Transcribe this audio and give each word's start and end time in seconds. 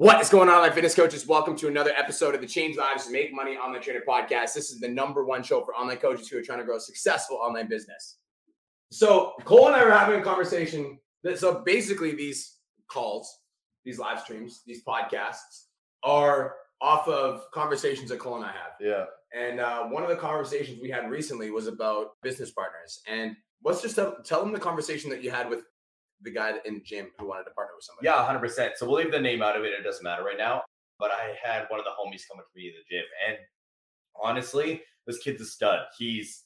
What 0.00 0.18
is 0.22 0.30
going 0.30 0.48
on, 0.48 0.62
my 0.62 0.70
fitness 0.70 0.94
coaches? 0.94 1.26
Welcome 1.26 1.54
to 1.56 1.68
another 1.68 1.90
episode 1.94 2.34
of 2.34 2.40
the 2.40 2.46
Change 2.46 2.78
Lives 2.78 3.10
Make 3.10 3.34
Money 3.34 3.58
Online 3.58 3.82
Trainer 3.82 4.00
Podcast. 4.00 4.54
This 4.54 4.70
is 4.70 4.80
the 4.80 4.88
number 4.88 5.26
one 5.26 5.42
show 5.42 5.62
for 5.62 5.74
online 5.74 5.98
coaches 5.98 6.26
who 6.26 6.38
are 6.38 6.42
trying 6.42 6.58
to 6.58 6.64
grow 6.64 6.76
a 6.76 6.80
successful 6.80 7.36
online 7.36 7.68
business. 7.68 8.16
So 8.90 9.34
Cole 9.44 9.66
and 9.66 9.76
I 9.76 9.84
were 9.84 9.90
having 9.90 10.18
a 10.18 10.24
conversation. 10.24 10.98
That, 11.22 11.38
so 11.38 11.62
basically, 11.66 12.14
these 12.14 12.60
calls, 12.90 13.30
these 13.84 13.98
live 13.98 14.20
streams, 14.20 14.62
these 14.66 14.82
podcasts 14.82 15.66
are 16.02 16.54
off 16.80 17.06
of 17.06 17.42
conversations 17.52 18.08
that 18.08 18.20
Cole 18.20 18.36
and 18.36 18.44
I 18.46 18.52
have. 18.52 18.72
Yeah. 18.80 19.04
And 19.38 19.60
uh, 19.60 19.82
one 19.82 20.02
of 20.02 20.08
the 20.08 20.16
conversations 20.16 20.78
we 20.80 20.88
had 20.88 21.10
recently 21.10 21.50
was 21.50 21.66
about 21.66 22.12
business 22.22 22.50
partners. 22.52 23.02
And 23.06 23.36
let's 23.62 23.82
just 23.82 23.96
tell, 23.96 24.16
tell 24.24 24.40
them 24.40 24.54
the 24.54 24.60
conversation 24.60 25.10
that 25.10 25.22
you 25.22 25.30
had 25.30 25.50
with 25.50 25.64
the 26.22 26.30
guy 26.32 26.54
in 26.64 26.74
the 26.74 26.80
gym 26.80 27.08
who 27.18 27.28
wanted 27.28 27.44
to 27.44 27.50
partner 27.50 27.74
with 27.76 27.84
somebody. 27.84 28.06
Yeah, 28.06 28.24
100%. 28.24 28.76
So 28.76 28.86
we'll 28.86 28.96
leave 28.96 29.12
the 29.12 29.20
name 29.20 29.42
out 29.42 29.56
of 29.56 29.64
it. 29.64 29.72
It 29.72 29.84
doesn't 29.84 30.04
matter 30.04 30.24
right 30.24 30.38
now. 30.38 30.62
But 30.98 31.10
I 31.10 31.34
had 31.42 31.66
one 31.68 31.80
of 31.80 31.86
the 31.86 31.92
homies 31.92 32.28
come 32.30 32.38
up 32.38 32.46
to 32.52 32.58
me 32.58 32.68
in 32.68 32.74
the 32.74 32.94
gym. 32.94 33.04
And 33.28 33.38
honestly, 34.22 34.82
this 35.06 35.18
kid's 35.18 35.40
a 35.40 35.46
stud. 35.46 35.80
He's 35.98 36.44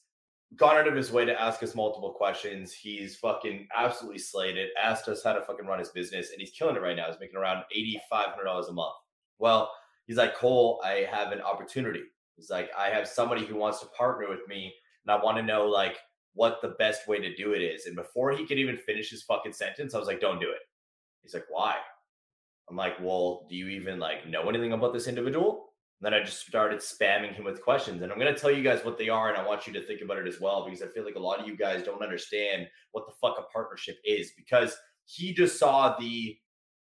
gone 0.57 0.77
out 0.77 0.87
of 0.87 0.95
his 0.95 1.11
way 1.11 1.25
to 1.25 1.41
ask 1.41 1.62
us 1.65 1.75
multiple 1.75 2.12
questions. 2.12 2.73
He's 2.73 3.17
fucking 3.17 3.67
absolutely 3.77 4.21
slayed 4.21 4.57
it, 4.57 4.71
asked 4.81 5.09
us 5.09 5.25
how 5.25 5.33
to 5.33 5.43
fucking 5.43 5.67
run 5.67 5.81
his 5.81 5.89
business, 5.89 6.31
and 6.31 6.41
he's 6.41 6.53
killing 6.53 6.77
it 6.77 6.83
right 6.83 6.95
now. 6.95 7.06
He's 7.09 7.19
making 7.19 7.37
around 7.37 7.65
$8,500 7.77 8.69
a 8.69 8.73
month. 8.73 8.95
Well, 9.41 9.73
he's 10.06 10.17
like, 10.17 10.37
Cole, 10.37 10.81
I 10.84 11.09
have 11.11 11.33
an 11.33 11.41
opportunity. 11.41 12.03
He's 12.37 12.51
like, 12.51 12.70
I 12.79 12.91
have 12.91 13.09
somebody 13.09 13.45
who 13.45 13.56
wants 13.56 13.81
to 13.81 13.87
partner 13.87 14.29
with 14.29 14.47
me, 14.48 14.73
and 15.05 15.12
I 15.12 15.23
want 15.23 15.37
to 15.39 15.43
know, 15.43 15.67
like, 15.67 15.98
what 16.34 16.61
the 16.61 16.74
best 16.79 17.09
way 17.09 17.19
to 17.19 17.34
do 17.34 17.52
it 17.52 17.62
is. 17.62 17.87
And 17.87 17.97
before 17.97 18.33
he 18.33 18.47
could 18.47 18.59
even 18.59 18.77
finish 18.77 19.11
his 19.11 19.23
fucking 19.23 19.52
sentence, 19.52 19.95
I 19.95 19.98
was 19.98 20.09
like, 20.09 20.20
don't 20.20 20.41
do 20.41 20.51
it. 20.51 20.61
He's 21.23 21.34
like, 21.34 21.47
why? 21.48 21.77
I'm 22.69 22.77
like, 22.77 22.95
well, 23.01 23.47
do 23.48 23.56
you 23.56 23.69
even 23.69 23.98
like 23.98 24.29
know 24.29 24.48
anything 24.48 24.73
about 24.73 24.92
this 24.92 25.06
individual? 25.06 25.70
And 26.01 26.06
then 26.12 26.15
I 26.15 26.25
just 26.25 26.47
started 26.47 26.80
spamming 26.80 27.34
him 27.34 27.44
with 27.44 27.62
questions. 27.62 28.03
And 28.03 28.11
I'm 28.11 28.19
going 28.19 28.34
to 28.34 28.39
tell 28.39 28.50
you 28.50 28.62
guys 28.62 28.84
what 28.84 28.98
they 28.98 29.09
are. 29.09 29.28
And 29.28 29.39
I 29.39 29.47
want 29.47 29.67
you 29.67 29.72
to 29.75 29.83
think 29.83 30.00
about 30.00 30.19
it 30.19 30.27
as 30.27 30.41
well, 30.41 30.64
because 30.64 30.83
I 30.83 30.89
feel 30.89 31.05
like 31.05 31.14
a 31.14 31.20
lot 31.20 31.41
of 31.41 31.47
you 31.47 31.56
guys 31.56 31.84
don't 31.84 32.03
understand 32.03 32.66
what 32.92 33.06
the 33.06 33.14
fuck 33.20 33.39
a 33.39 33.42
partnership 33.53 33.97
is 34.05 34.33
because 34.37 34.77
he 35.06 35.33
just 35.33 35.59
saw 35.59 35.97
the 35.98 36.37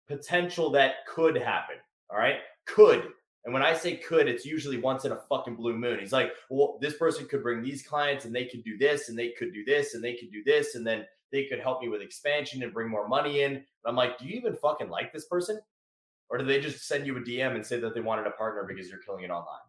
potential 0.08 0.70
that 0.72 1.06
could 1.08 1.38
happen. 1.38 1.76
All 2.10 2.18
right. 2.18 2.38
Could. 2.66 3.10
And 3.46 3.54
when 3.54 3.64
I 3.64 3.74
say 3.74 3.96
could, 3.96 4.28
it's 4.28 4.44
usually 4.44 4.80
once 4.80 5.06
in 5.06 5.12
a 5.12 5.22
fucking 5.30 5.56
blue 5.56 5.78
moon. 5.78 6.00
He's 6.00 6.12
like, 6.12 6.32
well, 6.50 6.80
this 6.82 6.96
person 6.96 7.28
could 7.28 7.44
bring 7.44 7.62
these 7.62 7.86
clients 7.86 8.26
and 8.26 8.36
they 8.36 8.46
could 8.46 8.64
do 8.64 8.76
this 8.78 9.10
and 9.10 9.18
they 9.18 9.34
could 9.38 9.54
do 9.54 9.64
this 9.64 9.94
and 9.94 10.04
they 10.04 10.16
could 10.16 10.32
do 10.32 10.44
this. 10.44 10.74
And 10.74 10.86
then 10.86 11.06
they 11.32 11.46
could 11.46 11.60
help 11.60 11.82
me 11.82 11.90
with 11.90 12.02
expansion 12.02 12.64
and 12.64 12.74
bring 12.74 12.90
more 12.90 13.08
money 13.08 13.44
in. 13.44 13.54
And 13.54 13.64
I'm 13.86 13.96
like, 13.96 14.18
do 14.18 14.26
you 14.26 14.36
even 14.36 14.56
fucking 14.56 14.90
like 14.90 15.14
this 15.14 15.26
person? 15.26 15.60
Or 16.30 16.40
do 16.40 16.46
they 16.46 16.60
just 16.60 16.88
send 16.88 17.06
you 17.06 17.16
a 17.18 17.22
DM 17.22 17.54
and 17.54 17.64
say 17.64 17.80
that 17.80 17.94
they 17.94 18.02
wanted 18.02 18.26
a 18.26 18.32
partner 18.32 18.66
because 18.68 18.90
you're 18.90 19.00
killing 19.00 19.24
it 19.24 19.30
online? 19.30 19.60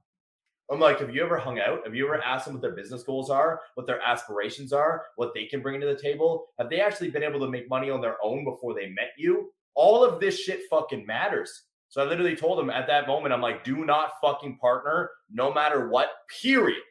I'm 0.71 0.81
like, 0.81 0.99
have 0.99 1.15
you 1.15 1.23
ever 1.23 1.39
hung 1.39 1.61
out? 1.61 1.85
Have 1.85 1.95
you 1.95 2.07
ever 2.07 2.21
asked 2.23 2.47
them 2.47 2.55
what 2.55 2.63
their 2.63 2.75
business 2.75 3.05
goals 3.05 3.31
are, 3.31 3.61
what 3.75 3.87
their 3.87 4.01
aspirations 4.01 4.73
are, 4.73 5.05
what 5.15 5.33
they 5.33 5.45
can 5.45 5.61
bring 5.61 5.81
to 5.81 5.87
the 5.87 5.99
table? 5.99 6.47
Have 6.59 6.71
they 6.71 6.81
actually 6.81 7.11
been 7.11 7.23
able 7.23 7.39
to 7.41 7.51
make 7.51 7.71
money 7.71 7.91
on 7.91 8.01
their 8.01 8.17
own 8.23 8.43
before 8.43 8.75
they 8.75 8.89
met 8.89 9.13
you? 9.17 9.53
All 9.75 10.03
of 10.03 10.19
this 10.19 10.39
shit 10.39 10.63
fucking 10.69 11.07
matters. 11.07 11.67
So 11.89 12.03
I 12.03 12.05
literally 12.05 12.37
told 12.37 12.59
him 12.59 12.71
at 12.71 12.87
that 12.89 13.07
moment, 13.07 13.33
I'm 13.33 13.41
like, 13.41 13.65
do 13.65 13.85
not 13.85 14.13
fucking 14.21 14.59
partner 14.59 15.11
no 15.31 15.53
matter 15.53 15.89
what, 15.89 16.11
period. 16.43 16.83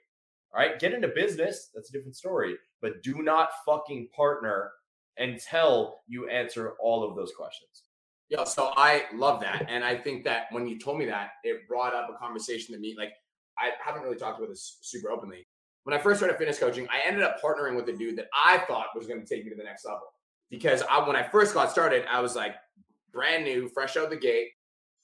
All 0.53 0.59
right. 0.59 0.79
Get 0.79 0.93
into 0.93 1.09
business. 1.09 1.69
That's 1.75 1.89
a 1.89 1.91
different 1.91 2.15
story. 2.15 2.55
But 2.81 3.03
do 3.03 3.21
not 3.21 3.49
fucking 3.65 4.09
partner 4.15 4.71
until 5.17 5.97
you 6.07 6.29
answer 6.29 6.73
all 6.81 7.03
of 7.03 7.15
those 7.15 7.33
questions. 7.37 7.83
Yeah, 8.29 8.43
so 8.43 8.73
I 8.75 9.03
love 9.13 9.39
that. 9.41 9.65
And 9.69 9.83
I 9.83 9.95
think 9.95 10.23
that 10.23 10.47
when 10.51 10.67
you 10.67 10.79
told 10.79 10.97
me 10.97 11.05
that, 11.05 11.31
it 11.43 11.67
brought 11.67 11.93
up 11.93 12.09
a 12.09 12.17
conversation 12.17 12.73
to 12.73 12.79
me. 12.81 12.95
Like, 12.97 13.11
I 13.57 13.71
haven't 13.83 14.01
really 14.01 14.17
talked 14.17 14.39
about 14.39 14.49
this 14.49 14.79
super 14.81 15.11
openly. 15.11 15.45
When 15.83 15.93
I 15.93 15.99
first 15.99 16.19
started 16.19 16.37
fitness 16.37 16.57
coaching, 16.57 16.87
I 16.89 17.07
ended 17.07 17.21
up 17.21 17.39
partnering 17.41 17.75
with 17.75 17.87
a 17.89 17.93
dude 17.93 18.17
that 18.17 18.27
I 18.33 18.57
thought 18.59 18.87
was 18.95 19.05
going 19.05 19.23
to 19.23 19.27
take 19.27 19.43
me 19.43 19.51
to 19.51 19.55
the 19.55 19.63
next 19.63 19.85
level. 19.85 20.13
Because 20.49 20.81
I, 20.89 21.05
when 21.07 21.15
I 21.15 21.23
first 21.23 21.53
got 21.53 21.71
started, 21.71 22.05
I 22.09 22.19
was 22.19 22.35
like 22.35 22.55
brand 23.11 23.43
new, 23.43 23.69
fresh 23.69 23.95
out 23.95 24.09
the 24.09 24.17
gate. 24.17 24.49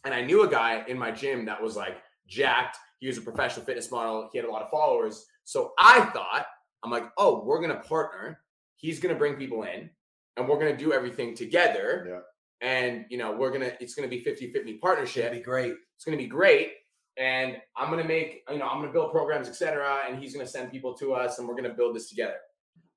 And 0.05 0.13
I 0.13 0.21
knew 0.21 0.43
a 0.43 0.49
guy 0.49 0.83
in 0.87 0.97
my 0.97 1.11
gym 1.11 1.45
that 1.45 1.61
was 1.61 1.75
like 1.75 1.97
jacked. 2.27 2.77
He 2.99 3.07
was 3.07 3.17
a 3.17 3.21
professional 3.21 3.65
fitness 3.65 3.91
model. 3.91 4.29
He 4.31 4.37
had 4.37 4.47
a 4.47 4.51
lot 4.51 4.61
of 4.61 4.69
followers. 4.69 5.25
So 5.43 5.73
I 5.77 6.01
thought, 6.05 6.45
I'm 6.83 6.91
like, 6.91 7.05
oh, 7.17 7.43
we're 7.43 7.59
going 7.59 7.75
to 7.75 7.87
partner. 7.87 8.39
He's 8.75 8.99
going 8.99 9.13
to 9.13 9.19
bring 9.19 9.35
people 9.35 9.63
in 9.63 9.89
and 10.37 10.47
we're 10.47 10.59
going 10.59 10.75
to 10.75 10.83
do 10.83 10.93
everything 10.93 11.35
together. 11.35 12.05
Yeah. 12.09 12.19
And, 12.67 13.05
you 13.09 13.17
know, 13.17 13.31
we're 13.31 13.49
going 13.49 13.61
to, 13.61 13.83
it's 13.83 13.95
going 13.95 14.09
to 14.09 14.15
be 14.15 14.23
50 14.23 14.51
50 14.51 14.73
partnership. 14.77 15.23
That'd 15.23 15.39
be 15.39 15.43
great. 15.43 15.73
It's 15.95 16.05
going 16.05 16.17
to 16.17 16.23
be 16.23 16.29
great. 16.29 16.73
And 17.17 17.57
I'm 17.75 17.91
going 17.91 18.01
to 18.01 18.07
make, 18.07 18.43
you 18.49 18.57
know, 18.57 18.67
I'm 18.67 18.77
going 18.77 18.87
to 18.87 18.93
build 18.93 19.11
programs, 19.11 19.47
etc. 19.47 20.01
And 20.07 20.17
he's 20.17 20.33
going 20.33 20.45
to 20.45 20.51
send 20.51 20.71
people 20.71 20.95
to 20.95 21.13
us 21.13 21.39
and 21.39 21.47
we're 21.47 21.55
going 21.55 21.69
to 21.69 21.75
build 21.75 21.95
this 21.95 22.09
together. 22.09 22.35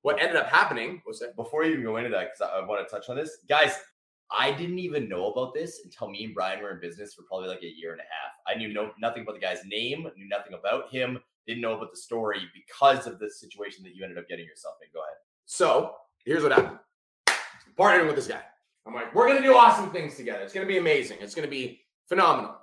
What 0.01 0.21
ended 0.21 0.35
up 0.35 0.47
happening 0.47 1.01
was 1.05 1.19
that 1.19 1.35
Before 1.35 1.63
you 1.63 1.73
even 1.73 1.83
go 1.83 1.97
into 1.97 2.11
that, 2.11 2.29
because 2.31 2.41
I, 2.41 2.59
I 2.59 2.65
want 2.65 2.87
to 2.87 2.95
touch 2.95 3.09
on 3.09 3.15
this, 3.15 3.37
guys, 3.49 3.75
I 4.31 4.51
didn't 4.51 4.79
even 4.79 5.07
know 5.07 5.31
about 5.31 5.53
this 5.53 5.81
until 5.83 6.09
me 6.09 6.25
and 6.25 6.33
Brian 6.33 6.61
were 6.61 6.71
in 6.71 6.79
business 6.79 7.13
for 7.13 7.23
probably 7.23 7.47
like 7.47 7.61
a 7.63 7.67
year 7.73 7.91
and 7.91 8.01
a 8.01 8.03
half. 8.03 8.31
I 8.47 8.57
knew 8.57 8.73
no 8.73 8.91
nothing 8.99 9.23
about 9.23 9.35
the 9.35 9.41
guy's 9.41 9.63
name, 9.65 10.07
knew 10.17 10.27
nothing 10.27 10.53
about 10.53 10.89
him, 10.91 11.19
didn't 11.47 11.61
know 11.61 11.75
about 11.75 11.91
the 11.91 11.97
story 11.97 12.41
because 12.53 13.05
of 13.07 13.19
the 13.19 13.29
situation 13.29 13.83
that 13.83 13.95
you 13.95 14.03
ended 14.03 14.17
up 14.17 14.27
getting 14.27 14.45
yourself 14.45 14.75
in. 14.81 14.87
Go 14.93 14.99
ahead. 14.99 15.17
So 15.45 15.95
here's 16.25 16.43
what 16.43 16.51
happened. 16.51 16.79
Partnering 17.77 18.07
with 18.07 18.15
this 18.15 18.27
guy. 18.27 18.41
I'm 18.87 18.93
like, 18.93 19.13
we're 19.13 19.27
gonna 19.27 19.41
do 19.41 19.55
awesome 19.55 19.91
things 19.91 20.15
together. 20.15 20.41
It's 20.43 20.53
gonna 20.53 20.65
be 20.65 20.77
amazing. 20.77 21.17
It's 21.21 21.35
gonna 21.35 21.47
be 21.47 21.81
phenomenal. 22.07 22.55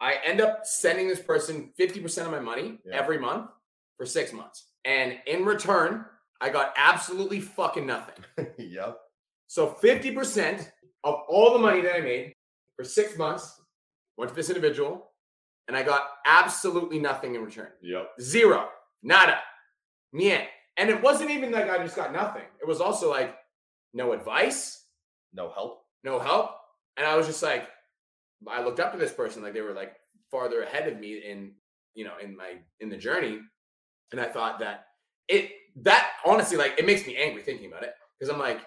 I 0.00 0.16
end 0.24 0.40
up 0.40 0.60
sending 0.64 1.08
this 1.08 1.20
person 1.20 1.72
50% 1.78 2.24
of 2.24 2.30
my 2.30 2.40
money 2.40 2.78
Yeah. 2.84 2.96
every 2.96 3.18
month 3.18 3.50
for 3.96 4.06
six 4.06 4.32
months. 4.32 4.68
And 4.84 5.18
in 5.26 5.44
return, 5.44 6.06
I 6.40 6.48
got 6.48 6.72
absolutely 6.76 7.40
fucking 7.40 7.84
nothing. 7.86 8.24
yep. 8.58 8.98
So 9.46 9.66
50% 9.82 10.70
of 11.04 11.14
all 11.28 11.52
the 11.52 11.58
money 11.58 11.80
that 11.82 11.94
I 11.96 12.00
made 12.00 12.34
for 12.76 12.84
six 12.84 13.16
months 13.16 13.60
went 14.16 14.28
to 14.30 14.34
this 14.34 14.50
individual, 14.50 15.10
and 15.68 15.76
I 15.76 15.82
got 15.82 16.02
absolutely 16.26 16.98
nothing 16.98 17.34
in 17.34 17.44
return. 17.44 17.68
Yep. 17.82 18.10
Zero. 18.20 18.68
Nada. 19.02 19.38
Niet. 20.12 20.46
And 20.76 20.90
it 20.90 21.00
wasn't 21.02 21.30
even 21.30 21.52
like 21.52 21.68
I 21.70 21.78
just 21.82 21.96
got 21.96 22.12
nothing. 22.12 22.42
It 22.60 22.66
was 22.66 22.80
also 22.80 23.10
like 23.10 23.36
no 23.94 24.12
advice, 24.12 24.84
No 25.32 25.50
help. 25.52 25.82
no 26.04 26.18
help. 26.18 26.50
And 26.96 27.06
I 27.06 27.16
was 27.16 27.26
just 27.26 27.42
like, 27.42 27.68
I 28.48 28.62
looked 28.62 28.80
up 28.80 28.92
to 28.92 28.98
this 28.98 29.12
person, 29.12 29.42
like 29.42 29.54
they 29.54 29.60
were 29.60 29.72
like 29.74 29.92
farther 30.30 30.62
ahead 30.62 30.88
of 30.88 30.98
me 30.98 31.18
in, 31.18 31.52
you 31.94 32.04
know, 32.04 32.14
in 32.22 32.36
my 32.36 32.54
in 32.80 32.88
the 32.88 32.96
journey. 32.96 33.38
And 34.12 34.20
I 34.20 34.26
thought 34.26 34.58
that 34.60 34.86
it 35.28 35.50
that 35.82 36.10
honestly, 36.26 36.56
like 36.56 36.74
it 36.78 36.86
makes 36.86 37.06
me 37.06 37.16
angry 37.16 37.42
thinking 37.42 37.66
about 37.70 37.84
it. 37.84 37.94
Because 38.18 38.32
I'm 38.32 38.40
like, 38.40 38.60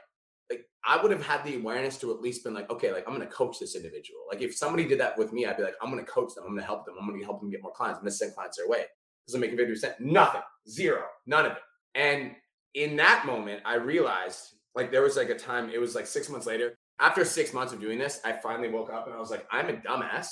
like 0.54 0.66
I 0.86 1.02
would 1.02 1.12
have 1.12 1.26
had 1.26 1.44
the 1.44 1.56
awareness 1.56 1.98
to 2.00 2.12
at 2.12 2.22
least 2.22 2.44
been 2.44 2.54
like, 2.54 2.70
okay, 2.70 2.92
like 2.92 3.06
I'm 3.08 3.14
gonna 3.14 3.28
coach 3.28 3.60
this 3.60 3.76
individual. 3.76 4.20
Like 4.30 4.42
if 4.42 4.56
somebody 4.56 4.86
did 4.86 5.00
that 5.00 5.18
with 5.18 5.34
me, 5.34 5.46
I'd 5.46 5.58
be 5.58 5.64
like, 5.64 5.76
I'm 5.82 5.90
gonna 5.90 6.04
coach 6.04 6.36
them, 6.36 6.44
I'm 6.46 6.54
gonna 6.54 6.66
help 6.66 6.86
them, 6.86 6.96
I'm 7.00 7.08
gonna 7.10 7.24
help 7.24 7.40
them 7.40 7.50
get 7.50 7.62
more 7.62 7.72
clients, 7.72 7.98
I'm 7.98 8.04
gonna 8.04 8.12
send 8.12 8.34
clients 8.34 8.58
their 8.58 8.68
way. 8.68 8.86
Does 9.28 9.36
it 9.36 9.40
make 9.40 9.54
a 9.54 9.56
50%? 9.56 10.00
Nothing. 10.02 10.42
Zero. 10.70 11.04
None 11.26 11.46
of 11.46 11.52
it. 11.54 11.58
And 11.96 12.32
in 12.74 12.96
that 12.98 13.26
moment, 13.26 13.62
I 13.66 13.76
realized 13.76 14.56
like 14.76 14.92
there 14.92 15.02
was 15.02 15.16
like 15.16 15.30
a 15.30 15.36
time, 15.36 15.70
it 15.70 15.80
was 15.80 15.96
like 15.96 16.08
six 16.08 16.30
months 16.30 16.48
later. 16.48 16.76
After 17.00 17.26
six 17.26 17.54
months 17.54 17.74
of 17.74 17.80
doing 17.80 17.98
this, 17.98 18.20
I 18.26 18.34
finally 18.34 18.70
woke 18.70 18.92
up 18.92 19.08
and 19.08 19.16
I 19.16 19.20
was 19.20 19.32
like, 19.32 19.46
I'm 19.52 19.70
a 19.70 19.74
dumbass. 19.74 20.28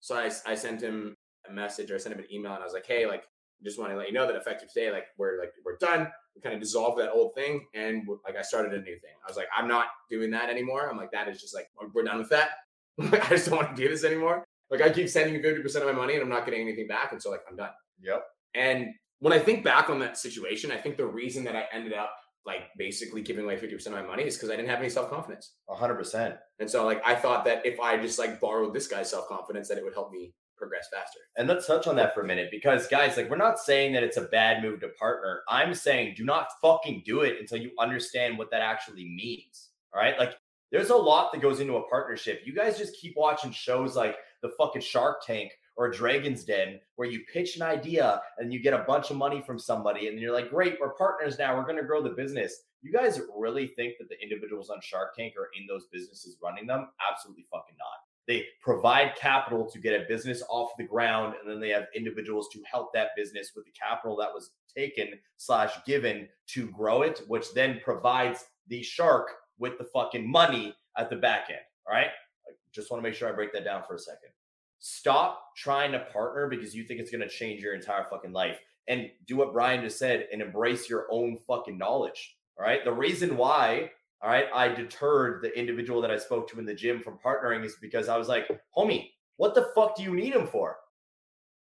So 0.00 0.16
I, 0.16 0.30
I 0.46 0.54
sent 0.54 0.80
him 0.80 1.14
a 1.48 1.52
message 1.52 1.90
or 1.90 1.96
I 1.96 1.98
sent 1.98 2.14
him 2.14 2.20
an 2.20 2.32
email 2.32 2.52
and 2.52 2.62
I 2.62 2.64
was 2.64 2.72
like, 2.72 2.86
hey, 2.86 3.06
like, 3.06 3.24
just 3.64 3.78
want 3.78 3.90
to 3.90 3.96
let 3.96 4.08
you 4.08 4.12
know 4.12 4.26
that 4.26 4.36
effective 4.36 4.72
today, 4.72 4.92
like 4.92 5.06
we're 5.16 5.38
like 5.40 5.52
we're 5.64 5.78
done. 5.78 6.08
Kind 6.42 6.54
of 6.54 6.60
dissolved 6.60 7.00
that 7.00 7.10
old 7.10 7.34
thing 7.34 7.66
and 7.74 8.06
like 8.24 8.36
I 8.36 8.42
started 8.42 8.72
a 8.72 8.78
new 8.78 8.98
thing. 8.98 9.14
I 9.24 9.28
was 9.28 9.36
like, 9.36 9.48
I'm 9.56 9.66
not 9.66 9.86
doing 10.08 10.30
that 10.30 10.48
anymore. 10.48 10.88
I'm 10.88 10.96
like, 10.96 11.10
that 11.12 11.28
is 11.28 11.40
just 11.40 11.54
like 11.54 11.68
we're 11.92 12.04
done 12.04 12.18
with 12.18 12.28
that. 12.28 12.50
I 13.00 13.28
just 13.30 13.48
don't 13.48 13.56
want 13.56 13.74
to 13.74 13.82
do 13.82 13.88
this 13.88 14.04
anymore. 14.04 14.44
Like 14.70 14.80
I 14.80 14.90
keep 14.90 15.08
sending 15.08 15.34
you 15.34 15.40
50% 15.40 15.76
of 15.76 15.86
my 15.86 15.92
money 15.92 16.14
and 16.14 16.22
I'm 16.22 16.28
not 16.28 16.44
getting 16.44 16.60
anything 16.60 16.86
back. 16.86 17.12
And 17.12 17.20
so 17.20 17.30
like 17.30 17.40
I'm 17.48 17.56
done. 17.56 17.70
Yep. 18.00 18.22
And 18.54 18.88
when 19.20 19.32
I 19.32 19.38
think 19.38 19.64
back 19.64 19.90
on 19.90 19.98
that 20.00 20.18
situation, 20.18 20.70
I 20.70 20.76
think 20.76 20.96
the 20.96 21.06
reason 21.06 21.44
that 21.44 21.56
I 21.56 21.64
ended 21.72 21.94
up 21.94 22.12
like 22.44 22.62
basically 22.78 23.22
giving 23.22 23.44
away 23.44 23.56
50% 23.56 23.86
of 23.86 23.92
my 23.92 24.02
money 24.02 24.22
is 24.22 24.36
because 24.36 24.50
I 24.50 24.56
didn't 24.56 24.68
have 24.68 24.78
any 24.78 24.88
self-confidence. 24.88 25.54
hundred 25.68 25.96
percent. 25.96 26.36
And 26.60 26.70
so 26.70 26.84
like 26.84 27.02
I 27.04 27.14
thought 27.14 27.44
that 27.46 27.66
if 27.66 27.80
I 27.80 27.96
just 27.96 28.18
like 28.18 28.40
borrowed 28.40 28.72
this 28.72 28.86
guy's 28.86 29.10
self-confidence, 29.10 29.68
that 29.68 29.78
it 29.78 29.84
would 29.84 29.94
help 29.94 30.12
me 30.12 30.32
progress 30.56 30.88
faster. 30.92 31.20
And 31.36 31.48
let's 31.48 31.66
touch 31.66 31.86
on 31.86 31.96
that 31.96 32.14
for 32.14 32.22
a 32.22 32.26
minute 32.26 32.48
because, 32.50 32.86
guys, 32.88 33.16
like, 33.16 33.30
we're 33.30 33.36
not 33.36 33.58
saying 33.58 33.92
that 33.92 34.02
it's 34.02 34.16
a 34.16 34.22
bad 34.22 34.62
move 34.62 34.80
to 34.80 34.88
partner. 34.98 35.42
I'm 35.48 35.74
saying 35.74 36.14
do 36.16 36.24
not 36.24 36.48
fucking 36.62 37.02
do 37.04 37.20
it 37.20 37.36
until 37.40 37.58
you 37.58 37.70
understand 37.78 38.38
what 38.38 38.50
that 38.50 38.62
actually 38.62 39.04
means. 39.04 39.70
All 39.94 40.00
right. 40.00 40.18
Like, 40.18 40.34
there's 40.72 40.90
a 40.90 40.96
lot 40.96 41.32
that 41.32 41.42
goes 41.42 41.60
into 41.60 41.76
a 41.76 41.88
partnership. 41.88 42.42
You 42.44 42.54
guys 42.54 42.78
just 42.78 42.96
keep 42.96 43.14
watching 43.16 43.52
shows 43.52 43.96
like 43.96 44.16
the 44.42 44.50
fucking 44.58 44.82
Shark 44.82 45.24
Tank 45.24 45.52
or 45.76 45.90
Dragon's 45.90 46.44
Den 46.44 46.80
where 46.96 47.08
you 47.08 47.20
pitch 47.32 47.56
an 47.56 47.62
idea 47.62 48.20
and 48.38 48.52
you 48.52 48.60
get 48.60 48.74
a 48.74 48.84
bunch 48.86 49.10
of 49.10 49.16
money 49.16 49.42
from 49.46 49.58
somebody 49.58 50.08
and 50.08 50.18
you're 50.18 50.32
like, 50.32 50.50
great, 50.50 50.78
we're 50.80 50.94
partners 50.94 51.38
now. 51.38 51.56
We're 51.56 51.64
going 51.64 51.76
to 51.76 51.84
grow 51.84 52.02
the 52.02 52.10
business. 52.10 52.62
You 52.82 52.92
guys 52.92 53.20
really 53.36 53.68
think 53.68 53.94
that 53.98 54.08
the 54.08 54.20
individuals 54.22 54.70
on 54.70 54.80
Shark 54.82 55.14
Tank 55.14 55.34
are 55.38 55.50
in 55.58 55.66
those 55.66 55.86
businesses 55.92 56.38
running 56.42 56.66
them? 56.66 56.88
Absolutely 57.10 57.46
fucking 57.50 57.76
not. 57.78 58.05
They 58.26 58.46
provide 58.60 59.14
capital 59.16 59.64
to 59.70 59.78
get 59.78 60.00
a 60.00 60.04
business 60.08 60.42
off 60.48 60.72
the 60.76 60.84
ground, 60.84 61.34
and 61.40 61.50
then 61.50 61.60
they 61.60 61.70
have 61.70 61.86
individuals 61.94 62.48
to 62.52 62.62
help 62.70 62.92
that 62.92 63.10
business 63.16 63.52
with 63.54 63.64
the 63.64 63.70
capital 63.70 64.16
that 64.16 64.34
was 64.34 64.50
taken 64.74 65.10
slash 65.36 65.72
given 65.86 66.28
to 66.48 66.70
grow 66.70 67.02
it, 67.02 67.22
which 67.28 67.54
then 67.54 67.80
provides 67.84 68.44
the 68.68 68.82
shark 68.82 69.30
with 69.58 69.78
the 69.78 69.84
fucking 69.84 70.28
money 70.28 70.74
at 70.98 71.08
the 71.08 71.16
back 71.16 71.46
end. 71.50 71.60
All 71.86 71.94
right. 71.94 72.08
I 72.48 72.52
just 72.72 72.90
want 72.90 73.02
to 73.02 73.08
make 73.08 73.16
sure 73.16 73.28
I 73.28 73.32
break 73.32 73.52
that 73.52 73.64
down 73.64 73.82
for 73.86 73.94
a 73.94 73.98
second. 73.98 74.30
Stop 74.78 75.54
trying 75.56 75.92
to 75.92 76.00
partner 76.12 76.48
because 76.48 76.74
you 76.74 76.84
think 76.84 77.00
it's 77.00 77.10
going 77.10 77.22
to 77.22 77.28
change 77.28 77.62
your 77.62 77.74
entire 77.74 78.06
fucking 78.10 78.32
life 78.32 78.58
and 78.88 79.10
do 79.26 79.36
what 79.36 79.52
Brian 79.52 79.82
just 79.82 79.98
said 79.98 80.28
and 80.32 80.42
embrace 80.42 80.88
your 80.88 81.06
own 81.10 81.38
fucking 81.46 81.78
knowledge. 81.78 82.36
All 82.58 82.64
right. 82.64 82.84
The 82.84 82.92
reason 82.92 83.36
why, 83.36 83.90
all 84.22 84.30
right, 84.30 84.46
I 84.54 84.68
deterred 84.68 85.42
the 85.42 85.56
individual 85.58 86.00
that 86.00 86.10
I 86.10 86.16
spoke 86.16 86.48
to 86.50 86.58
in 86.58 86.64
the 86.64 86.74
gym 86.74 87.00
from 87.00 87.18
partnering 87.24 87.64
is 87.64 87.76
because 87.80 88.08
I 88.08 88.16
was 88.16 88.28
like, 88.28 88.48
homie, 88.76 89.10
what 89.36 89.54
the 89.54 89.70
fuck 89.74 89.96
do 89.96 90.02
you 90.02 90.14
need 90.14 90.32
him 90.32 90.46
for? 90.46 90.76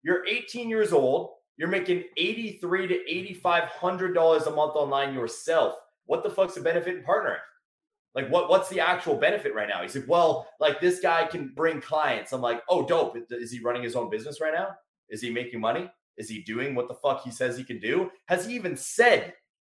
You're 0.03 0.25
18 0.27 0.69
years 0.69 0.94
old. 0.94 1.31
You're 1.57 1.69
making 1.69 2.03
83 2.17 2.88
to 2.88 3.11
8500 3.11 4.13
dollars 4.13 4.44
a 4.44 4.51
month 4.51 4.75
online 4.75 5.13
yourself. 5.13 5.75
What 6.05 6.23
the 6.23 6.29
fuck's 6.29 6.55
the 6.55 6.61
benefit 6.61 6.97
in 6.97 7.03
partnering? 7.03 7.38
Like, 8.15 8.29
what 8.29 8.50
what's 8.50 8.69
the 8.69 8.79
actual 8.79 9.15
benefit 9.15 9.56
right 9.56 9.69
now? 9.69 9.81
He's 9.81 9.95
like, 9.95 10.07
well, 10.07 10.47
like 10.59 10.79
this 10.79 10.99
guy 10.99 11.25
can 11.25 11.49
bring 11.56 11.81
clients. 11.81 12.33
I'm 12.33 12.41
like, 12.41 12.61
oh, 12.69 12.85
dope. 12.85 13.17
Is 13.31 13.51
he 13.51 13.59
running 13.59 13.83
his 13.83 13.95
own 13.95 14.09
business 14.09 14.41
right 14.41 14.53
now? 14.53 14.69
Is 15.09 15.21
he 15.21 15.31
making 15.31 15.59
money? 15.59 15.89
Is 16.17 16.29
he 16.29 16.44
doing 16.44 16.75
what 16.75 16.88
the 16.88 16.95
fuck 16.95 17.23
he 17.23 17.31
says 17.31 17.57
he 17.57 17.63
can 17.63 17.79
do? 17.79 18.11
Has 18.27 18.45
he 18.45 18.53
even 18.56 18.77
said 18.77 19.33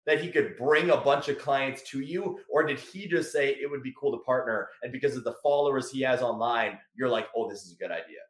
that 0.06 0.20
he 0.20 0.30
could 0.30 0.56
bring 0.56 0.90
a 0.90 0.96
bunch 0.96 1.28
of 1.28 1.38
clients 1.38 1.82
to 1.90 2.00
you? 2.00 2.38
Or 2.50 2.64
did 2.64 2.78
he 2.78 3.06
just 3.06 3.32
say 3.32 3.50
it 3.50 3.70
would 3.70 3.82
be 3.82 3.94
cool 3.98 4.12
to 4.12 4.24
partner? 4.24 4.68
And 4.82 4.92
because 4.92 5.16
of 5.16 5.24
the 5.24 5.34
followers 5.42 5.90
he 5.90 6.02
has 6.02 6.22
online, 6.22 6.78
you're 6.94 7.08
like, 7.08 7.28
oh, 7.36 7.48
this 7.48 7.64
is 7.64 7.72
a 7.72 7.76
good 7.76 7.90
idea. 7.90 8.20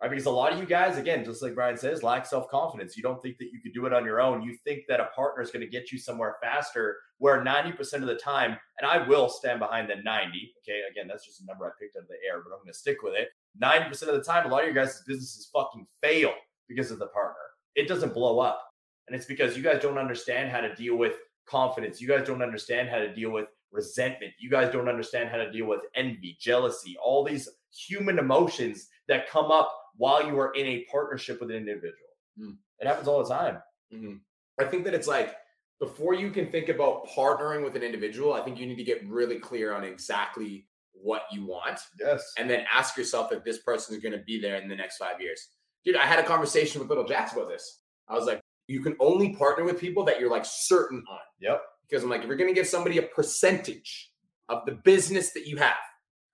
Right? 0.00 0.10
Because 0.10 0.26
a 0.26 0.30
lot 0.30 0.52
of 0.52 0.58
you 0.58 0.66
guys, 0.66 0.98
again, 0.98 1.24
just 1.24 1.42
like 1.42 1.54
Brian 1.54 1.76
says, 1.76 2.02
lack 2.02 2.26
self 2.26 2.48
confidence. 2.48 2.96
You 2.96 3.04
don't 3.04 3.22
think 3.22 3.38
that 3.38 3.52
you 3.52 3.60
could 3.62 3.72
do 3.72 3.86
it 3.86 3.92
on 3.92 4.04
your 4.04 4.20
own. 4.20 4.42
You 4.42 4.56
think 4.64 4.82
that 4.88 4.98
a 4.98 5.06
partner 5.14 5.44
is 5.44 5.52
going 5.52 5.64
to 5.64 5.70
get 5.70 5.92
you 5.92 5.98
somewhere 5.98 6.38
faster, 6.42 6.96
where 7.18 7.44
90% 7.44 7.94
of 7.94 8.06
the 8.06 8.16
time, 8.16 8.56
and 8.80 8.90
I 8.90 9.06
will 9.06 9.28
stand 9.28 9.60
behind 9.60 9.88
the 9.88 10.02
90. 10.02 10.54
Okay. 10.58 10.80
Again, 10.90 11.06
that's 11.06 11.24
just 11.24 11.40
a 11.40 11.46
number 11.46 11.66
I 11.66 11.70
picked 11.80 11.96
out 11.96 12.02
of 12.02 12.08
the 12.08 12.16
air, 12.28 12.42
but 12.42 12.52
I'm 12.52 12.62
going 12.62 12.72
to 12.72 12.78
stick 12.78 13.04
with 13.04 13.14
it. 13.14 13.28
90% 13.62 14.08
of 14.08 14.14
the 14.14 14.24
time, 14.24 14.44
a 14.44 14.48
lot 14.48 14.66
of 14.66 14.74
your 14.74 14.74
guys' 14.74 15.04
businesses 15.06 15.48
fucking 15.52 15.86
fail 16.00 16.32
because 16.68 16.90
of 16.90 16.98
the 16.98 17.06
partner. 17.06 17.36
It 17.76 17.86
doesn't 17.86 18.12
blow 18.12 18.40
up. 18.40 18.71
And 19.06 19.16
it's 19.16 19.26
because 19.26 19.56
you 19.56 19.62
guys 19.62 19.82
don't 19.82 19.98
understand 19.98 20.50
how 20.50 20.60
to 20.60 20.74
deal 20.74 20.96
with 20.96 21.14
confidence. 21.46 22.00
You 22.00 22.08
guys 22.08 22.26
don't 22.26 22.42
understand 22.42 22.88
how 22.88 22.98
to 22.98 23.12
deal 23.12 23.30
with 23.30 23.46
resentment. 23.72 24.32
You 24.38 24.50
guys 24.50 24.72
don't 24.72 24.88
understand 24.88 25.28
how 25.30 25.38
to 25.38 25.50
deal 25.50 25.66
with 25.66 25.80
envy, 25.94 26.36
jealousy, 26.40 26.96
all 27.02 27.24
these 27.24 27.48
human 27.74 28.18
emotions 28.18 28.88
that 29.08 29.28
come 29.28 29.50
up 29.50 29.72
while 29.96 30.26
you 30.26 30.38
are 30.38 30.52
in 30.54 30.66
a 30.66 30.84
partnership 30.90 31.40
with 31.40 31.50
an 31.50 31.56
individual. 31.56 31.92
Mm. 32.38 32.56
It 32.78 32.86
happens 32.86 33.08
all 33.08 33.22
the 33.22 33.28
time. 33.28 33.58
Mm-hmm. 33.92 34.14
I 34.60 34.64
think 34.64 34.84
that 34.84 34.94
it's 34.94 35.08
like 35.08 35.34
before 35.80 36.14
you 36.14 36.30
can 36.30 36.50
think 36.50 36.68
about 36.68 37.08
partnering 37.08 37.64
with 37.64 37.76
an 37.76 37.82
individual, 37.82 38.32
I 38.32 38.42
think 38.42 38.58
you 38.58 38.66
need 38.66 38.76
to 38.76 38.84
get 38.84 39.06
really 39.08 39.38
clear 39.38 39.74
on 39.74 39.84
exactly 39.84 40.66
what 40.92 41.22
you 41.32 41.46
want. 41.46 41.80
Yes. 41.98 42.32
And 42.38 42.48
then 42.48 42.64
ask 42.72 42.96
yourself 42.96 43.32
if 43.32 43.42
this 43.42 43.58
person 43.58 43.96
is 43.96 44.02
going 44.02 44.12
to 44.12 44.24
be 44.24 44.40
there 44.40 44.56
in 44.56 44.68
the 44.68 44.76
next 44.76 44.98
five 44.98 45.20
years. 45.20 45.48
Dude, 45.84 45.96
I 45.96 46.06
had 46.06 46.18
a 46.18 46.22
conversation 46.22 46.80
with 46.80 46.88
Little 46.88 47.04
Jax 47.04 47.32
about 47.32 47.48
this. 47.48 47.80
I 48.08 48.14
was 48.14 48.26
like, 48.26 48.40
you 48.68 48.80
can 48.80 48.96
only 49.00 49.34
partner 49.34 49.64
with 49.64 49.80
people 49.80 50.04
that 50.04 50.20
you're 50.20 50.30
like 50.30 50.44
certain 50.44 51.02
on. 51.10 51.18
Yep. 51.40 51.62
Because 51.88 52.04
I'm 52.04 52.10
like, 52.10 52.22
if 52.22 52.28
you're 52.28 52.36
going 52.36 52.50
to 52.50 52.54
give 52.54 52.66
somebody 52.66 52.98
a 52.98 53.02
percentage 53.02 54.10
of 54.48 54.64
the 54.66 54.72
business 54.72 55.32
that 55.32 55.46
you 55.46 55.56
have, 55.58 55.76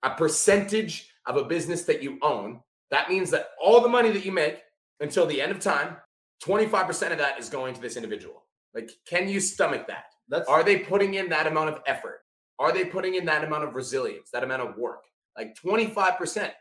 a 0.03 0.11
percentage 0.11 1.11
of 1.25 1.37
a 1.37 1.43
business 1.43 1.83
that 1.83 2.01
you 2.01 2.17
own, 2.21 2.61
that 2.91 3.09
means 3.09 3.29
that 3.31 3.49
all 3.61 3.81
the 3.81 3.89
money 3.89 4.11
that 4.11 4.25
you 4.25 4.31
make 4.31 4.59
until 4.99 5.25
the 5.25 5.41
end 5.41 5.51
of 5.51 5.59
time, 5.59 5.97
25% 6.43 7.11
of 7.11 7.17
that 7.17 7.39
is 7.39 7.49
going 7.49 7.73
to 7.73 7.81
this 7.81 7.97
individual. 7.97 8.45
Like, 8.73 8.91
can 9.07 9.27
you 9.27 9.39
stomach 9.39 9.87
that? 9.87 10.05
That's 10.29 10.47
Are 10.47 10.63
they 10.63 10.77
putting 10.77 11.15
in 11.15 11.29
that 11.29 11.47
amount 11.47 11.69
of 11.69 11.81
effort? 11.85 12.21
Are 12.59 12.71
they 12.71 12.85
putting 12.85 13.15
in 13.15 13.25
that 13.25 13.43
amount 13.43 13.63
of 13.63 13.73
resilience, 13.73 14.29
that 14.31 14.43
amount 14.43 14.61
of 14.61 14.77
work? 14.77 15.01
Like 15.37 15.55
25%. 15.55 16.51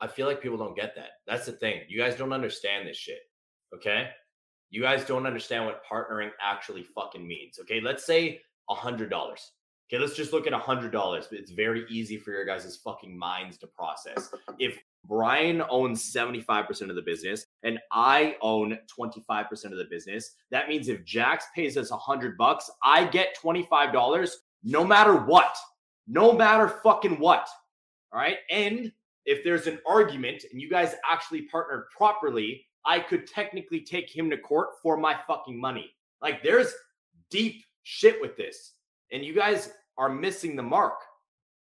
I 0.00 0.06
feel 0.06 0.26
like 0.26 0.42
people 0.42 0.58
don't 0.58 0.76
get 0.76 0.94
that. 0.96 1.08
That's 1.26 1.46
the 1.46 1.52
thing. 1.52 1.82
You 1.88 1.98
guys 1.98 2.16
don't 2.16 2.32
understand 2.32 2.86
this 2.86 2.96
shit. 2.96 3.20
Okay. 3.74 4.08
You 4.76 4.82
guys 4.82 5.06
don't 5.06 5.26
understand 5.26 5.64
what 5.64 5.80
partnering 5.90 6.28
actually 6.38 6.82
fucking 6.82 7.26
means. 7.26 7.58
Okay. 7.58 7.80
Let's 7.80 8.04
say 8.04 8.42
a 8.68 8.74
hundred 8.74 9.08
dollars. 9.08 9.52
Okay, 9.88 9.98
let's 9.98 10.14
just 10.14 10.34
look 10.34 10.46
at 10.46 10.52
a 10.52 10.58
hundred 10.58 10.92
dollars. 10.92 11.28
It's 11.30 11.50
very 11.50 11.86
easy 11.88 12.18
for 12.18 12.30
your 12.30 12.44
guys' 12.44 12.76
fucking 12.84 13.16
minds 13.16 13.56
to 13.58 13.68
process. 13.68 14.34
If 14.58 14.78
Brian 15.06 15.62
owns 15.70 16.12
75% 16.12 16.90
of 16.90 16.94
the 16.94 17.00
business 17.00 17.46
and 17.62 17.78
I 17.90 18.36
own 18.42 18.76
25% 19.00 19.64
of 19.64 19.78
the 19.78 19.86
business. 19.88 20.34
That 20.50 20.68
means 20.68 20.88
if 20.88 21.06
Jax 21.06 21.46
pays 21.54 21.78
us 21.78 21.90
a 21.90 21.94
100 21.94 22.36
bucks, 22.36 22.70
I 22.82 23.04
get 23.04 23.38
$25 23.42 24.30
no 24.62 24.84
matter 24.84 25.14
what. 25.14 25.56
No 26.06 26.32
matter 26.32 26.80
fucking 26.82 27.18
what. 27.18 27.48
All 28.12 28.20
right? 28.20 28.38
And 28.50 28.92
if 29.24 29.42
there's 29.42 29.68
an 29.68 29.78
argument 29.88 30.44
and 30.52 30.60
you 30.60 30.68
guys 30.68 30.96
actually 31.10 31.42
partnered 31.42 31.84
properly, 31.96 32.65
I 32.86 33.00
could 33.00 33.26
technically 33.26 33.80
take 33.80 34.08
him 34.14 34.30
to 34.30 34.38
court 34.38 34.70
for 34.82 34.96
my 34.96 35.16
fucking 35.26 35.60
money. 35.60 35.90
Like 36.22 36.42
there's 36.42 36.72
deep 37.30 37.64
shit 37.82 38.20
with 38.20 38.36
this. 38.36 38.72
And 39.12 39.24
you 39.24 39.34
guys 39.34 39.70
are 39.98 40.08
missing 40.08 40.56
the 40.56 40.62
mark. 40.62 41.00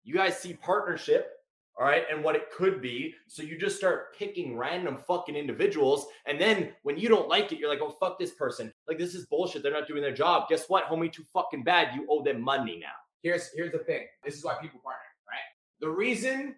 You 0.05 0.15
guys 0.15 0.39
see 0.39 0.55
partnership 0.55 1.31
all 1.79 1.85
right, 1.85 2.05
and 2.11 2.23
what 2.23 2.37
it 2.37 2.53
could 2.53 2.81
be. 2.81 3.15
So 3.27 3.43
you 3.43 3.59
just 3.59 3.77
start 3.77 4.17
picking 4.17 4.57
random 4.57 4.97
fucking 4.97 5.35
individuals. 5.35 6.07
And 6.27 6.41
then 6.41 6.71
when 6.83 6.97
you 6.97 7.09
don't 7.09 7.29
like 7.29 7.51
it, 7.51 7.59
you're 7.59 7.69
like, 7.69 7.81
oh, 7.83 7.97
fuck 7.99 8.19
this 8.19 8.33
person. 8.33 8.73
Like, 8.87 8.99
this 8.99 9.15
is 9.15 9.27
bullshit. 9.27 9.63
They're 9.63 9.73
not 9.73 9.89
doing 9.89 10.03
their 10.03 10.15
job. 10.15 10.49
Guess 10.49 10.69
what, 10.69 10.85
homie? 10.87 11.13
Too 11.13 11.25
fucking 11.33 11.65
bad. 11.65 11.95
You 11.95 12.07
owe 12.09 12.23
them 12.23 12.41
money 12.41 12.79
now. 12.81 12.95
Here's 13.23 13.51
here's 13.55 13.73
the 13.73 13.79
thing. 13.79 14.07
This 14.25 14.37
is 14.37 14.45
why 14.45 14.55
people 14.61 14.81
partner, 14.85 15.01
right? 15.29 15.41
The 15.81 15.89
reason 15.89 16.55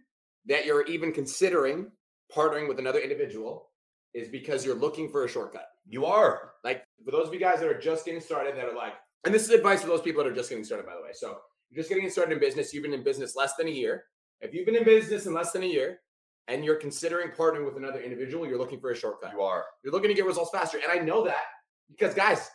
that 0.47 0.67
you're 0.67 0.85
even 0.87 1.13
considering 1.13 1.91
partnering 2.35 2.69
with 2.69 2.79
another 2.79 2.99
individual 2.99 3.71
is 4.15 4.29
because 4.29 4.65
you're 4.65 4.75
looking 4.75 5.09
for 5.09 5.25
a 5.25 5.29
shortcut. 5.29 5.67
You 5.89 6.07
are. 6.07 6.53
Like 6.65 6.85
for 7.05 7.11
those 7.11 7.29
of 7.29 7.35
you 7.35 7.41
guys 7.41 7.61
that 7.61 7.69
are 7.69 7.79
just 7.79 8.05
getting 8.05 8.21
started, 8.21 8.57
that 8.57 8.65
are 8.65 8.75
like, 8.75 8.95
and 9.25 9.35
this 9.35 9.45
is 9.45 9.51
advice 9.51 9.83
for 9.83 9.89
those 9.89 10.03
people 10.03 10.23
that 10.23 10.31
are 10.31 10.35
just 10.35 10.49
getting 10.49 10.65
started, 10.65 10.87
by 10.87 10.95
the 10.95 11.03
way. 11.03 11.11
So 11.13 11.39
you're 11.71 11.83
just 11.83 11.89
getting 11.89 12.09
started 12.11 12.33
in 12.33 12.41
business, 12.41 12.73
you've 12.73 12.83
been 12.83 12.95
in 12.95 13.05
business 13.05 13.37
less 13.37 13.55
than 13.57 13.69
a 13.69 13.71
year 13.71 14.05
if 14.41 14.55
you've 14.55 14.67
been 14.67 14.77
in 14.77 14.85
business 14.85 15.27
in 15.27 15.35
less 15.35 15.53
than 15.53 15.63
a 15.63 15.67
year 15.67 16.01
and 16.49 16.65
you're 16.65 16.77
considering 16.77 17.31
partnering 17.31 17.65
with 17.65 17.77
another 17.77 18.01
individual, 18.01 18.47
you're 18.47 18.59
looking 18.59 18.81
for 18.81 18.91
a 18.91 18.97
shortcut. 18.97 19.33
You 19.33 19.43
are. 19.43 19.65
You're 19.83 19.93
looking 19.93 20.09
to 20.09 20.15
get 20.15 20.27
results 20.27 20.51
faster. 20.51 20.79
And 20.79 20.93
I 20.93 21.03
know 21.03 21.25
that 21.25 21.45
because, 21.89 22.15
guys, 22.15 22.49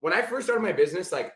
when 0.00 0.12
I 0.12 0.22
first 0.22 0.46
started 0.46 0.62
my 0.62 0.72
business, 0.72 1.12
like 1.12 1.32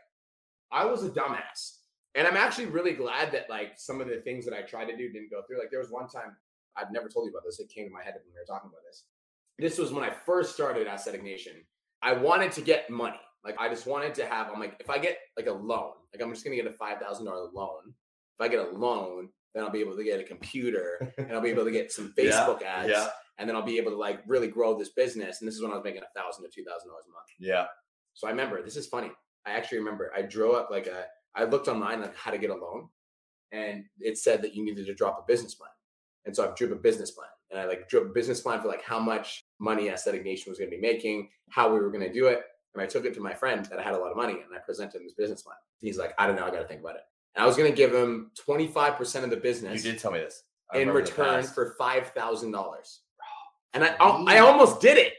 I 0.71 0.85
was 0.85 1.05
a 1.05 1.11
dumbass. 1.11 1.79
And 2.15 2.27
I'm 2.27 2.37
actually 2.37 2.67
really 2.67 2.93
glad 2.93 3.33
that 3.33 3.49
like 3.49 3.73
some 3.77 4.01
of 4.01 4.07
the 4.07 4.21
things 4.21 4.45
that 4.45 4.55
I 4.55 4.63
tried 4.63 4.87
to 4.87 4.97
do 4.97 5.11
didn't 5.11 5.31
go 5.31 5.43
through. 5.47 5.59
Like 5.59 5.71
there 5.71 5.81
was 5.81 5.91
one 5.91 6.09
time 6.09 6.37
I've 6.77 6.93
never 6.93 7.09
told 7.09 7.27
you 7.27 7.33
about 7.33 7.45
this. 7.45 7.59
It 7.59 7.71
came 7.71 7.87
to 7.87 7.93
my 7.93 8.03
head 8.03 8.15
when 8.15 8.33
we 8.33 8.39
were 8.39 8.47
talking 8.47 8.71
about 8.71 8.83
this. 8.87 9.05
This 9.59 9.79
was 9.79 9.93
when 9.93 10.05
I 10.05 10.11
first 10.11 10.55
started 10.55 10.87
Aesthetic 10.87 11.23
Nation. 11.23 11.53
I 12.03 12.15
wanted 12.15 12.53
to 12.53 12.61
get 12.63 12.91
money. 12.91 13.21
Like 13.45 13.57
I 13.59 13.69
just 13.69 13.87
wanted 13.87 14.15
to 14.15 14.27
have. 14.27 14.49
I'm 14.53 14.61
like, 14.61 14.77
if 14.81 14.91
I 14.91 14.99
get 14.99 15.19
like 15.37 15.47
a 15.47 15.53
loan, 15.53 15.93
like 16.13 16.23
I'm 16.23 16.33
just 16.33 16.45
gonna 16.45 16.57
get 16.57 16.67
a 16.67 16.73
five 16.73 16.99
thousand 16.99 17.27
dollar 17.27 17.49
loan. 17.53 17.81
If 17.89 18.41
I 18.41 18.49
get 18.49 18.61
a 18.61 18.71
loan, 18.71 19.29
then 19.55 19.65
I'll 19.65 19.71
be 19.71 19.81
able 19.81 19.97
to 19.97 20.05
get 20.05 20.21
a 20.21 20.25
computer 20.25 21.13
and 21.19 21.33
I'll 21.33 21.41
be 21.41 21.51
able 21.51 21.65
to 21.65 21.71
get 21.71 21.93
some 21.93 22.13
Facebook 22.19 22.61
yeah, 22.61 22.77
ads. 22.77 22.89
Yeah. 22.91 23.09
And 23.39 23.49
then 23.49 23.57
I'll 23.57 23.65
be 23.65 23.79
able 23.79 23.91
to 23.91 23.97
like 23.97 24.21
really 24.27 24.49
grow 24.49 24.79
this 24.79 24.91
business. 24.91 25.41
And 25.41 25.49
this 25.49 25.55
is 25.55 25.63
when 25.63 25.73
I 25.73 25.75
was 25.75 25.85
making 25.85 26.03
a 26.03 26.21
thousand 26.21 26.45
to 26.45 26.51
two 26.51 26.65
thousand 26.65 26.89
dollars 26.89 27.05
a 27.09 27.13
month. 27.13 27.27
Yeah. 27.39 27.67
So 28.15 28.29
I 28.29 28.31
remember 28.31 28.63
this 28.63 28.77
is 28.77 28.87
funny. 28.87 29.11
I 29.47 29.53
actually 29.53 29.79
remember 29.79 30.13
I 30.17 30.23
drew 30.23 30.53
up 30.53 30.69
like 30.71 30.87
a 30.87 31.07
I 31.35 31.45
looked 31.45 31.69
online 31.69 32.01
like 32.01 32.17
how 32.17 32.31
to 32.31 32.39
get 32.39 32.51
a 32.51 32.55
loan 32.55 32.89
and 33.53 33.85
it 33.99 34.19
said 34.19 34.43
that 34.43 34.55
you 34.55 34.65
needed 34.65 34.87
to 34.87 34.95
drop 34.95 35.19
a 35.19 35.25
business 35.27 35.55
plan. 35.55 35.71
And 36.25 36.37
so 36.37 36.49
I 36.49 36.55
drew 36.55 36.69
up 36.69 36.79
a 36.79 36.81
business 36.81 37.11
plan 37.11 37.29
and 37.53 37.61
I 37.61 37.67
like 37.67 37.89
drew 37.89 38.01
a 38.01 38.05
business 38.07 38.41
plan 38.41 38.61
for 38.61 38.69
like 38.69 38.83
how 38.83 38.99
much 38.99 39.45
money 39.59 39.89
Aesthetic 39.89 40.25
Nation 40.25 40.51
was 40.51 40.59
going 40.59 40.71
to 40.71 40.77
be 40.77 40.81
making, 40.81 41.29
how 41.51 41.73
we 41.73 41.79
were 41.79 41.91
going 41.91 42.05
to 42.05 42.13
do 42.13 42.27
it. 42.27 42.43
And 42.75 42.83
I 42.83 42.87
took 42.87 43.05
it 43.05 43.15
to 43.15 43.21
my 43.21 43.35
friend 43.35 43.65
that 43.67 43.79
I 43.79 43.83
had 43.83 43.95
a 43.95 43.99
lot 43.99 44.11
of 44.11 44.17
money 44.17 44.33
and 44.33 44.55
I 44.55 44.59
presented 44.65 44.97
him 44.97 45.05
this 45.05 45.15
business 45.15 45.43
plan. 45.43 45.57
He's 45.81 45.99
like, 45.99 46.15
I 46.19 46.27
don't 46.27 46.37
know, 46.37 46.47
I 46.47 46.51
got 46.51 46.61
to 46.61 46.67
think 46.67 46.81
about 46.81 46.97
it. 46.97 47.03
And 47.35 47.45
I 47.45 47.47
was 47.47 47.57
going 47.57 47.71
to 47.71 47.77
give 47.77 47.95
him 47.95 48.31
25% 48.49 49.25
of 49.25 49.31
the 49.31 49.37
business. 49.37 49.85
You 49.85 49.93
did 49.93 50.01
tell 50.01 50.11
me 50.11 50.19
this. 50.21 50.43
I 50.73 50.79
in 50.79 50.91
return 50.91 51.45
for 51.45 51.77
$5,000. 51.79 52.99
And 53.75 53.85
I, 53.85 53.89
I, 54.01 54.25
I 54.37 54.39
almost 54.39 54.81
did 54.81 54.97
it. 54.97 55.15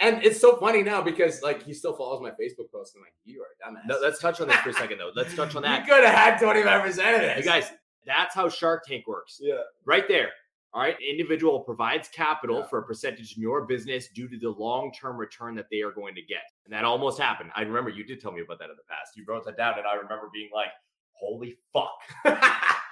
And 0.00 0.22
it's 0.24 0.40
so 0.40 0.56
funny 0.56 0.82
now 0.82 1.00
because 1.00 1.42
like 1.42 1.62
he 1.62 1.72
still 1.72 1.94
follows 1.94 2.20
my 2.20 2.30
Facebook 2.30 2.70
posts 2.72 2.94
and 2.94 3.02
like 3.02 3.12
you 3.24 3.42
are 3.42 3.46
a 3.46 3.70
dumbass. 3.70 3.86
No, 3.86 3.98
let's 4.02 4.18
touch 4.18 4.40
on 4.40 4.48
this 4.48 4.56
for 4.56 4.70
a 4.70 4.74
second 4.74 4.98
though. 4.98 5.12
Let's 5.14 5.34
touch 5.34 5.54
on 5.54 5.62
that. 5.62 5.86
you 5.86 5.92
could 5.92 6.04
have 6.04 6.14
had 6.14 6.40
25% 6.40 6.86
of 6.86 6.96
this. 6.96 7.36
Hey 7.36 7.42
guys, 7.42 7.70
that's 8.04 8.34
how 8.34 8.48
Shark 8.48 8.84
Tank 8.86 9.06
works. 9.06 9.38
Yeah. 9.40 9.60
Right 9.86 10.06
there. 10.08 10.30
All 10.74 10.82
right. 10.82 10.96
Individual 11.00 11.60
provides 11.60 12.08
capital 12.08 12.58
yeah. 12.58 12.66
for 12.66 12.80
a 12.80 12.82
percentage 12.82 13.36
in 13.36 13.42
your 13.42 13.64
business 13.64 14.08
due 14.08 14.28
to 14.28 14.36
the 14.36 14.50
long 14.50 14.92
term 14.92 15.16
return 15.16 15.54
that 15.54 15.66
they 15.70 15.82
are 15.82 15.92
going 15.92 16.16
to 16.16 16.22
get. 16.22 16.42
And 16.64 16.74
that 16.74 16.84
almost 16.84 17.20
happened. 17.20 17.50
I 17.54 17.62
remember 17.62 17.90
you 17.90 18.04
did 18.04 18.20
tell 18.20 18.32
me 18.32 18.40
about 18.40 18.58
that 18.58 18.70
in 18.70 18.76
the 18.76 18.82
past. 18.90 19.12
You 19.16 19.24
wrote 19.26 19.44
that 19.46 19.56
down, 19.56 19.78
and 19.78 19.86
I 19.86 19.94
remember 19.94 20.28
being 20.34 20.50
like, 20.52 20.70
holy 21.12 21.56
fuck. 21.72 21.92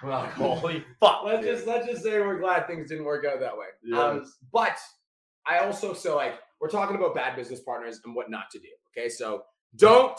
like, 0.04 0.32
holy 0.34 0.84
fuck. 1.00 1.22
let's 1.24 1.44
dude. 1.44 1.56
just 1.56 1.66
let's 1.66 1.86
just 1.88 2.04
say 2.04 2.20
we're 2.20 2.38
glad 2.38 2.68
things 2.68 2.88
didn't 2.88 3.04
work 3.04 3.24
out 3.24 3.40
that 3.40 3.54
way. 3.56 3.98
Um, 3.98 4.30
but 4.52 4.78
I 5.44 5.58
also 5.58 5.92
so 5.92 6.14
like 6.14 6.34
we're 6.60 6.70
talking 6.70 6.94
about 6.94 7.16
bad 7.16 7.34
business 7.34 7.60
partners 7.60 8.00
and 8.04 8.14
what 8.14 8.30
not 8.30 8.48
to 8.52 8.60
do. 8.60 8.68
Okay, 8.96 9.08
so 9.08 9.42
don't 9.74 10.18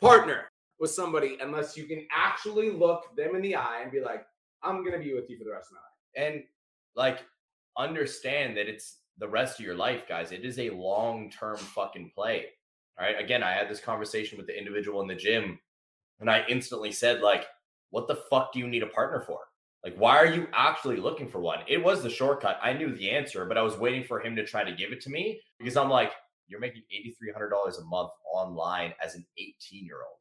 partner 0.00 0.44
with 0.78 0.92
somebody 0.92 1.38
unless 1.40 1.76
you 1.76 1.86
can 1.86 2.06
actually 2.12 2.70
look 2.70 3.04
them 3.16 3.34
in 3.34 3.42
the 3.42 3.56
eye 3.56 3.80
and 3.82 3.90
be 3.90 4.00
like, 4.00 4.24
"I'm 4.62 4.84
gonna 4.84 5.00
be 5.00 5.12
with 5.12 5.28
you 5.28 5.36
for 5.38 5.44
the 5.44 5.50
rest 5.50 5.70
of 5.70 5.72
my 5.72 5.78
life." 5.78 5.90
and 6.16 6.42
like 6.96 7.20
understand 7.78 8.56
that 8.56 8.68
it's 8.68 8.98
the 9.18 9.28
rest 9.28 9.58
of 9.58 9.66
your 9.66 9.74
life 9.74 10.02
guys. 10.08 10.32
It 10.32 10.44
is 10.44 10.58
a 10.58 10.70
long-term 10.70 11.56
fucking 11.56 12.12
play 12.14 12.46
all 13.00 13.06
right? 13.06 13.22
Again 13.22 13.42
i 13.42 13.52
had 13.52 13.68
this 13.68 13.80
conversation 13.80 14.38
with 14.38 14.46
the 14.46 14.56
individual 14.56 15.00
in 15.00 15.08
the 15.08 15.14
gym 15.14 15.58
and 16.20 16.30
i 16.30 16.44
instantly 16.48 16.92
said 16.92 17.20
like 17.20 17.46
what 17.90 18.06
the 18.06 18.22
fuck 18.30 18.52
do 18.52 18.60
you 18.60 18.68
need 18.68 18.84
a 18.84 18.88
partner 18.88 19.20
for? 19.20 19.40
Like 19.82 19.96
why 19.96 20.16
are 20.16 20.26
you 20.26 20.46
actually 20.52 20.96
looking 20.96 21.28
for 21.28 21.40
one? 21.40 21.60
It 21.66 21.82
was 21.82 22.02
the 22.02 22.10
shortcut. 22.10 22.60
I 22.62 22.72
knew 22.72 22.94
the 22.94 23.10
answer 23.10 23.44
but 23.46 23.58
i 23.58 23.62
was 23.62 23.76
waiting 23.76 24.04
for 24.04 24.20
him 24.20 24.36
to 24.36 24.46
try 24.46 24.64
to 24.64 24.72
give 24.72 24.92
it 24.92 25.00
to 25.02 25.10
me 25.10 25.40
because 25.58 25.76
i'm 25.76 25.90
like 25.90 26.12
you're 26.48 26.60
making 26.60 26.82
$8300 26.92 27.80
a 27.80 27.84
month 27.84 28.10
online 28.32 28.92
as 29.02 29.14
an 29.14 29.24
18 29.38 29.86
year 29.86 29.98
old 29.98 30.18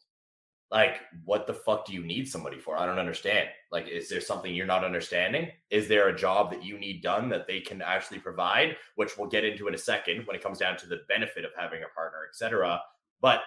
like 0.72 1.02
what 1.26 1.48
the 1.48 1.54
fuck 1.54 1.86
do 1.86 1.94
you 1.94 2.04
need 2.04 2.28
somebody 2.28 2.60
for? 2.60 2.78
I 2.78 2.86
don't 2.86 3.00
understand. 3.00 3.50
Like 3.72 3.88
is 3.88 4.08
there 4.10 4.22
something 4.22 4.54
you're 4.54 4.66
not 4.66 4.84
understanding? 4.84 5.50
Is 5.72 5.88
there 5.88 6.10
a 6.10 6.16
job 6.16 6.52
that 6.52 6.64
you 6.64 6.78
need 6.78 7.02
done 7.02 7.30
that 7.30 7.48
they 7.48 7.60
can 7.60 7.82
actually 7.82 8.20
provide 8.20 8.76
which 8.96 9.18
we'll 9.18 9.30
get 9.30 9.44
into 9.46 9.68
in 9.68 9.74
a 9.76 9.78
second 9.80 10.26
when 10.28 10.36
it 10.36 10.44
comes 10.44 10.60
down 10.60 10.78
to 10.78 10.88
the 10.88 11.02
benefit 11.08 11.44
of 11.46 11.52
having 11.58 11.82
a 11.84 11.94
partner 11.96 12.20
etc 12.30 12.80
but 13.22 13.42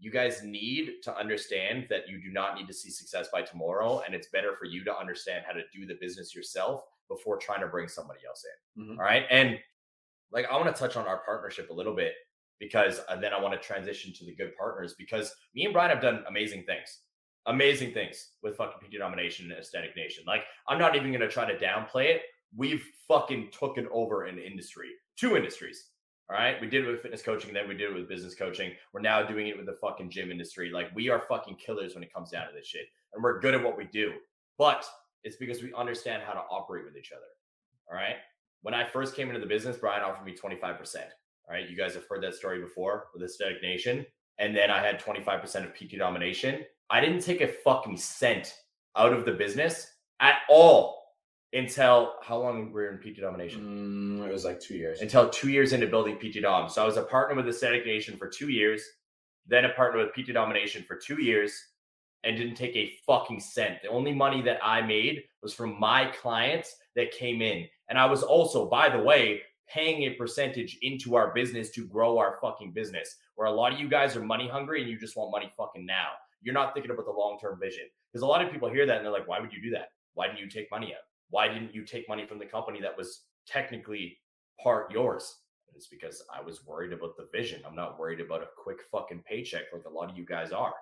you 0.00 0.10
guys 0.10 0.42
need 0.42 0.94
to 1.02 1.16
understand 1.16 1.86
that 1.88 2.08
you 2.08 2.20
do 2.20 2.30
not 2.32 2.56
need 2.56 2.66
to 2.66 2.74
see 2.74 2.90
success 2.90 3.28
by 3.32 3.42
tomorrow 3.42 4.02
and 4.04 4.14
it's 4.14 4.28
better 4.28 4.56
for 4.58 4.64
you 4.66 4.82
to 4.84 4.96
understand 4.96 5.44
how 5.46 5.52
to 5.52 5.62
do 5.72 5.86
the 5.86 5.94
business 6.00 6.34
yourself 6.34 6.82
before 7.08 7.36
trying 7.36 7.60
to 7.60 7.68
bring 7.68 7.86
somebody 7.88 8.20
else 8.26 8.44
in. 8.76 8.82
Mhm. 8.84 8.98
all 8.98 9.04
right? 9.04 9.24
And 9.30 9.58
like 10.32 10.46
i 10.50 10.56
want 10.56 10.74
to 10.74 10.78
touch 10.78 10.96
on 10.96 11.06
our 11.06 11.18
partnership 11.18 11.70
a 11.70 11.72
little 11.72 11.94
bit 11.94 12.14
because 12.60 13.00
and 13.08 13.22
then 13.22 13.32
I 13.32 13.40
want 13.40 13.60
to 13.60 13.66
transition 13.66 14.12
to 14.14 14.24
the 14.24 14.34
good 14.34 14.56
partners 14.56 14.94
because 14.98 15.34
me 15.54 15.64
and 15.64 15.72
Brian 15.72 15.90
have 15.90 16.00
done 16.00 16.24
amazing 16.28 16.64
things. 16.64 17.00
Amazing 17.46 17.92
things 17.92 18.30
with 18.42 18.56
fucking 18.56 18.88
PT 18.88 18.98
domination 18.98 19.50
and 19.50 19.60
aesthetic 19.60 19.94
nation. 19.96 20.24
Like, 20.26 20.44
I'm 20.68 20.78
not 20.78 20.96
even 20.96 21.12
gonna 21.12 21.28
try 21.28 21.50
to 21.50 21.58
downplay 21.58 22.06
it. 22.06 22.22
We've 22.56 22.84
fucking 23.06 23.50
taken 23.50 23.88
over 23.92 24.24
an 24.24 24.38
industry, 24.38 24.90
two 25.16 25.36
industries. 25.36 25.90
All 26.30 26.36
right. 26.36 26.58
We 26.58 26.68
did 26.68 26.86
it 26.86 26.90
with 26.90 27.02
fitness 27.02 27.22
coaching, 27.22 27.52
then 27.52 27.68
we 27.68 27.74
did 27.74 27.90
it 27.90 27.94
with 27.94 28.08
business 28.08 28.34
coaching. 28.34 28.72
We're 28.92 29.02
now 29.02 29.22
doing 29.22 29.48
it 29.48 29.56
with 29.56 29.66
the 29.66 29.76
fucking 29.80 30.10
gym 30.10 30.30
industry. 30.30 30.70
Like, 30.70 30.94
we 30.94 31.10
are 31.10 31.20
fucking 31.28 31.56
killers 31.56 31.94
when 31.94 32.02
it 32.02 32.12
comes 32.12 32.30
down 32.30 32.46
to 32.46 32.54
this 32.54 32.66
shit. 32.66 32.86
And 33.12 33.22
we're 33.22 33.40
good 33.40 33.54
at 33.54 33.62
what 33.62 33.76
we 33.76 33.84
do. 33.92 34.12
But 34.56 34.86
it's 35.22 35.36
because 35.36 35.62
we 35.62 35.72
understand 35.74 36.22
how 36.24 36.32
to 36.32 36.40
operate 36.50 36.84
with 36.84 36.96
each 36.96 37.12
other. 37.12 37.26
All 37.90 37.96
right. 37.96 38.16
When 38.62 38.72
I 38.72 38.84
first 38.84 39.14
came 39.14 39.28
into 39.28 39.40
the 39.40 39.46
business, 39.46 39.76
Brian 39.76 40.02
offered 40.02 40.24
me 40.24 40.34
25%. 40.34 40.96
All 41.48 41.54
right. 41.54 41.68
You 41.68 41.76
guys 41.76 41.94
have 41.94 42.06
heard 42.08 42.22
that 42.22 42.34
story 42.34 42.60
before 42.60 43.06
with 43.12 43.22
Aesthetic 43.22 43.62
Nation. 43.62 44.06
And 44.38 44.56
then 44.56 44.70
I 44.70 44.84
had 44.84 45.00
25% 45.00 45.64
of 45.64 45.74
PT 45.74 45.98
domination. 45.98 46.64
I 46.90 47.00
didn't 47.00 47.20
take 47.20 47.40
a 47.40 47.48
fucking 47.48 47.96
cent 47.96 48.54
out 48.96 49.12
of 49.12 49.24
the 49.24 49.32
business 49.32 49.86
at 50.20 50.38
all 50.48 51.04
until 51.52 52.14
how 52.22 52.38
long 52.38 52.72
were 52.72 52.90
we 52.90 53.10
in 53.10 53.14
PT 53.14 53.20
domination? 53.20 54.20
Mm, 54.20 54.28
it 54.28 54.32
was 54.32 54.44
like 54.44 54.60
two 54.60 54.74
years. 54.74 55.00
Until 55.00 55.30
two 55.30 55.50
years 55.50 55.72
into 55.72 55.86
building 55.86 56.16
PT 56.16 56.42
Dom. 56.42 56.68
So 56.68 56.82
I 56.82 56.86
was 56.86 56.96
a 56.96 57.02
partner 57.02 57.36
with 57.36 57.48
Aesthetic 57.48 57.86
Nation 57.86 58.16
for 58.16 58.28
two 58.28 58.48
years, 58.48 58.82
then 59.46 59.64
a 59.64 59.70
partner 59.70 60.04
with 60.04 60.12
PT 60.14 60.32
Domination 60.32 60.84
for 60.86 60.96
two 60.96 61.22
years, 61.22 61.52
and 62.24 62.36
didn't 62.36 62.56
take 62.56 62.74
a 62.74 62.92
fucking 63.06 63.38
cent. 63.38 63.82
The 63.82 63.88
only 63.88 64.12
money 64.12 64.42
that 64.42 64.58
I 64.62 64.80
made 64.80 65.24
was 65.42 65.54
from 65.54 65.78
my 65.78 66.06
clients 66.06 66.74
that 66.96 67.12
came 67.12 67.40
in. 67.40 67.66
And 67.88 67.98
I 67.98 68.06
was 68.06 68.22
also, 68.22 68.68
by 68.68 68.88
the 68.88 69.02
way, 69.02 69.42
paying 69.68 70.02
a 70.04 70.14
percentage 70.14 70.78
into 70.82 71.14
our 71.14 71.32
business 71.32 71.70
to 71.70 71.86
grow 71.86 72.18
our 72.18 72.38
fucking 72.40 72.72
business. 72.72 73.16
Where 73.34 73.48
a 73.48 73.52
lot 73.52 73.72
of 73.72 73.80
you 73.80 73.88
guys 73.88 74.16
are 74.16 74.22
money 74.22 74.48
hungry 74.48 74.82
and 74.82 74.90
you 74.90 74.98
just 74.98 75.16
want 75.16 75.30
money 75.30 75.52
fucking 75.56 75.84
now. 75.86 76.10
You're 76.42 76.54
not 76.54 76.74
thinking 76.74 76.90
about 76.90 77.06
the 77.06 77.12
long 77.12 77.38
term 77.40 77.58
vision. 77.60 77.84
Because 78.12 78.22
a 78.22 78.26
lot 78.26 78.44
of 78.44 78.52
people 78.52 78.70
hear 78.70 78.86
that 78.86 78.96
and 78.96 79.04
they're 79.04 79.12
like, 79.12 79.26
why 79.26 79.40
would 79.40 79.52
you 79.52 79.62
do 79.62 79.70
that? 79.70 79.88
Why 80.14 80.26
didn't 80.26 80.40
you 80.40 80.48
take 80.48 80.70
money 80.70 80.94
out? 80.94 81.02
Why 81.30 81.48
didn't 81.48 81.74
you 81.74 81.84
take 81.84 82.08
money 82.08 82.26
from 82.26 82.38
the 82.38 82.46
company 82.46 82.80
that 82.80 82.96
was 82.96 83.22
technically 83.46 84.18
part 84.62 84.92
yours? 84.92 85.36
And 85.68 85.76
it's 85.76 85.88
because 85.88 86.22
I 86.32 86.40
was 86.40 86.64
worried 86.64 86.92
about 86.92 87.16
the 87.16 87.28
vision. 87.32 87.62
I'm 87.66 87.74
not 87.74 87.98
worried 87.98 88.20
about 88.20 88.42
a 88.42 88.48
quick 88.56 88.78
fucking 88.92 89.24
paycheck 89.28 89.64
like 89.72 89.84
a 89.86 89.90
lot 89.90 90.10
of 90.10 90.16
you 90.16 90.24
guys 90.24 90.52
are. 90.52 90.74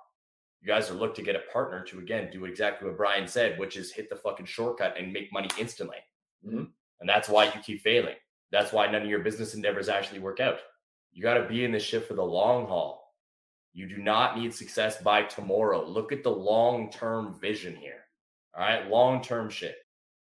You 0.60 0.68
guys 0.68 0.90
are 0.90 0.94
looking 0.94 1.24
to 1.24 1.32
get 1.32 1.36
a 1.36 1.50
partner 1.52 1.82
to 1.84 1.98
again 1.98 2.30
do 2.30 2.44
exactly 2.44 2.86
what 2.86 2.96
Brian 2.96 3.26
said, 3.26 3.58
which 3.58 3.76
is 3.76 3.92
hit 3.92 4.10
the 4.10 4.16
fucking 4.16 4.46
shortcut 4.46 4.96
and 4.98 5.12
make 5.12 5.32
money 5.32 5.48
instantly. 5.58 5.98
Mhm. 6.44 6.70
And 7.00 7.08
that's 7.08 7.28
why 7.28 7.46
you 7.46 7.60
keep 7.62 7.80
failing. 7.80 8.16
That's 8.52 8.72
why 8.72 8.86
none 8.86 9.02
of 9.02 9.08
your 9.08 9.20
business 9.20 9.54
endeavors 9.54 9.88
actually 9.88 10.20
work 10.20 10.38
out. 10.38 10.58
You 11.12 11.22
got 11.22 11.34
to 11.34 11.48
be 11.48 11.64
in 11.64 11.72
this 11.72 11.82
shit 11.82 12.06
for 12.06 12.14
the 12.14 12.22
long 12.22 12.66
haul. 12.66 13.14
You 13.72 13.88
do 13.88 13.96
not 13.96 14.38
need 14.38 14.54
success 14.54 15.00
by 15.00 15.22
tomorrow. 15.22 15.84
Look 15.84 16.12
at 16.12 16.22
the 16.22 16.30
long 16.30 16.90
term 16.90 17.38
vision 17.40 17.74
here. 17.74 18.04
All 18.54 18.62
right, 18.62 18.88
long 18.88 19.22
term 19.22 19.48
shit. 19.48 19.76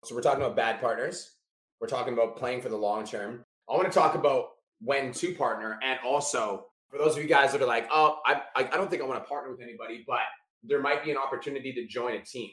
So 0.04 0.14
we're 0.14 0.22
talking 0.22 0.42
about 0.42 0.54
bad 0.54 0.80
partners. 0.80 1.36
We're 1.80 1.88
talking 1.88 2.12
about 2.12 2.36
playing 2.36 2.60
for 2.60 2.68
the 2.68 2.76
long 2.76 3.04
term. 3.04 3.44
I 3.68 3.74
want 3.74 3.90
to 3.90 3.98
talk 3.98 4.14
about 4.14 4.48
when 4.80 5.12
to 5.12 5.34
partner, 5.34 5.78
and 5.82 5.98
also 6.04 6.66
for 6.90 6.98
those 6.98 7.16
of 7.16 7.22
you 7.22 7.28
guys 7.28 7.52
that 7.52 7.62
are 7.62 7.66
like, 7.66 7.88
oh, 7.90 8.18
I, 8.24 8.42
I, 8.54 8.62
don't 8.62 8.88
think 8.88 9.02
I 9.02 9.06
want 9.06 9.22
to 9.22 9.28
partner 9.28 9.50
with 9.50 9.60
anybody, 9.60 10.04
but 10.06 10.20
there 10.62 10.80
might 10.80 11.04
be 11.04 11.10
an 11.10 11.16
opportunity 11.16 11.72
to 11.72 11.86
join 11.86 12.14
a 12.14 12.22
team. 12.22 12.50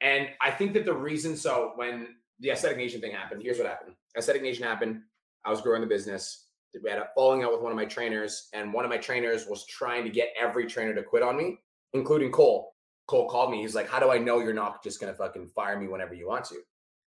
And 0.00 0.28
I 0.40 0.50
think 0.50 0.74
that 0.74 0.84
the 0.84 0.92
reason, 0.92 1.36
so 1.36 1.72
when 1.76 2.08
the 2.40 2.50
Aesthetic 2.50 2.76
Nation 2.76 3.00
thing 3.00 3.12
happened, 3.12 3.42
here's 3.42 3.58
what 3.58 3.66
happened. 3.66 3.94
Aesthetic 4.16 4.42
Nation 4.42 4.64
happened. 4.64 5.00
I 5.44 5.50
was 5.50 5.60
growing 5.60 5.80
the 5.80 5.86
business. 5.86 6.46
We 6.82 6.90
had 6.90 6.98
a 6.98 7.08
falling 7.14 7.42
out 7.42 7.52
with 7.52 7.62
one 7.62 7.72
of 7.72 7.76
my 7.76 7.86
trainers, 7.86 8.48
and 8.52 8.72
one 8.72 8.84
of 8.84 8.90
my 8.90 8.98
trainers 8.98 9.46
was 9.46 9.66
trying 9.66 10.04
to 10.04 10.10
get 10.10 10.34
every 10.40 10.66
trainer 10.66 10.94
to 10.94 11.02
quit 11.02 11.22
on 11.22 11.36
me, 11.36 11.58
including 11.94 12.30
Cole. 12.30 12.74
Cole 13.06 13.28
called 13.28 13.50
me. 13.50 13.62
He's 13.62 13.74
like, 13.74 13.88
How 13.88 13.98
do 13.98 14.10
I 14.12 14.18
know 14.18 14.40
you're 14.40 14.52
not 14.52 14.84
just 14.84 15.00
going 15.00 15.12
to 15.12 15.16
fucking 15.16 15.48
fire 15.48 15.80
me 15.80 15.88
whenever 15.88 16.14
you 16.14 16.28
want 16.28 16.44
to? 16.46 16.56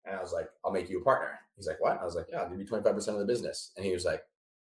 And 0.04 0.16
I 0.16 0.20
was 0.20 0.32
like, 0.32 0.48
I'll 0.64 0.72
make 0.72 0.90
you 0.90 1.00
a 1.00 1.04
partner. 1.04 1.38
He's 1.56 1.66
like, 1.66 1.80
What? 1.80 2.00
I 2.00 2.04
was 2.04 2.14
like, 2.14 2.26
Yeah, 2.30 2.40
I'll 2.40 2.48
give 2.48 2.58
you 2.58 2.66
25% 2.66 3.08
of 3.08 3.18
the 3.18 3.26
business. 3.26 3.72
And 3.76 3.84
he 3.84 3.92
was 3.92 4.04
like, 4.04 4.22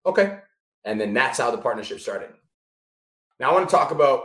Okay. 0.05 0.39
And 0.84 1.00
then 1.00 1.13
that's 1.13 1.38
how 1.38 1.51
the 1.51 1.58
partnership 1.60 2.00
started. 2.00 2.31
Now 3.39 3.51
I 3.51 3.53
want 3.53 3.70
to 3.70 3.75
talk 3.75 3.91
about 3.91 4.24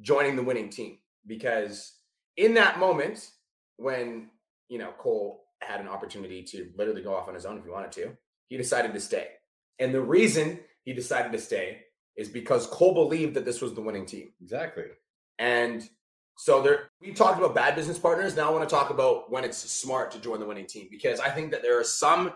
joining 0.00 0.36
the 0.36 0.42
winning 0.42 0.70
team 0.70 0.98
because 1.26 1.98
in 2.36 2.54
that 2.54 2.78
moment 2.78 3.30
when, 3.76 4.30
you 4.68 4.78
know, 4.78 4.92
Cole 4.98 5.44
had 5.60 5.80
an 5.80 5.88
opportunity 5.88 6.42
to 6.44 6.70
literally 6.76 7.02
go 7.02 7.14
off 7.14 7.28
on 7.28 7.34
his 7.34 7.44
own 7.44 7.58
if 7.58 7.64
he 7.64 7.70
wanted 7.70 7.92
to, 7.92 8.16
he 8.48 8.56
decided 8.56 8.92
to 8.94 9.00
stay. 9.00 9.28
And 9.78 9.94
the 9.94 10.00
reason 10.00 10.60
he 10.84 10.92
decided 10.92 11.32
to 11.32 11.38
stay 11.38 11.82
is 12.16 12.28
because 12.28 12.66
Cole 12.66 12.94
believed 12.94 13.34
that 13.34 13.44
this 13.44 13.60
was 13.60 13.74
the 13.74 13.80
winning 13.80 14.06
team. 14.06 14.32
Exactly. 14.42 14.84
And 15.38 15.88
so 16.36 16.62
there 16.62 16.90
we 17.00 17.12
talked 17.12 17.38
about 17.38 17.54
bad 17.54 17.74
business 17.74 17.98
partners. 17.98 18.36
Now 18.36 18.48
I 18.48 18.52
want 18.52 18.68
to 18.68 18.74
talk 18.74 18.90
about 18.90 19.30
when 19.30 19.44
it's 19.44 19.58
smart 19.58 20.10
to 20.12 20.18
join 20.18 20.40
the 20.40 20.46
winning 20.46 20.66
team 20.66 20.88
because 20.90 21.20
I 21.20 21.30
think 21.30 21.50
that 21.52 21.62
there 21.62 21.78
are 21.78 21.84
some 21.84 22.32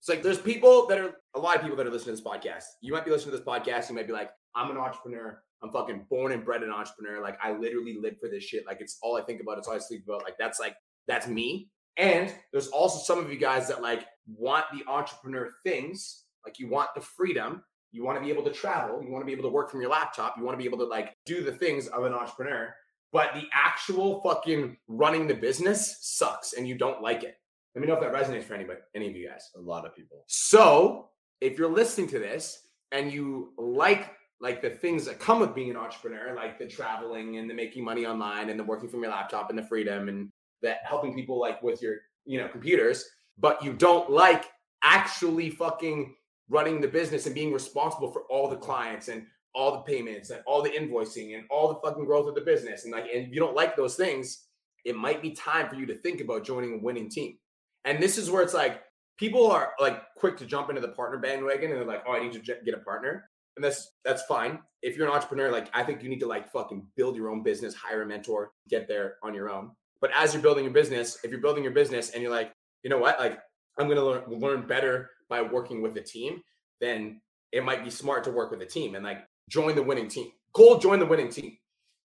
it's 0.00 0.08
like 0.08 0.22
there's 0.22 0.38
people 0.38 0.86
that 0.86 0.98
are 0.98 1.14
a 1.34 1.40
lot 1.40 1.56
of 1.56 1.62
people 1.62 1.76
that 1.76 1.86
are 1.86 1.90
listening 1.90 2.16
to 2.16 2.22
this 2.22 2.32
podcast. 2.32 2.64
You 2.80 2.92
might 2.92 3.04
be 3.04 3.10
listening 3.10 3.32
to 3.32 3.38
this 3.38 3.46
podcast, 3.46 3.88
you 3.88 3.94
might 3.94 4.06
be 4.06 4.12
like, 4.12 4.30
I'm 4.54 4.70
an 4.70 4.76
entrepreneur. 4.76 5.42
I'm 5.62 5.72
fucking 5.72 6.06
born 6.10 6.32
and 6.32 6.44
bred 6.44 6.62
an 6.62 6.70
entrepreneur. 6.70 7.20
Like 7.22 7.38
I 7.42 7.52
literally 7.52 7.96
live 8.00 8.14
for 8.20 8.28
this 8.28 8.44
shit. 8.44 8.66
Like 8.66 8.78
it's 8.80 8.98
all 9.02 9.16
I 9.16 9.22
think 9.22 9.40
about, 9.40 9.58
it's 9.58 9.66
all 9.66 9.74
I 9.74 9.78
sleep 9.78 10.04
about. 10.06 10.22
Like 10.22 10.36
that's 10.38 10.60
like 10.60 10.76
that's 11.08 11.26
me. 11.26 11.70
And 11.96 12.34
there's 12.52 12.68
also 12.68 12.98
some 12.98 13.24
of 13.24 13.32
you 13.32 13.38
guys 13.38 13.68
that 13.68 13.82
like 13.82 14.06
want 14.26 14.64
the 14.72 14.88
entrepreneur 14.90 15.50
things, 15.64 16.24
like 16.44 16.58
you 16.58 16.68
want 16.68 16.90
the 16.94 17.00
freedom, 17.00 17.62
you 17.92 18.04
want 18.04 18.18
to 18.18 18.24
be 18.24 18.30
able 18.30 18.44
to 18.44 18.52
travel, 18.52 19.02
you 19.02 19.10
want 19.10 19.22
to 19.22 19.26
be 19.26 19.32
able 19.32 19.44
to 19.44 19.54
work 19.54 19.70
from 19.70 19.80
your 19.80 19.90
laptop, 19.90 20.36
you 20.36 20.44
want 20.44 20.54
to 20.54 20.62
be 20.62 20.68
able 20.68 20.78
to 20.78 20.84
like 20.84 21.14
do 21.24 21.42
the 21.42 21.52
things 21.52 21.86
of 21.88 22.04
an 22.04 22.12
entrepreneur, 22.12 22.74
but 23.12 23.32
the 23.34 23.44
actual 23.52 24.20
fucking 24.22 24.76
running 24.88 25.26
the 25.26 25.34
business 25.34 25.98
sucks 26.02 26.52
and 26.52 26.68
you 26.68 26.76
don't 26.76 27.00
like 27.00 27.22
it. 27.22 27.36
Let 27.74 27.80
me 27.82 27.88
know 27.88 27.94
if 27.94 28.00
that 28.00 28.12
resonates 28.12 28.44
for 28.44 28.54
anybody, 28.54 28.80
any 28.94 29.08
of 29.08 29.16
you 29.16 29.28
guys. 29.28 29.50
A 29.56 29.60
lot 29.60 29.86
of 29.86 29.94
people. 29.94 30.24
So, 30.26 31.10
if 31.42 31.58
you're 31.58 31.70
listening 31.70 32.08
to 32.08 32.18
this 32.18 32.66
and 32.92 33.12
you 33.12 33.52
like 33.58 34.12
like 34.40 34.60
the 34.60 34.70
things 34.70 35.04
that 35.06 35.18
come 35.18 35.40
with 35.40 35.54
being 35.54 35.70
an 35.70 35.76
entrepreneur, 35.76 36.34
like 36.34 36.58
the 36.58 36.66
traveling 36.66 37.38
and 37.38 37.48
the 37.48 37.54
making 37.54 37.84
money 37.84 38.04
online 38.04 38.50
and 38.50 38.60
the 38.60 38.64
working 38.64 38.88
from 38.88 39.02
your 39.02 39.10
laptop 39.10 39.48
and 39.48 39.58
the 39.58 39.62
freedom 39.62 40.08
and 40.08 40.30
the 40.62 40.74
helping 40.84 41.14
people 41.14 41.38
like 41.38 41.62
with 41.62 41.82
your, 41.82 41.96
you 42.24 42.38
know, 42.38 42.48
computers, 42.48 43.04
but 43.38 43.62
you 43.62 43.72
don't 43.72 44.10
like 44.10 44.46
actually 44.82 45.50
fucking 45.50 46.14
running 46.48 46.80
the 46.80 46.88
business 46.88 47.26
and 47.26 47.34
being 47.34 47.52
responsible 47.52 48.10
for 48.10 48.22
all 48.30 48.48
the 48.48 48.56
clients 48.56 49.08
and 49.08 49.26
all 49.54 49.72
the 49.72 49.80
payments 49.80 50.30
and 50.30 50.42
all 50.46 50.62
the 50.62 50.70
invoicing 50.70 51.34
and 51.34 51.44
all 51.50 51.68
the 51.68 51.80
fucking 51.82 52.04
growth 52.04 52.28
of 52.28 52.34
the 52.34 52.40
business 52.40 52.84
and 52.84 52.92
like 52.92 53.06
and 53.12 53.32
you 53.32 53.40
don't 53.40 53.56
like 53.56 53.74
those 53.74 53.96
things, 53.96 54.44
it 54.84 54.94
might 54.94 55.22
be 55.22 55.30
time 55.30 55.68
for 55.68 55.74
you 55.76 55.86
to 55.86 55.94
think 55.94 56.20
about 56.20 56.44
joining 56.44 56.74
a 56.74 56.82
winning 56.82 57.08
team. 57.10 57.38
And 57.84 58.02
this 58.02 58.18
is 58.18 58.30
where 58.30 58.42
it's 58.42 58.54
like 58.54 58.82
people 59.16 59.50
are 59.50 59.72
like 59.80 60.02
quick 60.16 60.36
to 60.36 60.46
jump 60.46 60.68
into 60.68 60.80
the 60.80 60.88
partner 60.88 61.18
bandwagon 61.18 61.70
and 61.70 61.80
they're 61.80 61.86
like, 61.86 62.04
oh, 62.06 62.12
I 62.12 62.22
need 62.22 62.32
to 62.32 62.40
get 62.40 62.74
a 62.74 62.78
partner. 62.78 63.28
and 63.56 63.64
that's 63.64 63.92
that's 64.04 64.22
fine. 64.24 64.60
If 64.82 64.96
you're 64.96 65.08
an 65.08 65.14
entrepreneur, 65.14 65.50
like 65.50 65.68
I 65.74 65.82
think 65.82 66.02
you 66.02 66.08
need 66.08 66.20
to 66.20 66.28
like 66.28 66.50
fucking 66.52 66.86
build 66.96 67.16
your 67.16 67.30
own 67.30 67.42
business, 67.42 67.74
hire 67.74 68.02
a 68.02 68.06
mentor, 68.06 68.52
get 68.68 68.86
there 68.86 69.16
on 69.22 69.34
your 69.34 69.50
own. 69.50 69.70
But 70.00 70.10
as 70.14 70.32
you're 70.32 70.42
building 70.42 70.64
your 70.64 70.72
business, 70.72 71.18
if 71.24 71.30
you're 71.30 71.40
building 71.40 71.64
your 71.64 71.72
business 71.72 72.10
and 72.10 72.22
you're 72.22 72.30
like, 72.30 72.52
you 72.82 72.90
know 72.90 72.98
what, 72.98 73.18
like 73.18 73.38
I'm 73.78 73.88
gonna 73.88 74.04
learn 74.04 74.24
learn 74.28 74.66
better 74.66 75.10
by 75.28 75.42
working 75.42 75.82
with 75.82 75.96
a 75.96 76.02
team, 76.02 76.40
then 76.80 77.20
it 77.52 77.64
might 77.64 77.84
be 77.84 77.90
smart 77.90 78.24
to 78.24 78.30
work 78.30 78.50
with 78.50 78.62
a 78.62 78.66
team 78.66 78.94
and 78.94 79.04
like 79.04 79.24
join 79.48 79.74
the 79.74 79.82
winning 79.82 80.08
team. 80.08 80.30
Cole 80.52 80.78
joined 80.78 81.02
the 81.02 81.06
winning 81.06 81.30
team. 81.30 81.56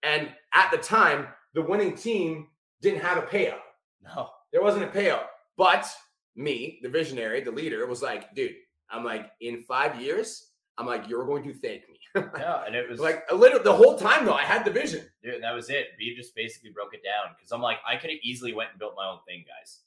And 0.03 0.31
at 0.55 0.71
the 0.71 0.79
time, 0.79 1.29
the 1.55 1.63
winning 1.63 1.95
team 1.95 2.49
didn't 2.81 3.01
have 3.01 3.19
a 3.19 3.23
payout. 3.23 3.61
No. 4.03 4.31
There 4.53 4.63
wasn't 4.63 4.85
a 4.85 4.89
payout. 4.89 5.25
But 5.57 5.87
me, 6.35 6.81
the 6.83 6.89
visionary, 6.89 7.41
the 7.43 7.51
leader, 7.51 7.87
was 7.87 8.03
like, 8.03 8.35
dude, 8.35 8.55
I'm 8.91 9.05
like, 9.05 9.31
in 9.41 9.63
five 9.63 10.01
years, 10.01 10.51
I'm 10.77 10.87
like, 10.87 11.09
you're 11.09 11.25
going 11.25 11.45
to 11.45 11.55
thank 11.55 11.89
me. 11.89 12.01
Yeah, 12.39 12.65
and 12.67 12.75
it 12.75 12.89
was 12.89 13.01
like 13.01 13.25
a 13.31 13.35
little 13.35 13.63
the 13.63 13.73
whole 13.73 13.97
time 13.97 14.27
though, 14.27 14.35
I 14.35 14.43
had 14.43 14.65
the 14.65 14.71
vision. 14.71 15.07
Dude, 15.23 15.35
and 15.35 15.45
that 15.45 15.55
was 15.55 15.71
it. 15.71 15.89
We 15.99 16.15
just 16.15 16.35
basically 16.35 16.71
broke 16.71 16.95
it 16.95 17.03
down 17.03 17.35
because 17.37 17.53
I'm 17.53 17.63
like, 17.63 17.79
I 17.87 17.97
could 17.97 18.11
have 18.11 18.19
easily 18.23 18.53
went 18.53 18.71
and 18.71 18.79
built 18.79 18.95
my 18.97 19.07
own 19.07 19.19
thing, 19.27 19.45
guys. 19.47 19.81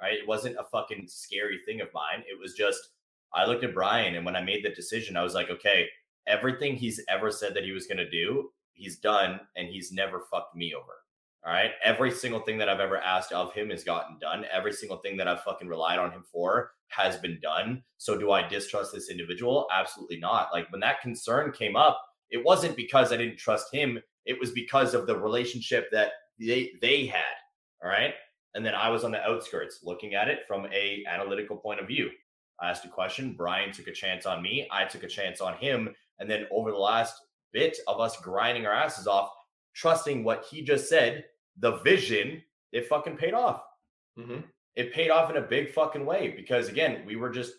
Right? 0.00 0.14
It 0.14 0.28
wasn't 0.28 0.56
a 0.56 0.64
fucking 0.64 1.06
scary 1.08 1.60
thing 1.66 1.80
of 1.80 1.88
mine. 1.92 2.24
It 2.26 2.38
was 2.40 2.54
just 2.54 2.90
I 3.34 3.46
looked 3.46 3.64
at 3.64 3.74
Brian, 3.74 4.14
and 4.14 4.24
when 4.24 4.36
I 4.36 4.42
made 4.42 4.64
the 4.64 4.70
decision, 4.70 5.16
I 5.16 5.22
was 5.22 5.34
like, 5.34 5.50
okay, 5.50 5.88
everything 6.26 6.76
he's 6.76 7.00
ever 7.08 7.30
said 7.30 7.54
that 7.54 7.64
he 7.64 7.72
was 7.72 7.86
gonna 7.86 8.08
do, 8.08 8.50
he's 8.74 8.98
done, 8.98 9.40
and 9.56 9.68
he's 9.68 9.92
never 9.92 10.20
fucked 10.30 10.54
me 10.54 10.74
over. 10.74 11.01
All 11.44 11.52
right. 11.52 11.72
Every 11.82 12.12
single 12.12 12.40
thing 12.40 12.56
that 12.58 12.68
I've 12.68 12.78
ever 12.78 12.98
asked 12.98 13.32
of 13.32 13.52
him 13.52 13.70
has 13.70 13.82
gotten 13.82 14.16
done. 14.20 14.44
Every 14.52 14.72
single 14.72 14.98
thing 14.98 15.16
that 15.16 15.26
I've 15.26 15.42
fucking 15.42 15.66
relied 15.66 15.98
on 15.98 16.12
him 16.12 16.22
for 16.30 16.70
has 16.88 17.16
been 17.16 17.40
done. 17.42 17.82
So 17.98 18.16
do 18.16 18.30
I 18.30 18.46
distrust 18.46 18.92
this 18.92 19.10
individual? 19.10 19.66
Absolutely 19.72 20.18
not. 20.18 20.50
Like 20.52 20.70
when 20.70 20.80
that 20.82 21.00
concern 21.00 21.50
came 21.50 21.74
up, 21.74 22.00
it 22.30 22.44
wasn't 22.44 22.76
because 22.76 23.12
I 23.12 23.16
didn't 23.16 23.38
trust 23.38 23.74
him. 23.74 23.98
It 24.24 24.38
was 24.38 24.52
because 24.52 24.94
of 24.94 25.06
the 25.06 25.18
relationship 25.18 25.90
that 25.90 26.12
they 26.38 26.72
they 26.80 27.06
had. 27.06 27.34
All 27.82 27.90
right. 27.90 28.14
And 28.54 28.64
then 28.64 28.74
I 28.74 28.88
was 28.88 29.02
on 29.02 29.10
the 29.10 29.22
outskirts 29.22 29.80
looking 29.82 30.14
at 30.14 30.28
it 30.28 30.40
from 30.46 30.66
a 30.72 31.04
analytical 31.08 31.56
point 31.56 31.80
of 31.80 31.88
view. 31.88 32.10
I 32.60 32.70
asked 32.70 32.84
a 32.84 32.88
question. 32.88 33.34
Brian 33.36 33.72
took 33.72 33.88
a 33.88 33.92
chance 33.92 34.26
on 34.26 34.42
me. 34.42 34.68
I 34.70 34.84
took 34.84 35.02
a 35.02 35.08
chance 35.08 35.40
on 35.40 35.54
him. 35.54 35.92
And 36.20 36.30
then 36.30 36.46
over 36.52 36.70
the 36.70 36.76
last 36.76 37.16
bit 37.52 37.78
of 37.88 38.00
us 38.00 38.16
grinding 38.18 38.66
our 38.66 38.72
asses 38.72 39.08
off, 39.08 39.30
trusting 39.74 40.22
what 40.22 40.44
he 40.48 40.62
just 40.62 40.88
said, 40.88 41.24
the 41.58 41.78
vision, 41.78 42.42
it 42.72 42.88
fucking 42.88 43.16
paid 43.16 43.34
off. 43.34 43.62
Mm-hmm. 44.18 44.40
It 44.74 44.92
paid 44.92 45.10
off 45.10 45.30
in 45.30 45.36
a 45.36 45.42
big 45.42 45.72
fucking 45.72 46.06
way 46.06 46.32
because 46.34 46.68
again, 46.68 47.02
we 47.06 47.16
were 47.16 47.30
just 47.30 47.52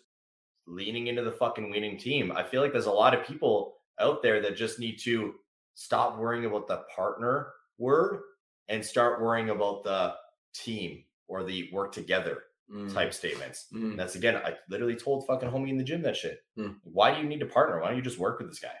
leaning 0.66 1.06
into 1.06 1.22
the 1.22 1.32
fucking 1.32 1.70
winning 1.70 1.98
team. 1.98 2.32
I 2.32 2.42
feel 2.42 2.62
like 2.62 2.72
there's 2.72 2.86
a 2.86 2.92
lot 2.92 3.14
of 3.14 3.26
people 3.26 3.76
out 4.00 4.22
there 4.22 4.40
that 4.42 4.56
just 4.56 4.78
need 4.78 4.98
to 5.04 5.34
stop 5.74 6.18
worrying 6.18 6.46
about 6.46 6.66
the 6.66 6.82
partner 6.94 7.52
word 7.78 8.20
and 8.68 8.84
start 8.84 9.20
worrying 9.20 9.50
about 9.50 9.84
the 9.84 10.14
team 10.54 11.04
or 11.28 11.44
the 11.44 11.68
work 11.72 11.92
together 11.92 12.44
type 12.92 13.12
statements. 13.12 13.66
Mm. 13.72 13.96
That's 13.96 14.14
again, 14.14 14.36
I 14.36 14.54
literally 14.68 14.96
told 14.96 15.26
fucking 15.26 15.50
homie 15.50 15.70
in 15.70 15.76
the 15.76 15.84
gym 15.84 16.02
that 16.02 16.16
shit. 16.16 16.40
Mm. 16.58 16.76
Why 16.82 17.14
do 17.14 17.20
you 17.20 17.28
need 17.28 17.40
to 17.40 17.46
partner? 17.46 17.80
Why 17.80 17.88
don't 17.88 17.96
you 17.96 18.02
just 18.02 18.18
work 18.18 18.38
with 18.38 18.48
this 18.48 18.58
guy? 18.58 18.74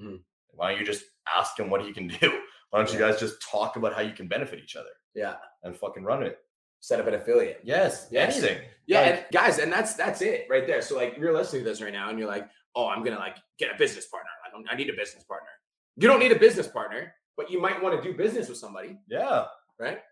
Mm. 0.00 0.20
Why 0.50 0.70
don't 0.70 0.80
you 0.80 0.86
just 0.86 1.04
ask 1.36 1.58
him 1.58 1.70
what 1.70 1.84
he 1.84 1.92
can 1.92 2.08
do? 2.20 2.40
Why 2.70 2.80
don't 2.80 2.92
you 2.92 2.98
guys 2.98 3.18
just 3.20 3.40
talk 3.42 3.76
about 3.76 3.94
how 3.94 4.00
you 4.02 4.12
can 4.12 4.28
benefit 4.28 4.58
each 4.58 4.76
other 4.76 4.90
Yeah. 5.14 5.36
and 5.62 5.76
fucking 5.76 6.04
run 6.04 6.22
it? 6.22 6.38
Set 6.80 7.00
up 7.00 7.06
an 7.06 7.14
affiliate. 7.14 7.60
Yes, 7.64 8.08
Yes. 8.10 8.36
anything. 8.38 8.68
Yeah, 8.86 9.00
Like- 9.00 9.10
and 9.14 9.26
guys, 9.32 9.58
and 9.58 9.72
that's 9.72 9.94
that's 9.94 10.20
it 10.22 10.46
right 10.50 10.66
there. 10.66 10.82
So 10.82 10.96
like 10.96 11.16
you're 11.16 11.32
listening 11.32 11.64
to 11.64 11.70
this 11.70 11.80
right 11.80 11.92
now, 11.92 12.10
and 12.10 12.18
you're 12.18 12.28
like, 12.28 12.48
oh, 12.74 12.86
I'm 12.88 13.02
gonna 13.02 13.18
like 13.18 13.36
get 13.58 13.74
a 13.74 13.78
business 13.78 14.06
partner. 14.06 14.30
I'm- 14.52 14.64
I 14.70 14.76
need 14.76 14.88
a 14.90 14.94
business 14.94 15.24
partner. 15.24 15.48
You 15.96 16.08
don't 16.08 16.20
need 16.20 16.32
a 16.32 16.38
business 16.38 16.68
partner, 16.68 17.14
but 17.36 17.50
you 17.50 17.58
might 17.60 17.82
want 17.82 18.00
to 18.00 18.06
do 18.10 18.16
business 18.16 18.48
with 18.48 18.58
somebody, 18.58 18.98
Yeah. 19.08 19.48
right? 19.78 20.02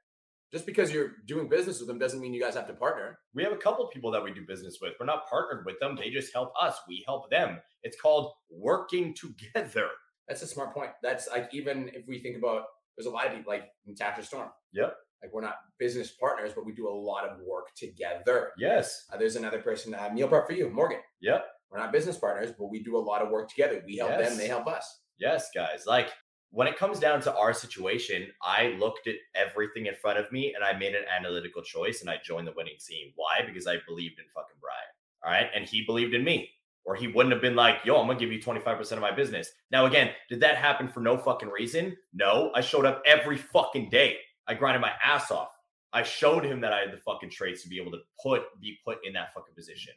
Just 0.53 0.67
because 0.67 0.93
you're 0.93 1.17
doing 1.27 1.49
business 1.49 1.79
with 1.81 1.89
them 1.89 1.99
doesn't 1.99 2.21
mean 2.21 2.33
you 2.33 2.41
guys 2.41 2.55
have 2.55 2.67
to 2.69 2.75
partner. 2.75 3.19
We 3.35 3.43
have 3.43 3.53
a 3.53 3.57
couple 3.57 3.87
people 3.89 4.11
that 4.13 4.23
we 4.23 4.33
do 4.33 4.47
business 4.47 4.79
with. 4.81 4.95
We're 5.01 5.07
not 5.07 5.27
partnered 5.29 5.67
with 5.67 5.79
them. 5.81 5.97
They 5.97 6.11
just 6.11 6.33
help 6.33 6.53
us. 6.59 6.79
We 6.89 7.03
help 7.07 7.29
them. 7.31 7.61
It's 7.83 8.01
called 8.01 8.33
working 8.51 9.15
together. 9.15 9.91
That's 10.29 10.43
a 10.43 10.47
smart 10.47 10.75
point. 10.75 10.91
That's 11.03 11.29
like 11.29 11.51
even 11.53 11.91
if 11.95 12.07
we 12.07 12.19
think 12.19 12.37
about 12.37 12.65
there's 12.97 13.07
a 13.07 13.11
lot 13.11 13.27
of 13.27 13.35
people 13.35 13.53
like 13.53 13.65
Natasha 13.87 14.23
Storm. 14.23 14.49
Yep. 14.73 14.95
Like 15.23 15.33
we're 15.33 15.41
not 15.41 15.57
business 15.79 16.13
partners, 16.13 16.53
but 16.55 16.67
we 16.67 16.73
do 16.73 16.89
a 16.89 16.93
lot 16.93 17.29
of 17.29 17.39
work 17.47 17.69
together. 17.77 18.51
Yes. 18.59 19.07
Uh, 19.13 19.17
there's 19.17 19.37
another 19.37 19.61
person, 19.61 19.95
uh, 19.95 20.11
meal 20.13 20.29
prep 20.29 20.47
for 20.47 20.53
you, 20.53 20.69
Morgan. 20.69 20.99
Yep. 21.21 21.45
We're 21.71 21.79
not 21.79 21.93
business 21.93 22.19
partners, 22.19 22.53
but 22.59 22.71
we 22.71 22.83
do 22.83 22.97
a 22.97 22.99
lot 22.99 23.23
of 23.23 23.31
work 23.31 23.49
together. 23.49 23.83
We 23.87 23.97
help 23.97 24.11
them, 24.11 24.37
they 24.37 24.47
help 24.47 24.67
us. 24.67 25.01
Yes, 25.19 25.49
guys. 25.55 25.85
Like 25.87 26.11
when 26.51 26.69
it 26.69 26.79
comes 26.79 27.01
down 27.01 27.21
to 27.23 27.35
our 27.35 27.53
situation, 27.53 28.29
I 28.43 28.77
looked 28.79 29.09
at 29.09 29.15
everything 29.35 29.87
in 29.87 29.95
front 29.95 30.19
of 30.19 30.31
me 30.31 30.55
and 30.55 30.63
I 30.63 30.79
made 30.79 30.95
an 30.95 31.05
analytical 31.19 31.63
choice 31.63 32.01
and 32.01 32.11
I 32.11 32.19
joined 32.25 32.47
the 32.47 32.53
winning 32.57 32.77
team. 32.87 33.13
Why? 33.17 33.41
Because 33.47 33.67
I 33.67 33.79
believed 33.89 34.19
in 34.19 34.27
fucking 34.35 34.57
Brian. 34.61 35.25
All 35.25 35.33
right. 35.33 35.51
And 35.55 35.69
he 35.69 35.85
believed 35.85 36.15
in 36.15 36.23
me. 36.23 36.51
Or 36.87 36.95
he 36.95 37.09
wouldn't 37.09 37.33
have 37.33 37.41
been 37.41 37.57
like, 37.57 37.79
yo, 37.85 37.99
I'm 37.99 38.07
gonna 38.07 38.19
give 38.19 38.31
you 38.31 38.41
25% 38.41 38.93
of 38.93 39.01
my 39.01 39.11
business. 39.11 39.51
Now, 39.71 39.87
again, 39.87 40.11
did 40.29 40.41
that 40.41 40.57
happen 40.57 40.89
for 40.89 41.01
no 41.01 41.17
fucking 41.17 41.49
reason? 41.49 41.97
No. 42.13 42.51
I 42.55 42.61
showed 42.61 42.85
up 42.85 43.03
every 43.07 43.39
fucking 43.39 43.89
day. 43.89 44.19
I 44.47 44.55
grinded 44.55 44.83
my 44.83 44.93
ass 45.03 45.31
off. 45.31 45.49
I 45.93 46.03
showed 46.03 46.45
him 46.45 46.61
that 46.61 46.73
I 46.73 46.81
had 46.81 46.93
the 46.93 46.99
fucking 46.99 47.31
traits 47.31 47.63
to 47.63 47.69
be 47.69 47.81
able 47.81 47.93
to 47.93 48.01
put 48.23 48.43
be 48.61 48.79
put 48.85 48.99
in 49.07 49.13
that 49.15 49.33
fucking 49.33 49.55
position. 49.55 49.95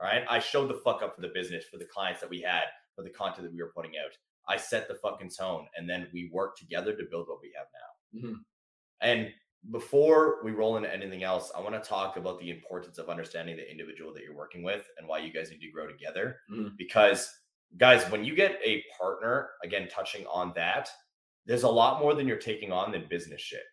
All 0.00 0.06
right. 0.08 0.24
I 0.28 0.38
showed 0.40 0.68
the 0.68 0.80
fuck 0.84 1.02
up 1.02 1.14
for 1.14 1.20
the 1.22 1.28
business, 1.32 1.64
for 1.70 1.78
the 1.78 1.84
clients 1.86 2.20
that 2.20 2.28
we 2.28 2.40
had, 2.40 2.64
for 2.96 3.02
the 3.02 3.10
content 3.10 3.44
that 3.44 3.52
we 3.52 3.62
were 3.62 3.72
putting 3.74 3.92
out. 4.04 4.12
I 4.48 4.56
set 4.56 4.88
the 4.88 4.96
fucking 4.96 5.30
tone 5.30 5.66
and 5.76 5.88
then 5.88 6.08
we 6.12 6.30
worked 6.32 6.58
together 6.58 6.94
to 6.96 7.04
build 7.10 7.28
what 7.28 7.40
we 7.40 7.52
have 7.56 7.66
now. 7.72 8.28
Mhm. 8.28 8.44
And 9.00 9.32
before 9.70 10.42
we 10.42 10.52
roll 10.52 10.76
into 10.78 10.92
anything 10.92 11.22
else, 11.22 11.52
I 11.54 11.60
want 11.60 11.74
to 11.74 11.88
talk 11.88 12.16
about 12.16 12.40
the 12.40 12.50
importance 12.50 12.98
of 12.98 13.08
understanding 13.10 13.56
the 13.56 13.70
individual 13.70 14.12
that 14.14 14.22
you're 14.22 14.34
working 14.34 14.62
with 14.62 14.88
and 14.98 15.06
why 15.06 15.18
you 15.18 15.32
guys 15.32 15.50
need 15.50 15.60
to 15.60 15.70
grow 15.70 15.86
together. 15.86 16.40
Mhm. 16.50 16.76
Because, 16.78 17.30
guys, 17.76 18.08
when 18.10 18.24
you 18.24 18.34
get 18.34 18.58
a 18.64 18.82
partner, 18.98 19.50
again, 19.62 19.86
touching 19.88 20.26
on 20.26 20.52
that, 20.54 20.90
there's 21.44 21.64
a 21.64 21.68
lot 21.68 22.00
more 22.00 22.14
than 22.14 22.26
you're 22.26 22.38
taking 22.38 22.72
on 22.72 22.90
than 22.90 23.06
business 23.08 23.40
shit. 23.42 23.64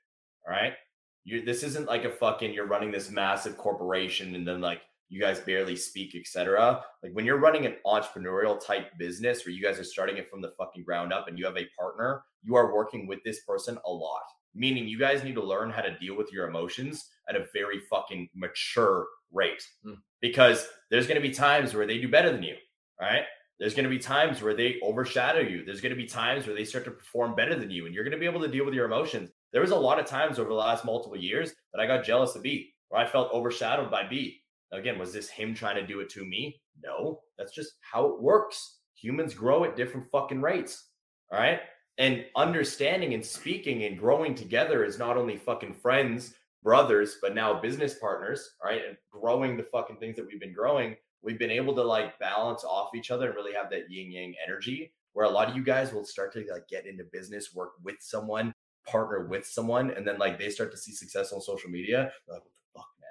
All 0.45 0.51
right. 0.51 0.75
You 1.23 1.41
this 1.41 1.63
isn't 1.63 1.87
like 1.87 2.05
a 2.05 2.09
fucking 2.11 2.53
you're 2.53 2.67
running 2.67 2.91
this 2.91 3.09
massive 3.09 3.57
corporation 3.57 4.35
and 4.35 4.47
then 4.47 4.61
like 4.61 4.81
you 5.09 5.19
guys 5.21 5.39
barely 5.39 5.75
speak, 5.75 6.15
etc. 6.15 6.83
Like 7.03 7.13
when 7.13 7.25
you're 7.25 7.37
running 7.37 7.65
an 7.65 7.77
entrepreneurial 7.85 8.59
type 8.63 8.97
business 8.97 9.45
where 9.45 9.53
you 9.53 9.61
guys 9.61 9.79
are 9.79 9.83
starting 9.83 10.17
it 10.17 10.29
from 10.29 10.41
the 10.41 10.53
fucking 10.57 10.83
ground 10.83 11.13
up 11.13 11.27
and 11.27 11.37
you 11.37 11.45
have 11.45 11.57
a 11.57 11.67
partner, 11.77 12.23
you 12.43 12.55
are 12.55 12.73
working 12.73 13.07
with 13.07 13.23
this 13.23 13.41
person 13.43 13.77
a 13.85 13.91
lot. 13.91 14.23
Meaning 14.57 14.87
you 14.87 14.99
guys 14.99 15.23
need 15.23 15.35
to 15.35 15.43
learn 15.43 15.69
how 15.69 15.81
to 15.81 15.97
deal 15.99 16.17
with 16.17 16.33
your 16.33 16.47
emotions 16.49 17.07
at 17.29 17.35
a 17.35 17.45
very 17.53 17.79
fucking 17.89 18.27
mature 18.35 19.05
rate. 19.31 19.63
Mm. 19.85 19.97
Because 20.19 20.67
there's 20.89 21.07
gonna 21.07 21.21
be 21.21 21.29
times 21.31 21.73
where 21.73 21.85
they 21.87 21.99
do 21.99 22.09
better 22.09 22.31
than 22.31 22.43
you. 22.43 22.55
right? 22.99 23.23
There's 23.59 23.73
going 23.73 23.85
to 23.85 23.89
be 23.89 23.97
times 23.99 24.41
where 24.41 24.53
they 24.53 24.77
overshadow 24.83 25.39
you. 25.39 25.65
There's 25.65 25.81
going 25.81 25.89
to 25.91 25.95
be 25.95 26.05
times 26.05 26.45
where 26.45 26.55
they 26.55 26.63
start 26.63 26.85
to 26.85 26.91
perform 26.91 27.35
better 27.35 27.55
than 27.55 27.71
you, 27.71 27.85
and 27.85 27.93
you're 27.95 28.03
going 28.03 28.11
to 28.11 28.19
be 28.19 28.27
able 28.27 28.41
to 28.41 28.47
deal 28.47 28.65
with 28.65 28.73
your 28.75 28.85
emotions. 28.85 29.31
There 29.51 29.61
was 29.61 29.71
a 29.71 29.75
lot 29.75 29.99
of 29.99 30.05
times 30.05 30.37
over 30.37 30.49
the 30.49 30.55
last 30.55 30.85
multiple 30.85 31.17
years 31.17 31.53
that 31.73 31.81
I 31.81 31.87
got 31.87 32.05
jealous 32.05 32.35
of 32.35 32.43
B, 32.43 32.71
where 32.89 33.01
I 33.01 33.07
felt 33.07 33.31
overshadowed 33.33 33.89
by 33.89 34.07
B. 34.07 34.41
Again, 34.71 34.99
was 34.99 35.11
this 35.11 35.29
him 35.29 35.55
trying 35.55 35.75
to 35.77 35.87
do 35.87 36.01
it 36.01 36.09
to 36.09 36.23
me? 36.25 36.61
No, 36.83 37.21
that's 37.37 37.53
just 37.53 37.73
how 37.81 38.05
it 38.05 38.21
works. 38.21 38.79
Humans 39.01 39.33
grow 39.33 39.63
at 39.63 39.75
different 39.75 40.07
fucking 40.11 40.41
rates. 40.41 40.89
All 41.31 41.39
right. 41.39 41.59
And 41.97 42.25
understanding 42.35 43.13
and 43.13 43.25
speaking 43.25 43.83
and 43.83 43.97
growing 43.97 44.35
together 44.35 44.83
is 44.83 44.99
not 44.99 45.17
only 45.17 45.37
fucking 45.37 45.73
friends, 45.73 46.35
brothers, 46.63 47.17
but 47.21 47.33
now 47.33 47.59
business 47.59 47.95
partners. 47.95 48.55
right? 48.63 48.81
And 48.87 48.97
growing 49.11 49.57
the 49.57 49.63
fucking 49.63 49.97
things 49.97 50.15
that 50.17 50.27
we've 50.27 50.39
been 50.39 50.53
growing 50.53 50.95
we've 51.23 51.39
been 51.39 51.51
able 51.51 51.75
to 51.75 51.83
like 51.83 52.17
balance 52.19 52.63
off 52.63 52.95
each 52.95 53.11
other 53.11 53.27
and 53.27 53.35
really 53.35 53.53
have 53.53 53.69
that 53.69 53.89
yin 53.89 54.11
yang 54.11 54.33
energy 54.45 54.93
where 55.13 55.25
a 55.25 55.29
lot 55.29 55.49
of 55.49 55.55
you 55.55 55.63
guys 55.63 55.91
will 55.91 56.05
start 56.05 56.31
to 56.33 56.45
like 56.51 56.67
get 56.69 56.85
into 56.85 57.03
business, 57.11 57.53
work 57.53 57.71
with 57.83 57.95
someone, 57.99 58.53
partner 58.87 59.27
with 59.27 59.45
someone, 59.45 59.91
and 59.91 60.07
then 60.07 60.17
like 60.19 60.37
they 60.37 60.49
start 60.49 60.71
to 60.71 60.77
see 60.77 60.91
success 60.91 61.33
on 61.33 61.41
social 61.41 61.69
media. 61.69 62.11
They're 62.27 62.35
like, 62.35 62.43
what 62.43 62.51
the 62.73 62.79
fuck, 62.79 62.89
man? 63.01 63.09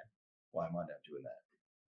Why 0.51 0.65
am 0.65 0.75
I 0.75 0.79
not 0.79 1.03
doing 1.05 1.23
that? 1.23 1.41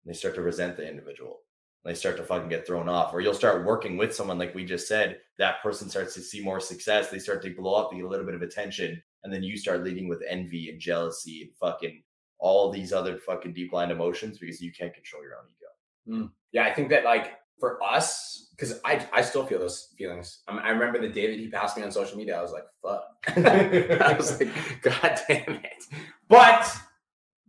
And 0.05 0.15
they 0.15 0.17
start 0.17 0.35
to 0.35 0.43
resent 0.43 0.77
the 0.77 0.89
individual. 0.89 1.41
They 1.85 1.95
start 1.95 2.17
to 2.19 2.23
fucking 2.23 2.49
get 2.49 2.67
thrown 2.67 2.89
off. 2.89 3.13
Or 3.13 3.21
you'll 3.21 3.35
start 3.35 3.65
working 3.65 3.97
with 3.97 4.15
someone, 4.15 4.39
like 4.39 4.55
we 4.55 4.65
just 4.65 4.87
said, 4.87 5.19
that 5.39 5.63
person 5.63 5.89
starts 5.89 6.15
to 6.15 6.21
see 6.21 6.41
more 6.41 6.61
success. 6.61 7.11
They 7.11 7.19
start 7.19 7.43
to 7.43 7.55
blow 7.55 7.75
up, 7.75 7.91
they 7.91 7.97
get 7.97 8.07
a 8.07 8.09
little 8.09 8.27
bit 8.27 8.37
of 8.37 8.43
attention. 8.43 9.03
And 9.25 9.33
then 9.33 9.43
you 9.43 9.57
start 9.57 9.85
leading 9.85 10.09
with 10.09 10.23
envy 10.29 10.69
and 10.69 10.81
jealousy 10.81 11.43
and 11.43 11.51
fucking 11.57 12.03
all 12.39 12.71
these 12.71 12.93
other 12.93 13.19
fucking 13.19 13.53
deep 13.53 13.73
line 13.73 13.91
emotions 13.91 14.39
because 14.39 14.61
you 14.61 14.73
can't 14.73 14.95
control 14.95 15.23
your 15.23 15.37
own 15.37 15.45
ego. 15.49 16.23
Hmm. 16.25 16.27
Yeah, 16.53 16.65
I 16.65 16.75
think 16.75 16.91
that 16.91 17.05
like 17.05 17.39
for 17.59 17.83
us, 17.83 18.49
because 18.51 18.81
I 18.85 19.07
I 19.13 19.23
still 19.23 19.47
feel 19.47 19.61
those 19.61 19.91
feelings. 19.97 20.41
I, 20.49 20.53
mean, 20.53 20.63
I 20.65 20.71
remember 20.71 21.01
the 21.01 21.09
day 21.09 21.29
that 21.29 21.39
he 21.39 21.49
passed 21.49 21.77
me 21.77 21.85
on 21.85 21.93
social 21.93 22.19
media. 22.19 22.37
I 22.37 22.43
was 22.43 22.53
like, 22.53 22.65
fuck. 22.83 23.05
I 23.37 24.15
was 24.17 24.41
like, 24.41 24.51
God 24.83 25.21
damn 25.29 25.55
it. 25.55 25.85
But 26.29 26.69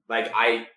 like 0.09 0.31
I 0.35 0.67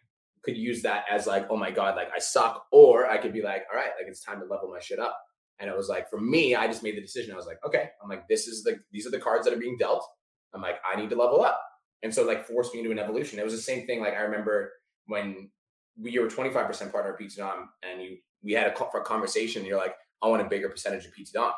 could 0.46 0.56
use 0.56 0.82
that 0.82 1.04
as 1.10 1.26
like, 1.26 1.46
oh 1.50 1.56
my 1.56 1.70
god, 1.70 1.96
like 1.96 2.08
I 2.14 2.18
suck, 2.18 2.64
or 2.72 3.10
I 3.10 3.18
could 3.18 3.32
be 3.32 3.42
like, 3.42 3.64
all 3.70 3.76
right, 3.78 3.90
like 3.98 4.08
it's 4.08 4.22
time 4.24 4.40
to 4.40 4.46
level 4.46 4.70
my 4.72 4.80
shit 4.80 4.98
up. 4.98 5.18
And 5.58 5.68
it 5.68 5.76
was 5.76 5.88
like 5.88 6.08
for 6.08 6.20
me, 6.20 6.54
I 6.54 6.66
just 6.66 6.82
made 6.82 6.96
the 6.96 7.00
decision. 7.00 7.34
I 7.34 7.36
was 7.36 7.46
like, 7.46 7.58
okay, 7.66 7.90
I'm 8.02 8.08
like, 8.08 8.28
this 8.28 8.46
is 8.46 8.62
the 8.62 8.78
these 8.92 9.06
are 9.06 9.10
the 9.10 9.18
cards 9.18 9.44
that 9.44 9.54
are 9.54 9.58
being 9.58 9.76
dealt. 9.76 10.06
I'm 10.54 10.62
like, 10.62 10.76
I 10.90 10.98
need 10.98 11.10
to 11.10 11.16
level 11.16 11.42
up. 11.42 11.60
And 12.02 12.14
so 12.14 12.24
like 12.24 12.46
forced 12.46 12.72
me 12.72 12.80
into 12.80 12.92
an 12.92 12.98
evolution. 12.98 13.38
It 13.38 13.44
was 13.44 13.54
the 13.54 13.60
same 13.60 13.86
thing. 13.86 14.00
Like 14.00 14.14
I 14.14 14.20
remember 14.20 14.72
when 15.06 15.50
we 16.00 16.18
were 16.18 16.28
25% 16.28 16.92
partner 16.92 17.14
of 17.14 17.18
PT 17.18 17.36
Dom 17.36 17.70
and 17.82 18.02
you 18.02 18.18
we 18.42 18.52
had 18.52 18.68
a, 18.68 18.84
a 18.84 19.02
conversation 19.02 19.64
you're 19.64 19.78
like, 19.78 19.94
I 20.22 20.28
want 20.28 20.42
a 20.42 20.48
bigger 20.48 20.68
percentage 20.68 21.04
of 21.04 21.12
PT 21.12 21.32
Dom. 21.32 21.52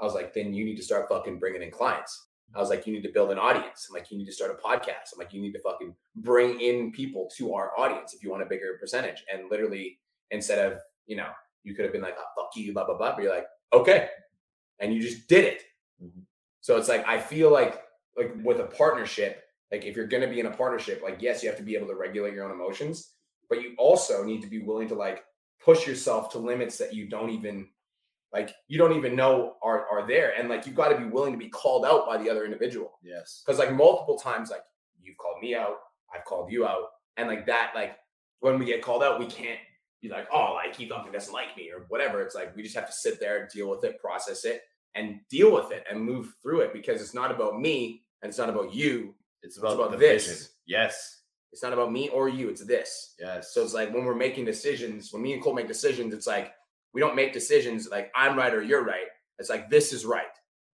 I 0.00 0.04
was 0.04 0.14
like, 0.14 0.32
then 0.32 0.54
you 0.54 0.64
need 0.64 0.76
to 0.76 0.82
start 0.82 1.08
fucking 1.08 1.40
bringing 1.40 1.62
in 1.62 1.70
clients. 1.70 2.27
I 2.54 2.60
was 2.60 2.70
like, 2.70 2.86
you 2.86 2.92
need 2.92 3.02
to 3.02 3.12
build 3.12 3.30
an 3.30 3.38
audience. 3.38 3.86
I'm 3.88 3.94
like, 3.94 4.10
you 4.10 4.18
need 4.18 4.26
to 4.26 4.32
start 4.32 4.50
a 4.50 4.66
podcast. 4.66 5.12
I'm 5.12 5.18
like, 5.18 5.32
you 5.32 5.40
need 5.40 5.52
to 5.52 5.60
fucking 5.60 5.94
bring 6.16 6.60
in 6.60 6.90
people 6.92 7.30
to 7.36 7.54
our 7.54 7.72
audience 7.78 8.14
if 8.14 8.22
you 8.22 8.30
want 8.30 8.42
a 8.42 8.46
bigger 8.46 8.78
percentage. 8.80 9.22
And 9.32 9.50
literally, 9.50 9.98
instead 10.30 10.58
of, 10.72 10.80
you 11.06 11.16
know, 11.16 11.28
you 11.62 11.74
could 11.74 11.84
have 11.84 11.92
been 11.92 12.02
like, 12.02 12.16
oh, 12.18 12.42
fuck 12.42 12.50
you, 12.56 12.72
blah, 12.72 12.84
blah, 12.84 12.96
blah. 12.96 13.14
But 13.14 13.22
you're 13.22 13.34
like, 13.34 13.46
okay. 13.72 14.08
And 14.78 14.94
you 14.94 15.00
just 15.00 15.28
did 15.28 15.44
it. 15.44 15.62
Mhm. 16.02 16.22
So 16.60 16.76
it's 16.78 16.88
like, 16.88 17.06
I 17.06 17.18
feel 17.18 17.50
like, 17.50 17.82
like 18.16 18.34
with 18.42 18.60
a 18.60 18.64
partnership, 18.64 19.44
like 19.70 19.84
if 19.84 19.94
you're 19.94 20.06
going 20.06 20.22
to 20.22 20.28
be 20.28 20.40
in 20.40 20.46
a 20.46 20.50
partnership, 20.50 21.02
like, 21.02 21.20
yes, 21.20 21.42
you 21.42 21.48
have 21.48 21.58
to 21.58 21.64
be 21.64 21.76
able 21.76 21.88
to 21.88 21.94
regulate 21.94 22.32
your 22.34 22.44
own 22.44 22.50
emotions, 22.50 23.12
but 23.48 23.62
you 23.62 23.74
also 23.76 24.24
need 24.24 24.40
to 24.42 24.48
be 24.48 24.60
willing 24.60 24.88
to 24.88 24.94
like 24.94 25.24
push 25.62 25.86
yourself 25.86 26.30
to 26.32 26.38
limits 26.38 26.78
that 26.78 26.94
you 26.94 27.08
don't 27.08 27.30
even 27.30 27.68
like 28.32 28.54
you 28.68 28.78
don't 28.78 28.92
even 28.96 29.16
know 29.16 29.54
are 29.62 29.86
are 29.88 30.06
there 30.06 30.32
and 30.38 30.48
like 30.48 30.66
you've 30.66 30.74
got 30.76 30.88
to 30.88 30.98
be 30.98 31.04
willing 31.04 31.32
to 31.32 31.38
be 31.38 31.48
called 31.48 31.84
out 31.86 32.06
by 32.06 32.16
the 32.16 32.28
other 32.28 32.44
individual 32.44 32.98
Yes. 33.02 33.42
because 33.44 33.58
like 33.58 33.72
multiple 33.72 34.18
times 34.18 34.50
like 34.50 34.62
you've 35.02 35.16
called 35.16 35.40
me 35.40 35.54
out 35.54 35.76
i've 36.14 36.24
called 36.24 36.50
you 36.52 36.66
out 36.66 36.84
and 37.16 37.26
like 37.28 37.46
that 37.46 37.72
like 37.74 37.96
when 38.40 38.58
we 38.58 38.64
get 38.66 38.82
called 38.82 39.02
out 39.02 39.18
we 39.18 39.26
can't 39.26 39.58
be 40.02 40.08
like 40.08 40.28
oh 40.32 40.54
like 40.62 40.76
he 40.76 40.88
fucking 40.88 41.10
doesn't 41.12 41.32
like 41.32 41.56
me 41.56 41.70
or 41.70 41.86
whatever 41.88 42.20
it's 42.22 42.34
like 42.34 42.54
we 42.54 42.62
just 42.62 42.74
have 42.76 42.86
to 42.86 42.92
sit 42.92 43.18
there 43.18 43.40
and 43.42 43.50
deal 43.50 43.68
with 43.70 43.82
it 43.84 43.98
process 44.00 44.44
it 44.44 44.62
and 44.94 45.20
deal 45.30 45.52
with 45.52 45.70
it 45.72 45.84
and 45.90 46.00
move 46.00 46.34
through 46.42 46.60
it 46.60 46.72
because 46.72 47.00
it's 47.00 47.14
not 47.14 47.30
about 47.30 47.58
me 47.60 48.02
and 48.22 48.28
it's 48.30 48.38
not 48.38 48.48
about 48.50 48.72
you 48.74 49.14
It's 49.42 49.58
about, 49.58 49.74
about 49.74 49.90
the 49.92 49.96
this. 49.96 50.26
vision. 50.26 50.46
Yes. 50.66 51.22
it's 51.52 51.62
not 51.62 51.72
about 51.72 51.90
me 51.92 52.08
or 52.10 52.28
you 52.28 52.48
it's 52.48 52.64
this 52.64 53.14
Yes. 53.18 53.52
so 53.54 53.62
it's 53.62 53.74
like 53.74 53.92
when 53.92 54.04
we're 54.04 54.14
making 54.14 54.44
decisions, 54.44 55.12
when 55.12 55.22
me 55.22 55.32
and 55.32 55.42
Cole 55.42 55.54
make 55.54 55.66
decisions, 55.68 56.12
it's 56.14 56.26
like 56.26 56.52
we 56.94 57.00
don't 57.00 57.16
make 57.16 57.32
decisions 57.32 57.88
like 57.90 58.10
I'm 58.14 58.36
right 58.36 58.52
or 58.52 58.62
you're 58.62 58.84
right. 58.84 59.06
It's 59.38 59.50
like 59.50 59.70
this 59.70 59.92
is 59.92 60.04
right. 60.04 60.24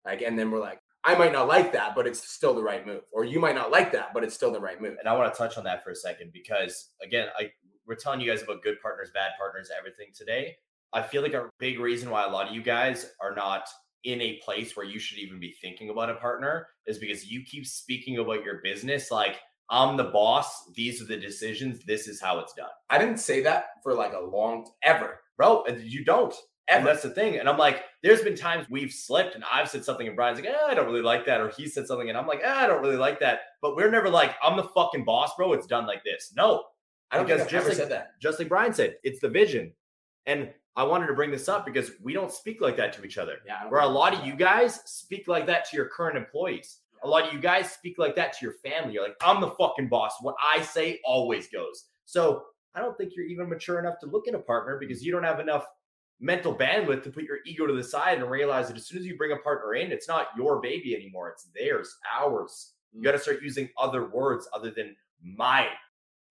Like, 0.04 0.22
and 0.22 0.38
then 0.38 0.50
we're 0.50 0.60
like, 0.60 0.80
I 1.02 1.14
might 1.14 1.32
not 1.32 1.48
like 1.48 1.72
that, 1.72 1.94
but 1.94 2.06
it's 2.06 2.26
still 2.26 2.54
the 2.54 2.62
right 2.62 2.86
move. 2.86 3.02
Or 3.12 3.24
you 3.24 3.38
might 3.38 3.54
not 3.54 3.70
like 3.70 3.92
that, 3.92 4.14
but 4.14 4.24
it's 4.24 4.34
still 4.34 4.52
the 4.52 4.60
right 4.60 4.80
move. 4.80 4.96
and 4.98 5.08
I 5.08 5.12
want 5.12 5.32
to 5.32 5.36
touch 5.36 5.58
on 5.58 5.64
that 5.64 5.84
for 5.84 5.90
a 5.90 5.96
second 5.96 6.30
because 6.32 6.90
again, 7.02 7.28
I 7.38 7.50
we're 7.86 7.94
telling 7.94 8.20
you 8.20 8.30
guys 8.30 8.42
about 8.42 8.62
good 8.62 8.80
partners, 8.80 9.10
bad 9.12 9.32
partners, 9.38 9.70
everything 9.76 10.08
today. 10.14 10.56
I 10.92 11.02
feel 11.02 11.22
like 11.22 11.34
a 11.34 11.50
big 11.58 11.78
reason 11.80 12.08
why 12.08 12.24
a 12.24 12.30
lot 12.30 12.48
of 12.48 12.54
you 12.54 12.62
guys 12.62 13.10
are 13.20 13.34
not 13.34 13.68
in 14.04 14.20
a 14.20 14.40
place 14.44 14.76
where 14.76 14.86
you 14.86 14.98
should 14.98 15.18
even 15.18 15.40
be 15.40 15.54
thinking 15.60 15.90
about 15.90 16.10
a 16.10 16.14
partner 16.14 16.68
is 16.86 16.98
because 16.98 17.30
you 17.30 17.42
keep 17.42 17.66
speaking 17.66 18.18
about 18.18 18.44
your 18.44 18.60
business 18.62 19.10
like 19.10 19.36
I'm 19.74 19.96
the 19.96 20.04
boss. 20.04 20.70
These 20.74 21.02
are 21.02 21.06
the 21.06 21.16
decisions. 21.16 21.80
This 21.84 22.06
is 22.08 22.20
how 22.20 22.38
it's 22.38 22.54
done, 22.54 22.68
I 22.90 22.98
didn't 22.98 23.18
say 23.18 23.42
that 23.42 23.64
for 23.82 23.92
like 23.94 24.12
a 24.14 24.20
long 24.20 24.70
ever. 24.82 25.20
bro. 25.36 25.64
And 25.64 25.82
you 25.82 26.04
don't. 26.04 26.34
And 26.68 26.86
that's 26.86 27.02
the 27.02 27.10
thing. 27.10 27.36
And 27.38 27.46
I'm 27.48 27.58
like, 27.58 27.82
there's 28.02 28.22
been 28.22 28.36
times 28.36 28.66
we've 28.70 28.90
slipped 28.92 29.34
and 29.34 29.44
I've 29.52 29.68
said 29.68 29.84
something 29.84 30.06
and 30.06 30.16
Brian's 30.16 30.38
like, 30.40 30.48
eh, 30.48 30.56
I 30.66 30.72
don't 30.74 30.86
really 30.86 31.02
like 31.02 31.26
that. 31.26 31.40
Or 31.42 31.50
he 31.50 31.66
said 31.68 31.86
something 31.86 32.08
and 32.08 32.16
I'm 32.16 32.26
like, 32.26 32.40
eh, 32.42 32.48
I 32.50 32.66
don't 32.66 32.80
really 32.82 32.96
like 32.96 33.20
that. 33.20 33.40
But 33.60 33.76
we're 33.76 33.90
never 33.90 34.08
like, 34.08 34.34
I'm 34.42 34.56
the 34.56 34.62
fucking 34.74 35.04
boss, 35.04 35.32
bro. 35.36 35.52
It's 35.52 35.66
done 35.66 35.86
like 35.86 36.02
this. 36.04 36.32
No, 36.36 36.64
I 37.10 37.16
don't 37.16 37.26
Because 37.26 37.42
think 37.42 37.48
I've 37.48 37.50
just 37.52 37.60
ever 37.60 37.68
like- 37.68 37.76
said 37.76 37.90
that. 37.90 38.12
just 38.22 38.38
like 38.38 38.48
Brian 38.48 38.72
said, 38.72 38.96
it's 39.02 39.20
the 39.20 39.28
vision. 39.28 39.72
And 40.26 40.50
I 40.76 40.84
wanted 40.84 41.08
to 41.08 41.14
bring 41.14 41.30
this 41.30 41.48
up 41.50 41.66
because 41.66 41.90
we 42.02 42.14
don't 42.14 42.32
speak 42.32 42.60
like 42.62 42.76
that 42.78 42.92
to 42.94 43.04
each 43.04 43.18
other. 43.18 43.36
Yeah. 43.46 43.68
Where 43.68 43.82
a 43.82 43.86
lot 43.86 44.14
of 44.14 44.24
you 44.26 44.34
guys 44.34 44.80
speak 44.86 45.28
like 45.28 45.46
that 45.46 45.68
to 45.68 45.76
your 45.76 45.86
current 45.88 46.16
employees. 46.16 46.78
A 47.04 47.08
lot 47.08 47.26
of 47.26 47.32
you 47.32 47.38
guys 47.38 47.70
speak 47.70 47.98
like 47.98 48.16
that 48.16 48.32
to 48.32 48.38
your 48.44 48.54
family. 48.64 48.94
You're 48.94 49.04
like, 49.04 49.16
I'm 49.22 49.40
the 49.40 49.50
fucking 49.50 49.88
boss. 49.88 50.14
What 50.20 50.34
I 50.42 50.62
say 50.62 51.00
always 51.04 51.48
goes. 51.48 51.84
So 52.06 52.44
I 52.74 52.80
don't 52.80 52.96
think 52.96 53.12
you're 53.14 53.26
even 53.26 53.48
mature 53.48 53.78
enough 53.78 53.98
to 54.00 54.06
look 54.06 54.26
at 54.26 54.34
a 54.34 54.38
partner 54.38 54.78
because 54.78 55.04
you 55.04 55.12
don't 55.12 55.22
have 55.22 55.38
enough 55.38 55.66
mental 56.20 56.54
bandwidth 56.54 57.02
to 57.02 57.10
put 57.10 57.24
your 57.24 57.38
ego 57.46 57.66
to 57.66 57.74
the 57.74 57.84
side 57.84 58.18
and 58.18 58.30
realize 58.30 58.68
that 58.68 58.76
as 58.76 58.86
soon 58.86 58.98
as 58.98 59.06
you 59.06 59.16
bring 59.16 59.32
a 59.32 59.36
partner 59.36 59.74
in, 59.74 59.92
it's 59.92 60.08
not 60.08 60.28
your 60.36 60.60
baby 60.60 60.94
anymore. 60.94 61.30
It's 61.30 61.48
theirs, 61.54 61.96
ours. 62.18 62.72
You 62.92 63.02
got 63.02 63.12
to 63.12 63.18
start 63.18 63.42
using 63.42 63.68
other 63.78 64.08
words 64.08 64.48
other 64.54 64.70
than 64.70 64.96
mine. 65.22 65.66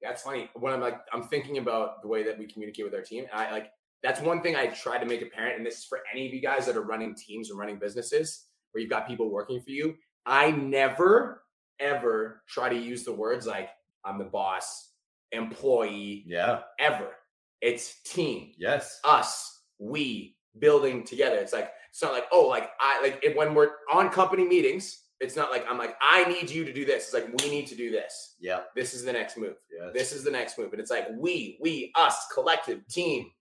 That's 0.02 0.24
funny. 0.24 0.50
When 0.56 0.74
I'm 0.74 0.82
like, 0.82 1.00
I'm 1.14 1.24
thinking 1.24 1.60
about 1.60 2.02
the 2.02 2.08
way 2.08 2.24
that 2.24 2.38
we 2.38 2.46
communicate 2.46 2.86
with 2.86 2.94
our 2.94 3.02
team, 3.02 3.26
I 3.34 3.52
like 3.52 3.72
that's 4.02 4.20
one 4.20 4.42
thing 4.42 4.56
I 4.56 4.68
try 4.68 4.98
to 4.98 5.06
make 5.06 5.22
apparent. 5.22 5.58
And 5.58 5.66
this 5.66 5.80
is 5.80 5.86
for 5.86 6.00
any 6.14 6.28
of 6.28 6.34
you 6.34 6.42
guys 6.42 6.66
that 6.66 6.76
are 6.76 6.82
running 6.82 7.16
teams 7.16 7.50
or 7.50 7.56
running 7.56 7.78
businesses 7.80 8.48
where 8.72 8.82
you've 8.82 8.90
got 8.90 9.08
people 9.08 9.32
working 9.32 9.62
for 9.62 9.72
you. 9.72 9.96
I 10.26 10.52
never 10.52 11.44
ever 11.80 12.44
try 12.48 12.70
to 12.70 12.76
use 12.78 13.04
the 13.04 13.12
words 13.14 13.46
like 13.48 13.70
I'm 14.06 14.18
the 14.18 14.26
boss, 14.26 14.92
employee, 15.32 16.24
Yeah. 16.28 16.62
ever. 16.80 17.16
It's 17.62 18.02
team, 18.04 18.54
Yes. 18.58 19.00
us, 19.04 19.64
we 19.80 20.38
building 20.60 21.04
together. 21.04 21.38
It's 21.38 21.54
like 21.54 21.72
it's 21.90 22.02
not 22.02 22.14
like 22.14 22.26
oh 22.32 22.48
like 22.48 22.72
I 22.80 23.02
like 23.02 23.20
it, 23.24 23.36
when 23.36 23.54
we're 23.54 23.72
on 23.92 24.10
company 24.10 24.46
meetings. 24.46 25.00
It's 25.20 25.36
not 25.38 25.52
like 25.52 25.66
I'm 25.70 25.78
like 25.78 25.96
I 26.02 26.26
need 26.26 26.50
you 26.50 26.66
to 26.66 26.74
do 26.74 26.84
this. 26.86 27.06
It's 27.06 27.14
like 27.14 27.28
we 27.42 27.50
need 27.50 27.68
to 27.68 27.76
do 27.76 27.92
this. 27.92 28.36
Yeah. 28.40 28.62
This 28.76 28.94
is 28.94 29.04
the 29.06 29.14
next 29.14 29.38
move 29.38 29.56
Yes. 29.72 29.92
this 29.94 30.12
is 30.12 30.24
the 30.24 30.32
next 30.32 30.58
move 30.58 30.72
and 30.74 30.82
it's 30.82 30.92
like 30.92 31.08
we 31.18 31.58
we 31.62 31.92
us 31.96 32.28
collective 32.34 32.86
team 32.88 33.32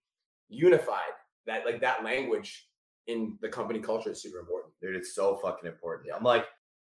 unified 0.49 1.13
that 1.47 1.65
like 1.65 1.81
that 1.81 2.05
language 2.05 2.69
in 3.09 3.37
the 3.41 3.49
company 3.49 3.81
culture 3.81 4.11
is 4.11 4.23
super 4.23 4.39
important 4.39 4.73
Dude, 4.81 4.95
it's 4.97 5.15
so 5.15 5.37
fucking 5.37 5.69
important. 5.69 6.11
I'm 6.17 6.23
like, 6.23 6.47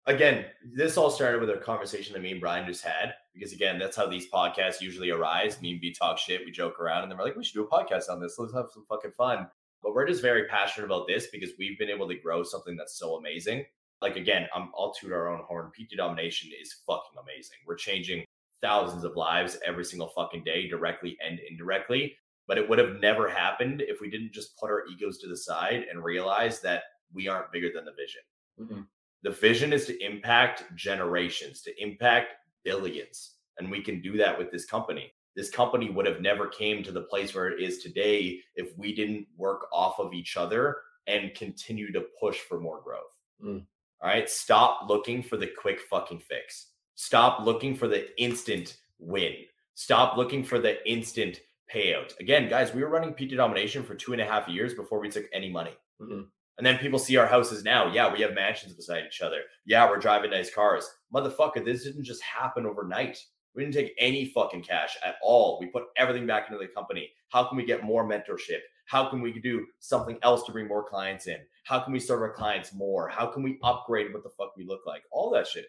again, 0.08 0.46
this 0.64 0.96
all 0.96 1.10
started 1.10 1.40
with 1.40 1.50
a 1.50 1.58
conversation 1.58 2.12
that 2.14 2.22
me 2.22 2.32
and 2.32 2.40
Brian 2.40 2.66
just 2.66 2.84
had. 2.84 3.14
Because 3.34 3.52
again, 3.52 3.78
that's 3.78 3.96
how 3.96 4.06
these 4.06 4.28
podcasts 4.28 4.80
usually 4.80 5.10
arise. 5.10 5.60
Me 5.60 5.72
and 5.72 5.80
B 5.80 5.94
talk 5.94 6.18
shit, 6.18 6.44
we 6.44 6.50
joke 6.50 6.80
around, 6.80 7.02
and 7.02 7.10
then 7.10 7.18
we're 7.18 7.24
like, 7.24 7.36
we 7.36 7.44
should 7.44 7.54
do 7.54 7.64
a 7.64 7.68
podcast 7.68 8.08
on 8.10 8.20
this. 8.20 8.38
Let's 8.38 8.54
have 8.54 8.66
some 8.72 8.84
fucking 8.88 9.12
fun. 9.12 9.46
But 9.82 9.94
we're 9.94 10.08
just 10.08 10.22
very 10.22 10.46
passionate 10.46 10.86
about 10.86 11.06
this 11.06 11.28
because 11.28 11.50
we've 11.58 11.78
been 11.78 11.90
able 11.90 12.08
to 12.08 12.16
grow 12.16 12.42
something 12.42 12.76
that's 12.76 12.98
so 12.98 13.14
amazing. 13.16 13.64
Like 14.02 14.16
again, 14.16 14.48
I'm 14.54 14.70
I'll 14.76 14.92
toot 14.92 15.12
our 15.12 15.28
own 15.28 15.44
horn. 15.46 15.70
PT 15.70 15.96
Domination 15.96 16.50
is 16.60 16.82
fucking 16.86 17.18
amazing. 17.20 17.58
We're 17.66 17.76
changing 17.76 18.24
thousands 18.60 19.04
of 19.04 19.14
lives 19.14 19.58
every 19.64 19.84
single 19.84 20.08
fucking 20.08 20.42
day, 20.42 20.68
directly 20.68 21.16
and 21.24 21.38
indirectly. 21.48 22.16
But 22.48 22.58
it 22.58 22.68
would 22.68 22.78
have 22.78 23.00
never 23.00 23.28
happened 23.28 23.82
if 23.82 24.00
we 24.00 24.10
didn't 24.10 24.32
just 24.32 24.56
put 24.56 24.70
our 24.70 24.84
egos 24.86 25.18
to 25.18 25.28
the 25.28 25.36
side 25.36 25.84
and 25.90 26.02
realize 26.02 26.60
that 26.62 26.82
we 27.12 27.28
aren't 27.28 27.52
bigger 27.52 27.70
than 27.72 27.84
the 27.84 27.92
vision. 27.92 28.22
Mhm. 28.58 28.86
The 29.22 29.30
vision 29.30 29.72
is 29.72 29.86
to 29.86 30.04
impact 30.04 30.64
generations, 30.74 31.62
to 31.62 31.82
impact 31.82 32.34
billions. 32.64 33.34
And 33.58 33.70
we 33.70 33.82
can 33.82 34.00
do 34.00 34.16
that 34.16 34.38
with 34.38 34.50
this 34.50 34.64
company. 34.64 35.12
This 35.34 35.50
company 35.50 35.90
would 35.90 36.06
have 36.06 36.20
never 36.20 36.46
came 36.46 36.82
to 36.82 36.92
the 36.92 37.02
place 37.02 37.34
where 37.34 37.48
it 37.48 37.62
is 37.62 37.78
today 37.78 38.40
if 38.54 38.76
we 38.76 38.94
didn't 38.94 39.26
work 39.36 39.66
off 39.72 39.98
of 39.98 40.12
each 40.12 40.36
other 40.36 40.76
and 41.06 41.34
continue 41.34 41.92
to 41.92 42.04
push 42.20 42.38
for 42.38 42.60
more 42.60 42.80
growth. 42.82 43.14
Mm. 43.42 43.64
All 44.00 44.08
right. 44.08 44.28
Stop 44.28 44.88
looking 44.88 45.22
for 45.22 45.36
the 45.36 45.46
quick 45.46 45.80
fucking 45.90 46.20
fix. 46.20 46.72
Stop 46.94 47.44
looking 47.44 47.74
for 47.74 47.88
the 47.88 48.08
instant 48.20 48.78
win. 48.98 49.34
Stop 49.74 50.16
looking 50.16 50.42
for 50.42 50.58
the 50.58 50.86
instant 50.90 51.40
payout. 51.72 52.18
Again, 52.18 52.48
guys, 52.48 52.74
we 52.74 52.82
were 52.82 52.90
running 52.90 53.14
PT 53.14 53.36
Domination 53.36 53.84
for 53.84 53.94
two 53.94 54.12
and 54.12 54.20
a 54.20 54.26
half 54.26 54.48
years 54.48 54.74
before 54.74 54.98
we 54.98 55.08
took 55.08 55.26
any 55.32 55.48
money. 55.48 55.76
Mhm. 56.00 56.28
And 56.58 56.66
then 56.66 56.78
people 56.78 56.98
see 56.98 57.16
our 57.16 57.26
houses 57.26 57.64
now. 57.64 57.92
Yeah, 57.92 58.12
we 58.12 58.20
have 58.20 58.34
mansions 58.34 58.74
beside 58.74 59.04
each 59.06 59.22
other. 59.22 59.42
Yeah, 59.64 59.88
we're 59.88 59.98
driving 59.98 60.30
nice 60.30 60.52
cars. 60.52 60.88
Motherfucker, 61.14 61.64
this 61.64 61.84
didn't 61.84 62.04
just 62.04 62.22
happen 62.22 62.66
overnight. 62.66 63.18
We 63.54 63.62
didn't 63.62 63.74
take 63.74 63.94
any 63.98 64.26
fucking 64.26 64.64
cash 64.64 64.96
at 65.04 65.16
all. 65.22 65.58
We 65.60 65.66
put 65.66 65.84
everything 65.96 66.26
back 66.26 66.48
into 66.48 66.58
the 66.58 66.72
company. 66.72 67.10
How 67.30 67.44
can 67.44 67.56
we 67.56 67.64
get 67.64 67.84
more 67.84 68.08
mentorship? 68.08 68.60
How 68.86 69.08
can 69.08 69.20
we 69.20 69.38
do 69.40 69.66
something 69.78 70.18
else 70.22 70.44
to 70.44 70.52
bring 70.52 70.68
more 70.68 70.88
clients 70.88 71.26
in? 71.26 71.38
How 71.64 71.80
can 71.80 71.92
we 71.92 72.00
serve 72.00 72.22
our 72.22 72.32
clients 72.32 72.74
more? 72.74 73.08
How 73.08 73.26
can 73.26 73.42
we 73.42 73.58
upgrade 73.62 74.12
what 74.12 74.22
the 74.22 74.30
fuck 74.30 74.56
we 74.56 74.66
look 74.66 74.82
like? 74.86 75.02
All 75.12 75.30
that 75.30 75.46
shit, 75.46 75.66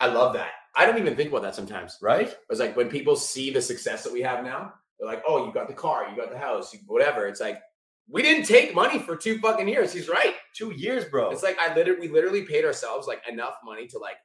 i 0.00 0.06
love 0.06 0.32
that 0.32 0.52
i 0.74 0.84
don't 0.84 0.98
even 0.98 1.14
think 1.14 1.30
about 1.30 1.42
that 1.42 1.54
sometimes 1.54 1.98
right? 2.02 2.34
it's 2.48 2.58
like 2.58 2.76
when 2.76 2.88
people 2.88 3.14
see 3.14 3.50
the 3.50 3.62
success 3.62 4.02
that 4.02 4.12
we 4.12 4.20
have 4.22 4.42
now 4.42 4.72
they're 4.98 5.08
like 5.08 5.22
oh 5.26 5.46
you 5.46 5.52
got 5.52 5.68
the 5.68 5.74
car 5.74 6.08
you 6.08 6.16
got 6.16 6.30
the 6.30 6.38
house 6.38 6.74
whatever 6.86 7.26
it's 7.26 7.40
like 7.40 7.60
we 8.08 8.22
didn't 8.22 8.44
take 8.44 8.74
money 8.74 8.98
for 8.98 9.16
two 9.16 9.38
fucking 9.38 9.68
years 9.68 9.92
he's 9.92 10.08
right 10.08 10.34
Two 10.54 10.72
years, 10.72 11.04
bro. 11.04 11.30
It's 11.30 11.42
like 11.42 11.58
I 11.58 11.74
literally 11.74 12.08
we 12.08 12.08
literally 12.08 12.42
paid 12.42 12.64
ourselves 12.64 13.06
like 13.06 13.22
enough 13.28 13.54
money 13.64 13.86
to 13.88 13.98
like 13.98 14.16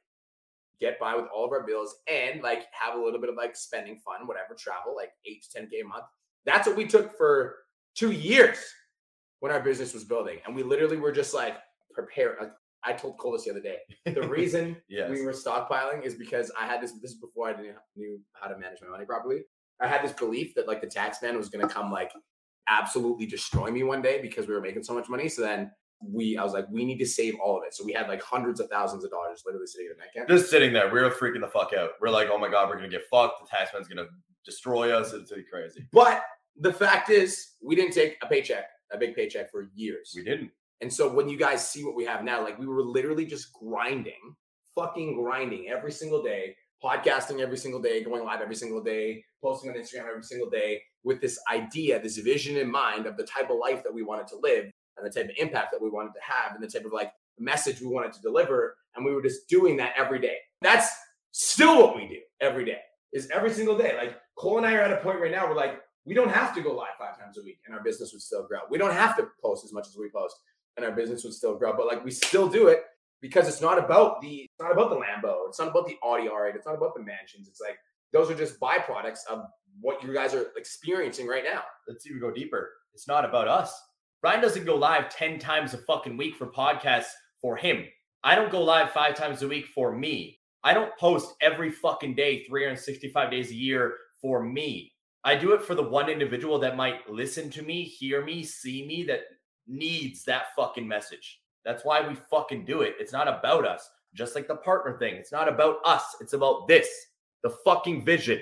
get 0.80 0.98
by 0.98 1.14
with 1.14 1.26
all 1.34 1.44
of 1.44 1.52
our 1.52 1.64
bills 1.64 1.94
and 2.08 2.42
like 2.42 2.64
have 2.72 2.98
a 2.98 3.02
little 3.02 3.20
bit 3.20 3.30
of 3.30 3.36
like 3.36 3.56
spending 3.56 3.98
fun, 4.04 4.26
whatever, 4.26 4.54
travel, 4.58 4.94
like 4.96 5.10
eight 5.24 5.44
to 5.44 5.58
ten 5.58 5.68
K 5.68 5.80
a 5.80 5.84
month. 5.84 6.04
That's 6.44 6.66
what 6.66 6.76
we 6.76 6.86
took 6.86 7.16
for 7.16 7.56
two 7.94 8.10
years 8.10 8.58
when 9.40 9.52
our 9.52 9.60
business 9.60 9.94
was 9.94 10.04
building. 10.04 10.38
And 10.46 10.54
we 10.54 10.62
literally 10.62 10.96
were 10.96 11.12
just 11.12 11.32
like 11.32 11.56
prepare. 11.92 12.54
I 12.84 12.92
told 12.92 13.18
Cole 13.18 13.32
this 13.32 13.44
the 13.44 13.50
other 13.52 13.60
day. 13.60 13.78
The 14.04 14.28
reason 14.28 14.76
yes. 14.88 15.10
we 15.10 15.22
were 15.22 15.32
stockpiling 15.32 16.02
is 16.04 16.14
because 16.14 16.50
I 16.60 16.66
had 16.66 16.82
this 16.82 16.92
this 17.00 17.12
is 17.12 17.18
before 17.18 17.48
I 17.48 17.52
didn't 17.52 17.76
knew 17.94 18.20
how 18.32 18.48
to 18.48 18.58
manage 18.58 18.78
my 18.82 18.88
money 18.88 19.04
properly. 19.04 19.42
I 19.80 19.86
had 19.86 20.02
this 20.02 20.12
belief 20.12 20.54
that 20.56 20.66
like 20.66 20.80
the 20.80 20.88
tax 20.88 21.22
man 21.22 21.36
was 21.36 21.48
gonna 21.48 21.68
come 21.68 21.92
like 21.92 22.10
absolutely 22.68 23.26
destroy 23.26 23.70
me 23.70 23.82
one 23.82 24.02
day 24.02 24.20
because 24.20 24.46
we 24.46 24.54
were 24.54 24.60
making 24.60 24.82
so 24.82 24.94
much 24.94 25.08
money. 25.08 25.28
So 25.28 25.42
then 25.42 25.70
we, 26.00 26.36
I 26.36 26.44
was 26.44 26.52
like, 26.52 26.66
we 26.70 26.84
need 26.84 26.98
to 26.98 27.06
save 27.06 27.34
all 27.42 27.56
of 27.56 27.64
it. 27.66 27.74
So 27.74 27.84
we 27.84 27.92
had 27.92 28.08
like 28.08 28.22
hundreds 28.22 28.60
of 28.60 28.68
thousands 28.68 29.04
of 29.04 29.10
dollars 29.10 29.42
literally 29.46 29.66
sitting 29.66 29.86
in 29.86 29.92
the 29.92 29.96
bank 29.96 30.10
account. 30.14 30.28
Just 30.28 30.50
sitting 30.50 30.72
there, 30.72 30.92
we 30.92 31.00
were 31.00 31.10
freaking 31.10 31.40
the 31.40 31.48
fuck 31.48 31.72
out. 31.72 31.90
We're 32.00 32.10
like, 32.10 32.28
oh 32.30 32.38
my 32.38 32.50
god, 32.50 32.68
we're 32.68 32.76
gonna 32.76 32.88
get 32.88 33.04
fucked. 33.10 33.40
The 33.42 33.56
taxman's 33.56 33.88
gonna 33.88 34.08
destroy 34.44 34.96
us. 34.96 35.12
It's 35.12 35.32
crazy. 35.50 35.86
But 35.92 36.22
the 36.58 36.72
fact 36.72 37.10
is, 37.10 37.52
we 37.62 37.74
didn't 37.74 37.92
take 37.92 38.16
a 38.22 38.26
paycheck, 38.26 38.64
a 38.92 38.98
big 38.98 39.14
paycheck 39.14 39.50
for 39.50 39.68
years. 39.74 40.12
We 40.14 40.24
didn't. 40.24 40.50
And 40.80 40.92
so 40.92 41.12
when 41.12 41.28
you 41.28 41.38
guys 41.38 41.68
see 41.68 41.84
what 41.84 41.96
we 41.96 42.04
have 42.04 42.22
now, 42.22 42.42
like 42.42 42.58
we 42.58 42.66
were 42.66 42.82
literally 42.82 43.24
just 43.24 43.52
grinding, 43.52 44.36
fucking 44.74 45.16
grinding 45.16 45.68
every 45.68 45.92
single 45.92 46.22
day, 46.22 46.54
podcasting 46.84 47.40
every 47.40 47.56
single 47.56 47.80
day, 47.80 48.02
going 48.02 48.24
live 48.24 48.42
every 48.42 48.54
single 48.54 48.82
day, 48.82 49.24
posting 49.42 49.70
on 49.70 49.76
Instagram 49.76 50.08
every 50.10 50.22
single 50.22 50.50
day 50.50 50.82
with 51.06 51.20
this 51.20 51.38
idea, 51.50 52.02
this 52.02 52.18
vision 52.18 52.56
in 52.56 52.68
mind 52.68 53.06
of 53.06 53.16
the 53.16 53.22
type 53.22 53.48
of 53.48 53.58
life 53.58 53.84
that 53.84 53.94
we 53.94 54.02
wanted 54.02 54.26
to 54.26 54.36
live 54.36 54.64
and 54.96 55.06
the 55.06 55.10
type 55.10 55.30
of 55.30 55.36
impact 55.38 55.70
that 55.70 55.80
we 55.80 55.88
wanted 55.88 56.12
to 56.12 56.20
have 56.20 56.52
and 56.52 56.62
the 56.62 56.66
type 56.66 56.84
of 56.84 56.92
like 56.92 57.12
message 57.38 57.80
we 57.80 57.86
wanted 57.86 58.12
to 58.12 58.20
deliver. 58.20 58.76
And 58.96 59.04
we 59.04 59.14
were 59.14 59.22
just 59.22 59.48
doing 59.48 59.76
that 59.76 59.94
every 59.96 60.18
day. 60.18 60.38
That's 60.62 60.90
still 61.30 61.78
what 61.78 61.94
we 61.94 62.08
do 62.08 62.18
every 62.40 62.64
day, 62.64 62.80
is 63.12 63.30
every 63.30 63.52
single 63.52 63.78
day. 63.78 63.94
Like 63.96 64.16
Cole 64.34 64.56
and 64.58 64.66
I 64.66 64.74
are 64.74 64.80
at 64.82 64.92
a 64.92 64.96
point 64.96 65.20
right 65.20 65.30
now 65.30 65.46
where 65.46 65.54
like 65.54 65.80
we 66.04 66.12
don't 66.12 66.30
have 66.30 66.52
to 66.56 66.60
go 66.60 66.74
live 66.74 66.96
five 66.98 67.16
times 67.16 67.38
a 67.38 67.42
week 67.42 67.60
and 67.66 67.74
our 67.74 67.84
business 67.84 68.12
would 68.12 68.22
still 68.22 68.44
grow. 68.44 68.58
We 68.68 68.76
don't 68.76 68.92
have 68.92 69.16
to 69.18 69.28
post 69.40 69.64
as 69.64 69.72
much 69.72 69.86
as 69.86 69.96
we 69.96 70.10
post 70.10 70.34
and 70.76 70.84
our 70.84 70.92
business 70.92 71.22
would 71.22 71.34
still 71.34 71.56
grow. 71.56 71.76
But 71.76 71.86
like 71.86 72.04
we 72.04 72.10
still 72.10 72.48
do 72.48 72.66
it 72.66 72.82
because 73.20 73.46
it's 73.46 73.60
not 73.60 73.78
about 73.78 74.20
the 74.22 74.48
it's 74.50 74.60
not 74.60 74.72
about 74.72 74.90
the 74.90 74.96
Lambo, 74.96 75.46
it's 75.46 75.60
not 75.60 75.68
about 75.68 75.86
the 75.86 75.96
Audi 76.02 76.26
R8, 76.26 76.56
it's 76.56 76.66
not 76.66 76.74
about 76.74 76.96
the 76.96 77.02
mansions. 77.02 77.46
It's 77.46 77.60
like 77.60 77.78
those 78.12 78.28
are 78.28 78.34
just 78.34 78.58
byproducts 78.58 79.20
of 79.30 79.44
what 79.80 80.02
you 80.02 80.12
guys 80.12 80.34
are 80.34 80.48
experiencing 80.56 81.26
right 81.26 81.44
now. 81.44 81.62
Let's 81.88 82.06
even 82.06 82.20
go 82.20 82.30
deeper. 82.30 82.70
It's 82.94 83.08
not 83.08 83.24
about 83.24 83.48
us. 83.48 83.74
Brian 84.22 84.40
doesn't 84.40 84.64
go 84.64 84.76
live 84.76 85.08
10 85.10 85.38
times 85.38 85.74
a 85.74 85.78
fucking 85.78 86.16
week 86.16 86.36
for 86.36 86.46
podcasts 86.46 87.10
for 87.40 87.56
him. 87.56 87.84
I 88.24 88.34
don't 88.34 88.50
go 88.50 88.62
live 88.62 88.90
five 88.90 89.14
times 89.14 89.42
a 89.42 89.48
week 89.48 89.66
for 89.66 89.96
me. 89.96 90.40
I 90.64 90.74
don't 90.74 90.96
post 90.98 91.34
every 91.40 91.70
fucking 91.70 92.16
day, 92.16 92.44
365 92.44 93.30
days 93.30 93.50
a 93.50 93.54
year 93.54 93.94
for 94.20 94.42
me. 94.42 94.92
I 95.22 95.36
do 95.36 95.52
it 95.52 95.62
for 95.62 95.74
the 95.74 95.82
one 95.82 96.08
individual 96.08 96.58
that 96.60 96.76
might 96.76 97.08
listen 97.08 97.50
to 97.50 97.62
me, 97.62 97.82
hear 97.82 98.24
me, 98.24 98.42
see 98.42 98.86
me, 98.86 99.04
that 99.04 99.20
needs 99.66 100.24
that 100.24 100.54
fucking 100.56 100.86
message. 100.86 101.40
That's 101.64 101.84
why 101.84 102.06
we 102.06 102.14
fucking 102.14 102.64
do 102.64 102.82
it. 102.82 102.94
It's 102.98 103.12
not 103.12 103.28
about 103.28 103.66
us, 103.66 103.88
just 104.14 104.34
like 104.34 104.48
the 104.48 104.56
partner 104.56 104.98
thing. 104.98 105.14
It's 105.16 105.32
not 105.32 105.48
about 105.48 105.78
us. 105.84 106.16
It's 106.20 106.32
about 106.32 106.68
this 106.68 106.88
the 107.42 107.50
fucking 107.64 108.04
vision, 108.04 108.40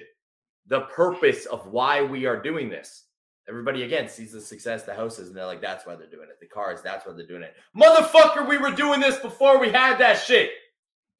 the 0.66 0.82
purpose 0.82 1.46
of 1.46 1.66
why 1.66 2.02
we 2.02 2.26
are 2.26 2.40
doing 2.40 2.68
this. 2.68 3.04
Everybody 3.48 3.82
again 3.82 4.08
sees 4.08 4.32
the 4.32 4.40
success, 4.40 4.84
the 4.84 4.94
houses, 4.94 5.28
and 5.28 5.36
they're 5.36 5.44
like, 5.44 5.60
that's 5.60 5.86
why 5.86 5.94
they're 5.94 6.08
doing 6.08 6.28
it. 6.30 6.40
The 6.40 6.46
cars, 6.46 6.80
that's 6.82 7.06
why 7.06 7.12
they're 7.12 7.26
doing 7.26 7.42
it. 7.42 7.54
Motherfucker, 7.76 8.48
we 8.48 8.56
were 8.56 8.70
doing 8.70 9.00
this 9.00 9.18
before 9.18 9.58
we 9.58 9.70
had 9.70 9.98
that 9.98 10.14
shit. 10.14 10.50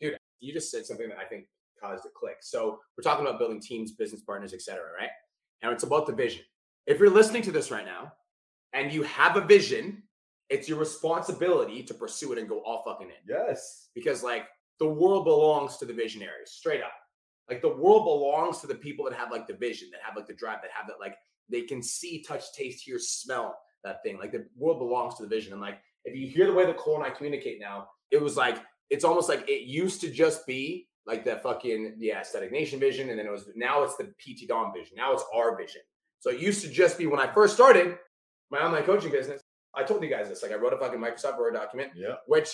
Dude, 0.01 0.17
you 0.41 0.55
just 0.55 0.71
said 0.71 0.87
something 0.87 1.09
that 1.11 1.19
I 1.19 1.25
think 1.27 1.47
caused 1.79 2.07
a 2.07 2.09
click. 2.15 2.37
So 2.41 2.79
we're 2.97 3.03
talking 3.03 3.27
about 3.27 3.39
building 3.39 3.61
teams, 3.61 3.93
business 3.93 4.23
partners, 4.23 4.55
etc. 4.55 4.83
right? 4.99 5.11
And 5.63 5.73
it's 5.73 5.85
about 5.85 6.07
the 6.07 6.15
vision. 6.15 6.43
If 6.87 6.99
you're 6.99 7.11
listening 7.11 7.43
to 7.43 7.53
this 7.53 7.71
right 7.71 7.85
now 7.85 8.13
and 8.73 8.93
you 8.93 9.03
have 9.03 9.37
a 9.37 9.43
vision, 9.43 10.03
it's 10.49 10.69
your 10.69 10.79
responsibility 10.79 11.83
to 11.83 11.95
pursue 11.95 12.33
it 12.33 12.39
and 12.39 12.49
go 12.49 12.61
all 12.61 12.83
fucking 12.85 13.09
in. 13.09 13.15
Yes. 13.29 13.89
Because 13.95 14.23
like 14.23 14.45
the 14.79 14.89
world 14.89 15.25
belongs 15.25 15.77
to 15.79 15.85
the 15.85 15.93
visionaries, 15.93 16.51
straight 16.51 16.83
up. 16.83 16.93
Like 17.49 17.63
the 17.63 17.69
world 17.77 18.05
belongs 18.05 18.61
to 18.61 18.67
the 18.67 18.75
people 18.75 19.05
that 19.05 19.15
have 19.15 19.31
like 19.31 19.47
the 19.47 19.55
vision, 19.55 19.89
that 19.93 20.01
have 20.03 20.17
like 20.17 20.27
the 20.27 20.35
drive, 20.35 20.59
that 20.63 20.71
have 20.73 20.87
that 20.89 21.01
like 21.01 21.17
they 21.51 21.63
can 21.63 21.83
see, 21.83 22.23
touch, 22.23 22.45
taste, 22.57 22.85
hear, 22.85 22.99
smell 22.99 23.57
that 23.85 24.03
thing. 24.03 24.19
Like 24.19 24.33
the 24.33 24.47
world 24.57 24.79
belongs 24.79 25.17
to 25.17 25.23
the 25.23 25.29
vision. 25.29 25.53
And 25.53 25.61
like 25.61 25.79
if 26.05 26.17
you 26.17 26.27
hear 26.27 26.47
the 26.47 26.55
way 26.55 26.65
the 26.67 26.75
Cole 26.75 26.97
and 26.97 27.05
I 27.05 27.11
communicate 27.11 27.61
now, 27.61 27.89
it 28.11 28.21
was 28.21 28.37
like 28.37 28.59
it's 28.91 29.05
almost 29.05 29.29
like 29.29 29.49
it 29.49 29.63
used 29.67 30.01
to 30.03 30.11
just 30.11 30.47
be 30.47 30.89
like 31.07 31.25
the 31.25 31.37
fucking 31.37 31.97
the 31.99 32.13
aesthetic 32.13 32.51
nation 32.51 32.81
vision, 32.81 33.11
and 33.11 33.19
then 33.19 33.27
it 33.27 33.31
was 33.33 33.51
now 33.57 33.83
it's 33.83 33.97
the 33.97 34.05
PT 34.19 34.49
Dom 34.49 34.73
vision. 34.75 34.97
Now 34.97 35.13
it's 35.13 35.25
our 35.35 35.57
vision. 35.57 35.83
So 36.21 36.31
it 36.31 36.41
used 36.41 36.63
to 36.63 36.71
just 36.71 36.97
be 36.97 37.07
when 37.07 37.21
I 37.21 37.31
first 37.31 37.55
started 37.55 37.99
my 38.51 38.59
online 38.61 38.85
coaching 38.85 39.11
business. 39.13 39.43
I 39.75 39.83
told 39.83 40.03
you 40.03 40.09
guys 40.09 40.29
this. 40.29 40.43
Like 40.43 40.53
I 40.53 40.55
wrote 40.55 40.73
a 40.73 40.79
fucking 40.79 40.99
Microsoft 40.99 41.39
Word 41.39 41.53
document, 41.55 41.93
Yeah. 41.95 42.15
which 42.27 42.49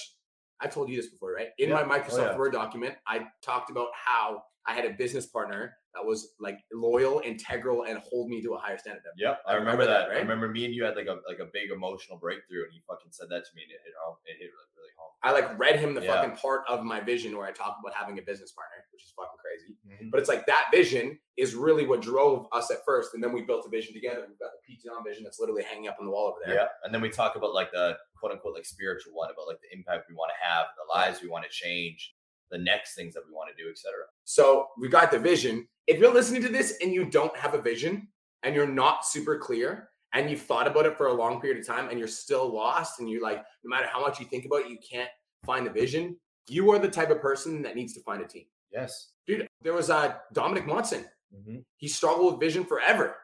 I 0.60 0.66
told 0.66 0.88
you 0.88 0.96
this 0.96 1.10
before, 1.10 1.32
right? 1.34 1.48
In 1.58 1.68
Yeah. 1.68 1.76
my 1.76 1.82
Oh, 1.82 1.98
Microsoft 2.00 2.32
yeah. 2.32 2.36
Word 2.36 2.52
document, 2.52 2.96
I 3.06 3.26
talked 3.42 3.70
about 3.70 3.88
how 3.94 4.42
I 4.66 4.74
had 4.74 4.84
a 4.84 4.90
business 4.90 5.26
partner 5.26 5.74
that 5.94 6.04
was 6.04 6.34
like 6.38 6.58
loyal, 6.72 7.20
integral, 7.24 7.84
and 7.84 7.98
hold 7.98 8.28
me 8.28 8.40
to 8.42 8.52
a 8.54 8.58
higher 8.58 8.78
standard. 8.78 9.02
Yep, 9.16 9.40
I 9.46 9.50
I 9.50 9.54
remember, 9.54 9.82
remember 9.82 9.92
that. 9.92 10.08
that, 10.08 10.16
I 10.16 10.20
remember 10.20 10.48
me 10.48 10.64
and 10.66 10.74
you 10.74 10.84
had 10.84 10.94
like 10.96 11.06
a 11.06 11.18
like 11.26 11.40
a 11.40 11.48
big 11.52 11.70
emotional 11.70 12.18
breakthrough, 12.18 12.64
and 12.64 12.72
you 12.74 12.80
fucking 12.86 13.10
said 13.10 13.26
that 13.30 13.42
to 13.44 13.50
me, 13.56 13.62
and 13.62 13.72
it 13.72 13.80
hit 13.84 13.94
home. 14.04 14.16
It 14.26 14.36
hit 14.38 14.50
like 14.52 14.70
really 14.76 14.92
home. 14.96 15.10
I 15.22 15.32
like 15.32 15.58
read 15.58 15.80
him 15.80 15.94
the 15.94 16.02
Yeah. 16.02 16.14
fucking 16.14 16.36
part 16.36 16.62
of 16.68 16.84
my 16.84 17.00
vision 17.00 17.36
where 17.36 17.46
I 17.46 17.52
talk 17.52 17.76
about 17.82 17.94
having 17.96 18.18
a 18.18 18.22
business 18.22 18.52
partner, 18.52 18.84
which 18.92 19.02
is 19.02 19.12
fucking 19.16 19.40
crazy. 19.42 19.72
Mm-hmm. 19.88 20.10
But 20.10 20.20
it's 20.20 20.28
like 20.28 20.46
that 20.46 20.66
vision 20.72 21.18
is 21.36 21.54
really 21.54 21.86
what 21.86 22.02
drove 22.02 22.46
us 22.52 22.70
at 22.70 22.84
first, 22.86 23.14
and 23.14 23.24
then 23.24 23.32
we 23.32 23.42
built 23.42 23.66
a 23.66 23.70
vision 23.70 23.92
together. 23.94 24.24
We've 24.28 24.38
got 24.38 24.50
the 24.54 24.60
PT 24.76 24.84
Dom 24.86 25.02
vision 25.04 25.24
that's 25.24 25.40
literally 25.40 25.64
hanging 25.64 25.88
up 25.88 25.96
on 25.98 26.06
the 26.06 26.12
wall 26.12 26.28
over 26.28 26.38
there. 26.44 26.54
Yeah, 26.54 26.68
and 26.84 26.94
then 26.94 27.00
we 27.00 27.08
talk 27.10 27.34
about 27.36 27.52
like 27.54 27.72
the 27.72 27.96
quote 28.20 28.30
unquote 28.32 28.54
like 28.54 28.64
spiritual 28.66 29.14
one 29.14 29.30
about 29.30 29.48
like 29.48 29.58
the 29.60 29.74
impact 29.76 30.06
we 30.08 30.14
want 30.14 30.30
to 30.30 30.38
have, 30.46 30.66
the 30.76 30.86
lives 30.92 31.20
we 31.22 31.28
want 31.28 31.44
to 31.44 31.50
change, 31.50 32.14
the 32.50 32.58
next 32.58 32.94
things 32.94 33.14
that 33.14 33.22
we 33.26 33.32
want 33.32 33.50
to 33.54 33.62
do, 33.62 33.70
etc. 33.70 33.92
So 34.24 34.68
we 34.78 34.88
got 34.88 35.10
the 35.10 35.18
vision. 35.18 35.66
If 35.86 35.98
you're 35.98 36.12
listening 36.12 36.42
to 36.42 36.48
this 36.48 36.76
and 36.80 36.92
you 36.92 37.04
don't 37.04 37.36
have 37.36 37.54
a 37.54 37.60
vision 37.60 38.08
and 38.42 38.54
you're 38.54 38.66
not 38.66 39.06
super 39.06 39.38
clear 39.38 39.90
and 40.12 40.30
you've 40.30 40.42
thought 40.42 40.66
about 40.66 40.86
it 40.86 40.96
for 40.96 41.06
a 41.06 41.12
long 41.12 41.40
period 41.40 41.60
of 41.60 41.66
time 41.66 41.88
and 41.88 41.98
you're 41.98 42.08
still 42.08 42.52
lost 42.52 43.00
and 43.00 43.08
you're 43.08 43.22
like, 43.22 43.44
no 43.64 43.68
matter 43.68 43.86
how 43.90 44.00
much 44.00 44.18
you 44.18 44.26
think 44.26 44.44
about 44.44 44.62
it, 44.62 44.70
you 44.70 44.78
can't 44.88 45.10
find 45.44 45.66
the 45.66 45.70
vision, 45.70 46.16
you 46.48 46.70
are 46.70 46.78
the 46.78 46.88
type 46.88 47.10
of 47.10 47.20
person 47.20 47.62
that 47.62 47.76
needs 47.76 47.94
to 47.94 48.00
find 48.02 48.22
a 48.22 48.26
team. 48.26 48.44
Yes. 48.72 49.12
Dude, 49.26 49.46
there 49.62 49.72
was 49.72 49.90
uh, 49.90 50.14
Dominic 50.32 50.66
Monson. 50.66 51.04
Mm-hmm. 51.34 51.58
He 51.76 51.88
struggled 51.88 52.32
with 52.32 52.40
vision 52.40 52.64
forever. 52.64 53.16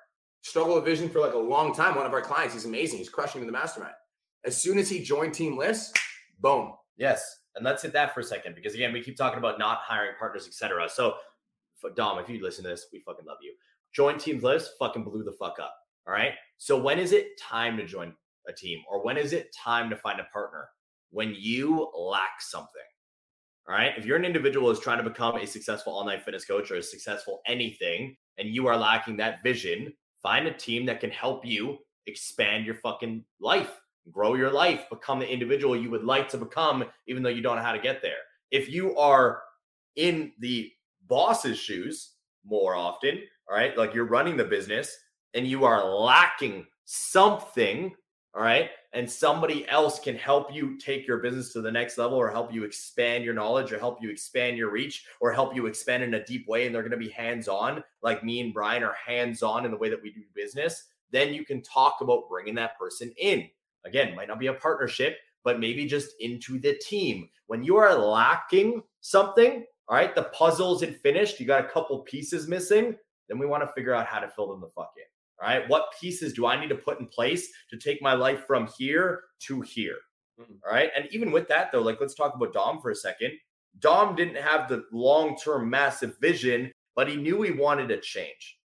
Struggled 0.43 0.77
with 0.77 0.85
vision 0.85 1.09
for 1.09 1.21
like 1.21 1.35
a 1.35 1.39
long 1.39 1.75
time. 1.75 1.97
One 1.97 2.07
of 2.07 2.13
our 2.13 2.21
clients, 2.21 2.55
he's 2.55 2.65
amazing. 2.65 2.99
He's 2.99 3.09
crushing 3.09 3.41
in 3.41 3.47
the 3.47 3.53
mastermind. 3.53 3.95
As 4.45 4.57
soon 4.57 4.79
as 4.79 4.89
he 4.89 5.03
joined 5.03 5.35
Team 5.35 5.59
List, 5.59 5.99
boom. 6.41 6.73
Yes, 6.97 7.41
and 7.57 7.65
let's 7.65 7.83
hit 7.83 7.93
that 7.95 8.15
for 8.15 8.21
a 8.21 8.25
second 8.25 8.55
because 8.55 8.75
again, 8.75 8.93
we 8.93 9.03
keep 9.03 9.17
talking 9.17 9.39
about 9.39 9.59
not 9.59 9.79
hiring 9.79 10.15
partners, 10.19 10.47
etc. 10.47 10.89
So, 10.89 11.15
Dom, 11.95 12.19
if 12.19 12.29
you 12.29 12.43
listen 12.43 12.65
to 12.65 12.71
this, 12.71 12.87
we 12.93 13.01
fucking 13.01 13.27
love 13.27 13.39
you. 13.43 13.55
Join 13.93 14.19
Teams 14.19 14.43
List, 14.43 14.73
fucking 14.79 15.05
blew 15.05 15.25
the 15.25 15.33
fuck 15.33 15.59
up. 15.61 15.75
All 16.07 16.13
right. 16.13 16.33
So 16.59 16.77
when 16.77 16.99
is 16.99 17.13
it 17.13 17.39
time 17.41 17.77
to 17.79 17.87
join 17.87 18.15
a 18.49 18.53
team, 18.53 18.81
or 18.91 19.03
when 19.05 19.17
is 19.17 19.33
it 19.33 19.55
time 19.55 19.91
to 19.91 19.97
find 19.97 20.21
a 20.21 20.27
partner? 20.33 20.69
When 21.11 21.35
you 21.37 21.91
lack 21.97 22.41
something. 22.41 22.71
All 23.69 23.75
right. 23.75 23.93
If 23.97 24.05
you're 24.05 24.17
an 24.17 24.25
individual 24.25 24.69
who's 24.69 24.81
trying 24.81 24.99
to 24.99 25.09
become 25.09 25.37
a 25.37 25.47
successful 25.47 25.93
online 25.95 26.21
fitness 26.21 26.45
coach 26.45 26.71
or 26.71 26.77
a 26.77 26.83
successful 26.83 27.41
anything, 27.47 28.17
and 28.39 28.49
you 28.49 28.67
are 28.67 28.77
lacking 28.77 29.17
that 29.17 29.43
vision, 29.43 29.93
find 30.23 30.47
a 30.47 30.53
team 30.53 30.87
that 30.87 31.01
can 31.01 31.11
help 31.11 31.45
you 31.45 31.79
expand 32.07 32.65
your 32.67 32.77
fucking 32.77 33.25
life, 33.41 33.81
grow 34.11 34.35
your 34.35 34.51
life, 34.51 34.87
become 34.91 35.19
the 35.19 35.31
individual 35.31 35.77
you 35.77 35.91
would 35.91 36.05
like 36.05 36.29
to 36.31 36.39
become, 36.39 36.85
even 37.07 37.23
though 37.23 37.29
you 37.29 37.43
don't 37.43 37.57
know 37.57 37.63
how 37.63 37.73
to 37.73 37.79
get 37.79 38.03
there. 38.03 38.19
If 38.51 38.71
you 38.71 38.97
are 38.97 39.43
in 39.97 40.33
the 40.39 40.71
boss's 41.09 41.59
shoes 41.59 42.13
more 42.45 42.75
often, 42.75 43.21
all 43.49 43.57
right, 43.57 43.77
like 43.77 43.95
you're 43.95 44.05
running 44.05 44.37
the 44.37 44.45
business 44.45 44.97
and 45.35 45.47
you 45.47 45.65
are 45.65 45.85
lacking 45.85 46.67
something, 46.85 47.95
all 48.35 48.43
right, 48.43 48.71
and 48.93 49.11
somebody 49.11 49.69
else 49.69 49.99
can 49.99 50.17
help 50.17 50.55
you 50.55 50.79
take 50.79 51.07
your 51.07 51.19
business 51.19 51.53
to 51.53 51.61
the 51.61 51.71
next 51.71 51.99
level 51.99 52.17
or 52.17 52.31
help 52.31 52.53
you 52.53 52.65
expand 52.65 53.25
your 53.25 53.35
knowledge 53.35 53.73
or 53.73 53.79
help 53.79 54.01
you 54.01 54.11
expand 54.11 54.57
your 54.57 54.71
reach 54.71 55.05
or 55.21 55.33
help 55.33 55.55
you 55.55 55.67
expand 55.67 56.03
in 56.03 56.15
a 56.15 56.25
deep 56.25 56.49
way 56.49 56.67
and 56.67 56.75
they're 56.75 56.83
going 56.83 56.91
to 56.91 56.97
be 56.97 57.11
hands 57.11 57.49
on 57.49 57.83
like 58.03 58.25
me 58.25 58.41
and 58.41 58.55
Brian 58.55 58.83
are 58.83 58.95
hands 58.95 59.43
on 59.43 59.65
in 59.65 59.71
the 59.71 59.77
way 59.77 59.91
that 59.91 60.03
we 60.03 60.13
do 60.13 60.23
business 60.35 60.85
then 61.11 61.33
you 61.33 61.45
can 61.45 61.63
talk 61.63 61.99
about 62.01 62.29
bringing 62.29 62.55
that 62.55 62.79
person 62.79 63.13
in 63.19 63.49
again 63.87 64.15
might 64.15 64.29
not 64.29 64.39
be 64.39 64.49
a 64.49 64.55
partnership 64.55 65.17
but 65.45 65.61
maybe 65.61 65.87
just 65.87 66.11
into 66.21 66.59
the 66.59 66.75
team 66.75 67.29
when 67.47 67.63
you 67.63 67.77
are 67.77 67.95
lacking 67.95 68.83
something 69.01 69.65
all 69.89 69.97
right 69.97 70.15
the 70.15 70.25
puzzle 70.25 70.75
isn't 70.77 71.01
finished 71.01 71.41
you 71.41 71.47
got 71.47 71.65
a 71.65 71.69
couple 71.69 71.99
pieces 72.01 72.49
missing 72.49 72.95
then 73.29 73.39
we 73.39 73.47
want 73.47 73.63
to 73.63 73.73
figure 73.73 73.95
out 73.95 74.07
how 74.07 74.19
to 74.19 74.29
fill 74.29 74.49
them 74.49 74.61
the 74.61 74.69
fuck 74.75 74.93
in 74.97 75.05
all 75.41 75.49
right. 75.49 75.69
What 75.69 75.93
pieces 76.01 76.33
do 76.33 76.47
I 76.47 76.59
need 76.59 76.69
to 76.69 76.77
put 76.77 76.99
in 76.99 77.07
place 77.07 77.53
to 77.71 77.77
take 77.77 78.01
my 78.01 78.15
life 78.15 78.47
from 78.47 78.69
here 78.79 79.25
to 79.41 79.61
here? 79.61 79.99
Mhm. 80.41 80.61
All 80.65 80.73
right. 80.73 80.91
And 80.97 81.07
even 81.13 81.31
with 81.31 81.47
that, 81.49 81.73
though, 81.73 81.83
like 81.83 82.01
let's 82.01 82.15
talk 82.15 82.35
about 82.35 82.55
Dom 82.55 82.81
for 82.81 82.91
a 82.91 82.95
second. 82.97 83.33
Dom 83.79 84.17
didn't 84.17 84.37
have 84.37 84.69
the 84.69 84.87
long 84.93 85.37
term 85.37 85.69
massive 85.69 86.17
vision, 86.21 86.73
but 86.95 87.09
he 87.09 87.17
knew 87.17 87.43
he 87.43 87.51
wanted 87.51 87.91
a 87.91 87.99
change. 87.99 88.59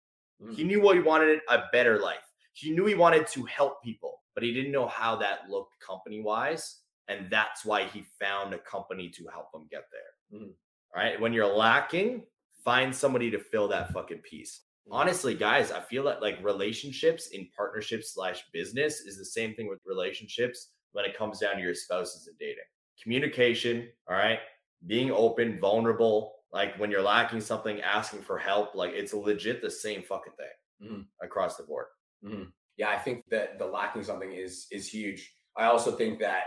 He 0.55 0.63
knew 0.63 0.81
what 0.81 0.95
he 0.95 1.01
wanted 1.01 1.41
a 1.49 1.63
better 1.71 1.99
life. 1.99 2.25
He 2.53 2.71
knew 2.71 2.85
he 2.85 2.95
wanted 2.95 3.27
to 3.27 3.43
help 3.45 3.83
people, 3.83 4.20
but 4.35 4.43
he 4.43 4.53
didn't 4.53 4.71
know 4.71 4.87
how 4.87 5.15
that 5.17 5.49
looked 5.49 5.79
company 5.79 6.21
wise. 6.21 6.79
And 7.07 7.29
that's 7.29 7.65
why 7.65 7.85
he 7.85 8.05
found 8.19 8.53
a 8.53 8.59
company 8.59 9.09
to 9.09 9.27
help 9.27 9.47
him 9.53 9.67
get 9.69 9.85
there. 9.91 10.39
Mm. 10.39 10.53
All 10.95 11.03
right. 11.03 11.19
When 11.19 11.33
you're 11.33 11.53
lacking, 11.53 12.23
find 12.63 12.95
somebody 12.95 13.29
to 13.31 13.39
fill 13.39 13.67
that 13.69 13.91
fucking 13.93 14.19
piece. 14.19 14.61
Mm. 14.87 14.93
honestly, 14.93 15.35
guys, 15.35 15.71
I 15.71 15.79
feel 15.81 16.03
that 16.05 16.21
like 16.21 16.43
relationships 16.43 17.27
in 17.29 17.47
partnerships 17.55 18.13
slash 18.15 18.43
business 18.51 19.01
is 19.01 19.17
the 19.17 19.25
same 19.25 19.53
thing 19.55 19.67
with 19.67 19.79
relationships 19.85 20.69
when 20.93 21.05
it 21.05 21.15
comes 21.17 21.39
down 21.39 21.55
to 21.55 21.61
your 21.61 21.75
spouses 21.75 22.27
and 22.27 22.37
dating. 22.39 22.63
Communication, 23.01 23.89
all 24.09 24.15
right, 24.15 24.39
being 24.87 25.11
open, 25.11 25.59
vulnerable, 25.59 26.33
like 26.51 26.75
when 26.79 26.89
you're 26.89 27.01
lacking 27.01 27.41
something, 27.41 27.79
asking 27.81 28.21
for 28.21 28.37
help, 28.37 28.73
like 28.73 28.91
it's 28.93 29.13
legit 29.13 29.61
the 29.61 29.69
same 29.69 30.01
fucking 30.03 30.33
thing 30.33 30.89
Mhm. 30.89 31.05
across 31.21 31.57
the 31.57 31.63
board. 31.63 31.87
Mm. 32.23 32.51
Yeah, 32.81 32.89
I 32.89 32.97
think 32.97 33.25
that 33.29 33.59
the 33.59 33.65
lacking 33.67 34.03
something 34.03 34.31
is 34.31 34.65
is 34.71 34.87
huge. 34.87 35.31
I 35.55 35.65
also 35.65 35.91
think 35.91 36.17
that 36.19 36.45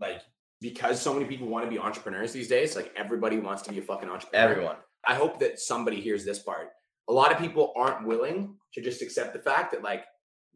like 0.00 0.20
because 0.60 1.00
so 1.00 1.14
many 1.14 1.26
people 1.26 1.46
want 1.46 1.64
to 1.64 1.70
be 1.70 1.78
entrepreneurs 1.78 2.32
these 2.32 2.48
days, 2.48 2.74
like 2.74 2.92
everybody 2.96 3.38
wants 3.38 3.62
to 3.62 3.70
be 3.70 3.78
a 3.78 3.82
fucking 3.82 4.08
entrepreneur. 4.08 4.50
Everyone. 4.50 4.76
I 5.06 5.14
hope 5.14 5.38
that 5.38 5.60
somebody 5.60 6.00
hears 6.00 6.24
this 6.24 6.40
part. 6.40 6.70
A 7.08 7.12
lot 7.12 7.30
of 7.30 7.38
people 7.38 7.72
aren't 7.76 8.04
willing 8.04 8.56
to 8.74 8.80
just 8.80 9.00
accept 9.00 9.32
the 9.32 9.38
fact 9.38 9.70
that 9.70 9.84
like 9.84 10.06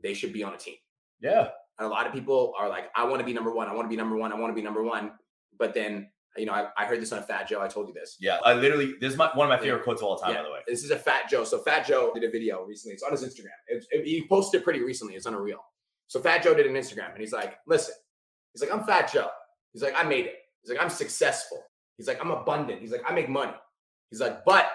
they 0.02 0.14
should 0.14 0.32
be 0.32 0.42
on 0.42 0.52
a 0.52 0.56
team. 0.56 0.74
Yeah. 1.20 1.50
And 1.78 1.86
a 1.86 1.88
lot 1.88 2.08
of 2.08 2.12
people 2.12 2.52
are 2.58 2.68
like, 2.68 2.86
I 2.96 3.04
want 3.04 3.20
to 3.20 3.24
be 3.24 3.32
number 3.32 3.54
one. 3.54 3.68
I 3.68 3.72
want 3.72 3.84
to 3.84 3.88
be 3.88 3.96
number 3.96 4.16
one. 4.16 4.32
I 4.32 4.34
want 4.34 4.50
to 4.50 4.60
be 4.60 4.62
number 4.62 4.82
one. 4.82 5.12
But 5.56 5.74
then, 5.74 6.08
you 6.36 6.46
know, 6.46 6.52
I, 6.52 6.68
I 6.76 6.84
heard 6.86 7.00
this 7.00 7.12
on 7.12 7.22
Fat 7.22 7.48
Joe. 7.48 7.60
I 7.60 7.68
told 7.68 7.88
you 7.88 7.94
this. 7.94 8.16
Yeah. 8.20 8.38
I 8.44 8.54
literally, 8.54 8.94
this 9.00 9.12
is 9.12 9.18
my, 9.18 9.30
one 9.34 9.46
of 9.46 9.50
my 9.50 9.58
favorite 9.62 9.78
Yeah. 9.78 9.84
quotes 9.84 10.02
of 10.02 10.08
all 10.08 10.16
time, 10.16 10.30
Yeah. 10.32 10.38
by 10.38 10.42
the 10.44 10.52
way. 10.52 10.60
This 10.66 10.82
is 10.84 10.90
a 10.90 10.98
Fat 10.98 11.28
Joe. 11.30 11.44
So 11.44 11.58
Fat 11.60 11.86
Joe 11.86 12.10
did 12.14 12.24
a 12.24 12.30
video 12.30 12.64
recently. 12.64 12.94
It's 12.94 13.02
on 13.02 13.12
his 13.12 13.22
Instagram. 13.24 13.50
It's, 13.68 13.86
it, 13.90 14.04
he 14.04 14.26
posted 14.28 14.60
it 14.60 14.64
pretty 14.64 14.82
recently. 14.82 15.14
It's 15.14 15.26
on 15.26 15.34
a 15.34 15.40
reel. 15.40 15.64
So 16.08 16.20
Fat 16.20 16.42
Joe 16.42 16.54
did 16.54 16.66
an 16.66 16.74
Instagram, 16.74 17.10
and 17.12 17.18
he's 17.20 17.32
like, 17.32 17.56
"Listen, 17.66 17.94
he's 18.52 18.60
like, 18.62 18.72
I'm 18.72 18.84
Fat 18.84 19.10
Joe. 19.12 19.28
He's 19.72 19.82
like, 19.82 19.94
I 19.96 20.02
made 20.04 20.26
it. 20.26 20.34
He's 20.62 20.70
like, 20.70 20.82
I'm 20.82 20.90
successful. 20.90 21.62
He's 21.96 22.06
like, 22.08 22.20
I'm 22.20 22.30
abundant. 22.30 22.80
He's 22.80 22.92
like, 22.92 23.02
I 23.08 23.12
make 23.14 23.28
money. 23.28 23.54
He's 24.10 24.20
like, 24.20 24.44
but 24.44 24.66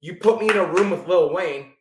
you 0.00 0.16
put 0.16 0.38
me 0.40 0.48
in 0.48 0.56
a 0.56 0.64
room 0.64 0.90
with 0.90 1.06
Lil 1.08 1.32
Wayne, 1.32 1.72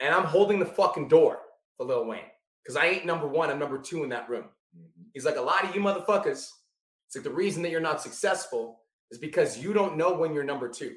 and 0.00 0.14
I'm 0.14 0.24
holding 0.24 0.58
the 0.58 0.66
fucking 0.66 1.08
door 1.08 1.38
for 1.76 1.86
Lil 1.86 2.06
Wayne 2.06 2.20
because 2.64 2.76
I 2.76 2.86
ain't 2.86 3.06
number 3.06 3.26
one. 3.28 3.50
I'm 3.50 3.58
number 3.58 3.78
two 3.78 4.02
in 4.02 4.10
that 4.10 4.28
room. 4.28 4.44
Mm-hmm. 4.76 5.02
He's 5.14 5.24
like, 5.24 5.36
a 5.36 5.40
lot 5.42 5.64
of 5.64 5.74
you 5.74 5.80
motherfuckers. 5.80 6.48
It's 7.06 7.16
like 7.16 7.24
the 7.24 7.30
reason 7.30 7.62
that 7.62 7.70
you're 7.70 7.80
not 7.80 8.02
successful 8.02 8.80
is 9.10 9.18
because 9.18 9.58
you 9.58 9.72
don't 9.72 9.96
know 9.96 10.14
when 10.14 10.34
you're 10.34 10.44
number 10.44 10.68
two. 10.68 10.96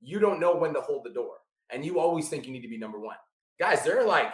You 0.00 0.18
don't 0.18 0.40
know 0.40 0.56
when 0.56 0.72
to 0.74 0.80
hold 0.80 1.04
the 1.04 1.10
door, 1.10 1.34
and 1.70 1.84
you 1.84 1.98
always 2.00 2.28
think 2.28 2.46
you 2.46 2.52
need 2.52 2.62
to 2.62 2.68
be 2.68 2.78
number 2.78 2.98
one. 2.98 3.16
Guys, 3.58 3.84
they're 3.84 4.06
like 4.06 4.32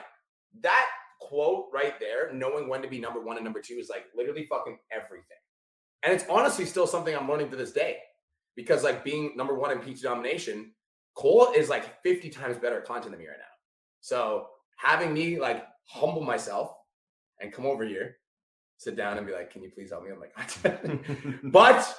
that 0.63 0.87
quote 1.21 1.67
right 1.73 1.99
there, 1.99 2.33
knowing 2.33 2.69
when 2.69 2.83
to 2.83 2.89
be 2.89 3.01
number 3.01 3.21
one 3.21 3.37
and 3.37 3.45
number 3.45 3.61
two 3.61 3.75
is 3.75 3.89
like 3.89 4.05
literally 4.17 4.47
fucking 4.49 4.79
everything. 4.93 5.39
And 6.03 6.13
it's 6.13 6.25
honestly 6.29 6.65
still 6.65 6.87
something 6.87 7.15
I'm 7.15 7.29
learning 7.29 7.51
to 7.51 7.57
this 7.57 7.73
day 7.73 7.97
because 8.55 8.85
like 8.85 9.05
being 9.05 9.33
number 9.37 9.55
one 9.55 9.73
in 9.73 9.79
PT 9.81 10.03
domination, 10.03 10.73
Cole 11.17 11.53
is 11.57 11.69
like 11.69 12.03
50 12.03 12.31
times 12.31 12.59
better 12.59 12.79
at 12.79 12.85
content 12.85 13.11
than 13.11 13.19
me 13.19 13.27
right 13.27 13.37
now. 13.39 13.45
So 14.01 14.47
having 14.77 15.13
me 15.13 15.39
like 15.41 15.65
humble 15.85 16.23
myself 16.23 16.71
and 17.41 17.53
come 17.53 17.67
over 17.67 17.85
here, 17.85 18.17
sit 18.79 18.97
down 18.97 19.19
and 19.19 19.27
be 19.27 19.33
like, 19.33 19.51
can 19.51 19.63
you 19.63 19.71
please 19.71 19.91
help 19.91 20.05
me? 20.05 20.11
I'm 20.11 20.21
like, 20.21 21.43
but 21.45 21.97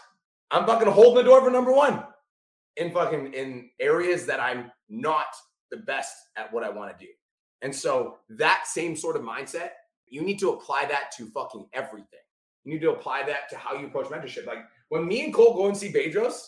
I'm 0.52 0.66
fucking 0.66 0.92
holding 0.92 1.24
the 1.24 1.30
door 1.30 1.42
for 1.42 1.50
number 1.50 1.72
one 1.72 2.04
in 2.78 2.92
fucking 2.92 3.34
in 3.34 3.70
areas 3.80 4.26
that 4.26 4.40
I'm 4.40 4.72
not 4.90 5.36
the 5.72 5.78
best 5.78 6.16
at 6.36 6.52
what 6.54 6.64
I 6.64 6.70
want 6.70 6.98
to 6.98 7.06
do. 7.06 7.12
And 7.62 7.76
so 7.76 8.18
that 8.30 8.66
same 8.68 8.96
sort 8.96 9.16
of 9.16 9.24
mindset, 9.24 9.72
you 10.08 10.22
need 10.22 10.40
to 10.40 10.52
apply 10.52 10.86
that 10.86 11.12
to 11.18 11.26
fucking 11.28 11.68
everything. 11.74 12.20
You 12.64 12.74
need 12.74 12.82
to 12.82 12.92
apply 12.92 13.24
that 13.24 13.50
to 13.50 13.58
how 13.58 13.76
you 13.76 13.88
approach 13.88 14.08
mentorship. 14.08 14.46
Like 14.46 14.60
when 14.90 15.08
me 15.08 15.24
and 15.24 15.34
Cole 15.34 15.56
go 15.56 15.68
and 15.68 15.76
see 15.76 15.92
Bedros, 15.92 16.42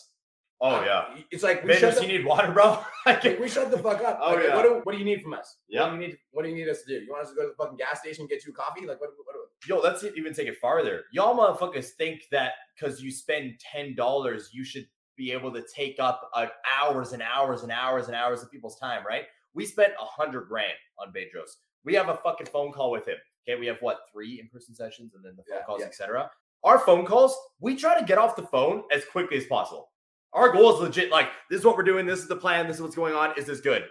oh, 0.60 0.76
uh, 0.76 0.84
yeah. 0.84 1.22
it's 1.30 1.42
like 1.42 1.64
we 1.64 1.72
Bedros, 1.72 1.96
the, 1.96 2.02
you 2.02 2.18
need 2.18 2.24
water, 2.24 2.52
bro? 2.52 2.78
like, 3.06 3.22
we 3.40 3.48
shut 3.48 3.70
the 3.70 3.78
fuck 3.78 4.02
up. 4.02 4.20
Oh, 4.22 4.34
Like, 4.34 4.44
yeah. 4.44 4.56
What 4.56 4.62
do, 4.62 4.80
what 4.84 4.92
do 4.92 4.98
you 4.98 5.04
need 5.04 5.22
from 5.22 5.34
us? 5.34 5.56
Yeah. 5.68 5.82
What 5.82 5.90
do 5.90 6.00
you 6.00 6.08
need? 6.08 6.18
What 6.30 6.42
do 6.44 6.48
you 6.50 6.54
need 6.54 6.68
us 6.68 6.82
to 6.82 6.88
do? 6.88 7.04
You 7.04 7.10
want 7.10 7.24
us 7.24 7.30
to 7.30 7.36
go 7.36 7.42
to 7.42 7.48
the 7.48 7.54
fucking 7.54 7.76
gas 7.76 8.00
station 8.00 8.22
and 8.22 8.30
get 8.30 8.44
you 8.46 8.52
a 8.52 8.54
coffee? 8.54 8.86
Like 8.86 9.00
what? 9.00 9.10
what, 9.16 9.26
what 9.26 9.39
Yo, 9.66 9.78
let's 9.78 10.02
even 10.16 10.32
take 10.32 10.48
it 10.48 10.56
farther. 10.58 11.02
Y'all 11.12 11.36
motherfuckers 11.36 11.90
think 11.90 12.22
that 12.30 12.52
because 12.74 13.02
you 13.02 13.10
spend 13.10 13.54
ten 13.60 13.94
dollars, 13.94 14.50
you 14.52 14.64
should 14.64 14.86
be 15.16 15.32
able 15.32 15.52
to 15.52 15.62
take 15.74 15.96
up 16.00 16.30
uh, 16.34 16.46
hours 16.80 17.12
and 17.12 17.22
hours 17.22 17.62
and 17.62 17.70
hours 17.70 18.06
and 18.06 18.16
hours 18.16 18.42
of 18.42 18.50
people's 18.50 18.78
time, 18.78 19.04
right? 19.06 19.24
We 19.52 19.66
spent 19.66 19.92
a 20.00 20.04
hundred 20.04 20.48
grand 20.48 20.72
on 20.98 21.12
Bedros. 21.12 21.50
We 21.84 21.94
have 21.94 22.08
a 22.08 22.16
fucking 22.16 22.46
phone 22.46 22.72
call 22.72 22.90
with 22.90 23.06
him. 23.06 23.16
Okay, 23.48 23.58
we 23.58 23.66
have 23.66 23.76
what 23.80 24.00
three 24.12 24.40
in-person 24.40 24.74
sessions 24.74 25.12
and 25.14 25.24
then 25.24 25.32
the 25.36 25.42
phone 25.42 25.58
Yeah, 25.58 25.64
calls, 25.66 25.80
yeah. 25.80 25.86
etc. 25.86 26.30
Our 26.64 26.78
phone 26.78 27.04
calls, 27.06 27.36
we 27.58 27.74
try 27.76 27.98
to 27.98 28.04
get 28.04 28.18
off 28.18 28.36
the 28.36 28.42
phone 28.46 28.82
as 28.92 29.04
quickly 29.06 29.36
as 29.38 29.46
possible. 29.46 29.90
Our 30.32 30.52
goal 30.52 30.74
is 30.74 30.80
legit. 30.80 31.10
Like, 31.10 31.28
this 31.50 31.60
is 31.60 31.64
what 31.66 31.76
we're 31.76 31.82
doing. 31.82 32.06
This 32.06 32.20
is 32.20 32.28
the 32.28 32.36
plan. 32.36 32.66
This 32.66 32.76
is 32.76 32.82
what's 32.82 32.94
going 32.94 33.14
on. 33.14 33.32
Is 33.36 33.46
this 33.46 33.60
good? 33.60 33.84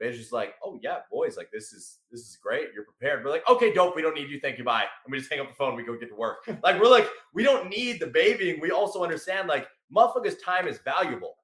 Bedros 0.00 0.16
just 0.16 0.32
like, 0.32 0.54
oh 0.64 0.78
yeah, 0.82 0.98
boys, 1.10 1.36
like 1.36 1.50
this 1.52 1.72
is 1.72 1.98
this 2.10 2.20
is 2.20 2.38
great. 2.42 2.68
You're 2.74 2.84
prepared. 2.84 3.24
We're 3.24 3.30
like, 3.30 3.48
okay, 3.48 3.72
dope. 3.72 3.94
We 3.94 4.02
don't 4.02 4.14
need 4.14 4.30
you. 4.30 4.40
Thank 4.40 4.58
you. 4.58 4.64
Bye. 4.64 4.84
And 5.04 5.12
we 5.12 5.18
just 5.18 5.30
hang 5.30 5.40
up 5.40 5.48
the 5.48 5.54
phone. 5.54 5.76
We 5.76 5.84
go 5.84 5.96
get 5.98 6.08
to 6.08 6.14
work. 6.14 6.38
like 6.62 6.80
we're 6.80 6.90
like, 6.90 7.08
we 7.34 7.42
don't 7.42 7.68
need 7.68 8.00
the 8.00 8.06
babying. 8.06 8.60
We 8.60 8.70
also 8.70 9.02
understand 9.02 9.48
like 9.48 9.66
motherfuckers' 9.94 10.36
time 10.44 10.66
is 10.66 10.78
valuable. 10.78 11.36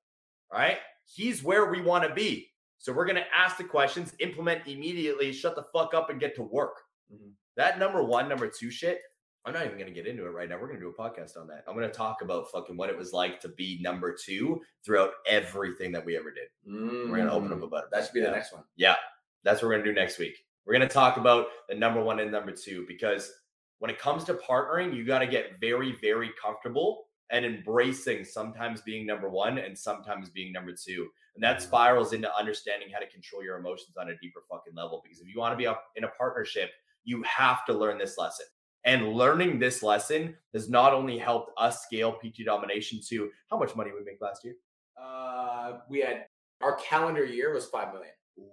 Right? 0.52 0.78
He's 1.04 1.42
where 1.42 1.70
we 1.70 1.80
want 1.82 2.04
to 2.08 2.14
be. 2.14 2.48
So 2.78 2.92
we're 2.92 3.06
gonna 3.06 3.26
ask 3.34 3.56
the 3.56 3.64
questions, 3.64 4.14
implement 4.20 4.66
immediately, 4.66 5.32
shut 5.32 5.56
the 5.56 5.64
fuck 5.72 5.94
up, 5.94 6.10
and 6.10 6.20
get 6.20 6.34
to 6.36 6.42
work. 6.42 6.76
Mhm. 7.12 7.32
That 7.56 7.78
number 7.78 8.02
one, 8.02 8.28
number 8.28 8.48
two 8.48 8.70
shit. 8.70 9.00
I'm 9.46 9.52
not 9.52 9.64
even 9.64 9.78
gonna 9.78 9.92
get 9.92 10.08
into 10.08 10.26
it 10.26 10.30
right 10.30 10.48
now. 10.48 10.58
We're 10.60 10.66
gonna 10.66 10.80
do 10.80 10.88
a 10.88 10.92
podcast 10.92 11.36
on 11.36 11.46
that. 11.48 11.62
I'm 11.68 11.74
gonna 11.74 11.88
talk 11.88 12.20
about 12.20 12.50
fucking 12.50 12.76
what 12.76 12.90
it 12.90 12.98
was 12.98 13.12
like 13.12 13.40
to 13.40 13.48
be 13.48 13.78
number 13.80 14.12
two 14.12 14.60
throughout 14.84 15.12
everything 15.26 15.92
that 15.92 16.04
we 16.04 16.16
ever 16.16 16.32
did. 16.32 16.48
We're 16.66 17.16
gonna 17.18 17.32
open 17.32 17.52
up 17.52 17.62
about 17.62 17.84
it. 17.84 17.90
That 17.92 18.04
should 18.04 18.12
be 18.14 18.20
the 18.22 18.30
next 18.30 18.52
one. 18.52 18.64
Yeah, 18.74 18.96
that's 19.44 19.62
what 19.62 19.68
we're 19.68 19.74
gonna 19.74 19.84
do 19.84 19.92
next 19.92 20.18
week. 20.18 20.44
We're 20.66 20.72
gonna 20.72 20.88
talk 20.88 21.16
about 21.16 21.46
the 21.68 21.76
number 21.76 22.02
one 22.02 22.18
and 22.18 22.32
number 22.32 22.50
two 22.50 22.84
because 22.88 23.32
when 23.78 23.90
it 23.90 23.98
comes 23.98 24.24
to 24.24 24.34
partnering, 24.34 24.94
you 24.96 25.04
got 25.04 25.18
to 25.18 25.26
get 25.26 25.60
very, 25.60 25.92
very 26.00 26.30
comfortable 26.42 27.04
and 27.30 27.44
embracing 27.44 28.24
sometimes 28.24 28.80
being 28.80 29.06
number 29.06 29.28
one 29.28 29.58
and 29.58 29.76
sometimes 29.78 30.30
being 30.30 30.50
number 30.50 30.72
two. 30.72 31.10
And 31.34 31.44
that 31.44 31.58
Mhm. 31.58 31.60
spirals 31.60 32.14
into 32.14 32.34
understanding 32.34 32.88
how 32.90 33.00
to 33.00 33.06
control 33.06 33.44
your 33.44 33.58
emotions 33.58 33.96
on 33.98 34.08
a 34.08 34.16
deeper 34.16 34.40
fucking 34.48 34.74
level. 34.74 35.02
Because 35.04 35.20
if 35.20 35.28
you 35.28 35.38
want 35.38 35.52
to 35.52 35.56
be 35.58 35.66
up 35.66 35.84
in 35.96 36.04
a 36.04 36.08
partnership, 36.08 36.72
you 37.04 37.22
have 37.24 37.66
to 37.66 37.74
learn 37.74 37.98
this 37.98 38.16
lesson. 38.16 38.46
And 38.86 39.14
learning 39.14 39.58
this 39.58 39.82
lesson 39.82 40.36
has 40.54 40.70
not 40.70 40.94
only 40.94 41.18
helped 41.18 41.50
us 41.58 41.82
scale 41.82 42.12
PT 42.12 42.44
domination 42.44 43.00
to 43.08 43.30
how 43.50 43.58
much 43.58 43.74
money 43.74 43.90
we 43.90 44.04
make 44.04 44.20
last 44.20 44.44
year. 44.44 44.54
Uh, 45.00 45.78
we 45.90 46.00
had 46.00 46.26
our 46.62 46.76
calendar 46.76 47.24
year 47.24 47.52
was 47.52 47.66
five 47.66 47.92
million. 47.92 48.12
Ooh, 48.38 48.44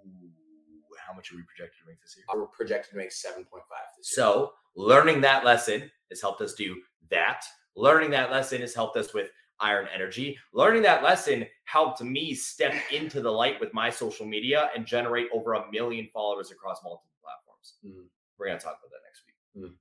how 1.08 1.14
much 1.14 1.32
are 1.32 1.36
we 1.36 1.44
projected 1.44 1.80
to 1.84 1.90
make 1.90 2.02
this 2.02 2.16
year? 2.18 2.26
We're 2.34 2.48
projected 2.48 2.92
to 2.92 2.98
make 2.98 3.12
seven 3.12 3.46
point 3.46 3.64
five 3.70 3.86
this 3.96 4.12
year. 4.18 4.26
So, 4.26 4.54
learning 4.76 5.22
that 5.22 5.46
lesson 5.46 5.90
has 6.10 6.20
helped 6.20 6.42
us 6.42 6.56
do 6.56 6.76
that. 7.12 7.46
Learning 7.76 8.10
that 8.12 8.32
lesson 8.32 8.62
has 8.62 8.74
helped 8.74 8.98
us 8.98 9.14
with 9.14 9.30
iron 9.60 9.88
energy. 9.94 10.38
Learning 10.52 10.82
that 10.82 11.04
lesson 11.04 11.46
helped 11.66 12.02
me 12.02 12.34
step 12.34 12.74
into 12.92 13.22
the 13.22 13.32
light 13.32 13.60
with 13.60 13.74
my 13.74 13.90
social 13.90 14.26
media 14.26 14.72
and 14.76 14.86
generate 14.86 15.28
over 15.32 15.54
a 15.54 15.72
million 15.72 16.10
followers 16.12 16.52
across 16.52 16.80
multiple 16.84 17.12
platforms. 17.24 17.76
Mm. 17.86 18.10
We're 18.38 18.48
going 18.48 18.58
to 18.58 18.64
talk 18.64 18.80
about 18.82 18.90
that 18.90 19.04
next 19.06 19.24
week. 19.28 19.74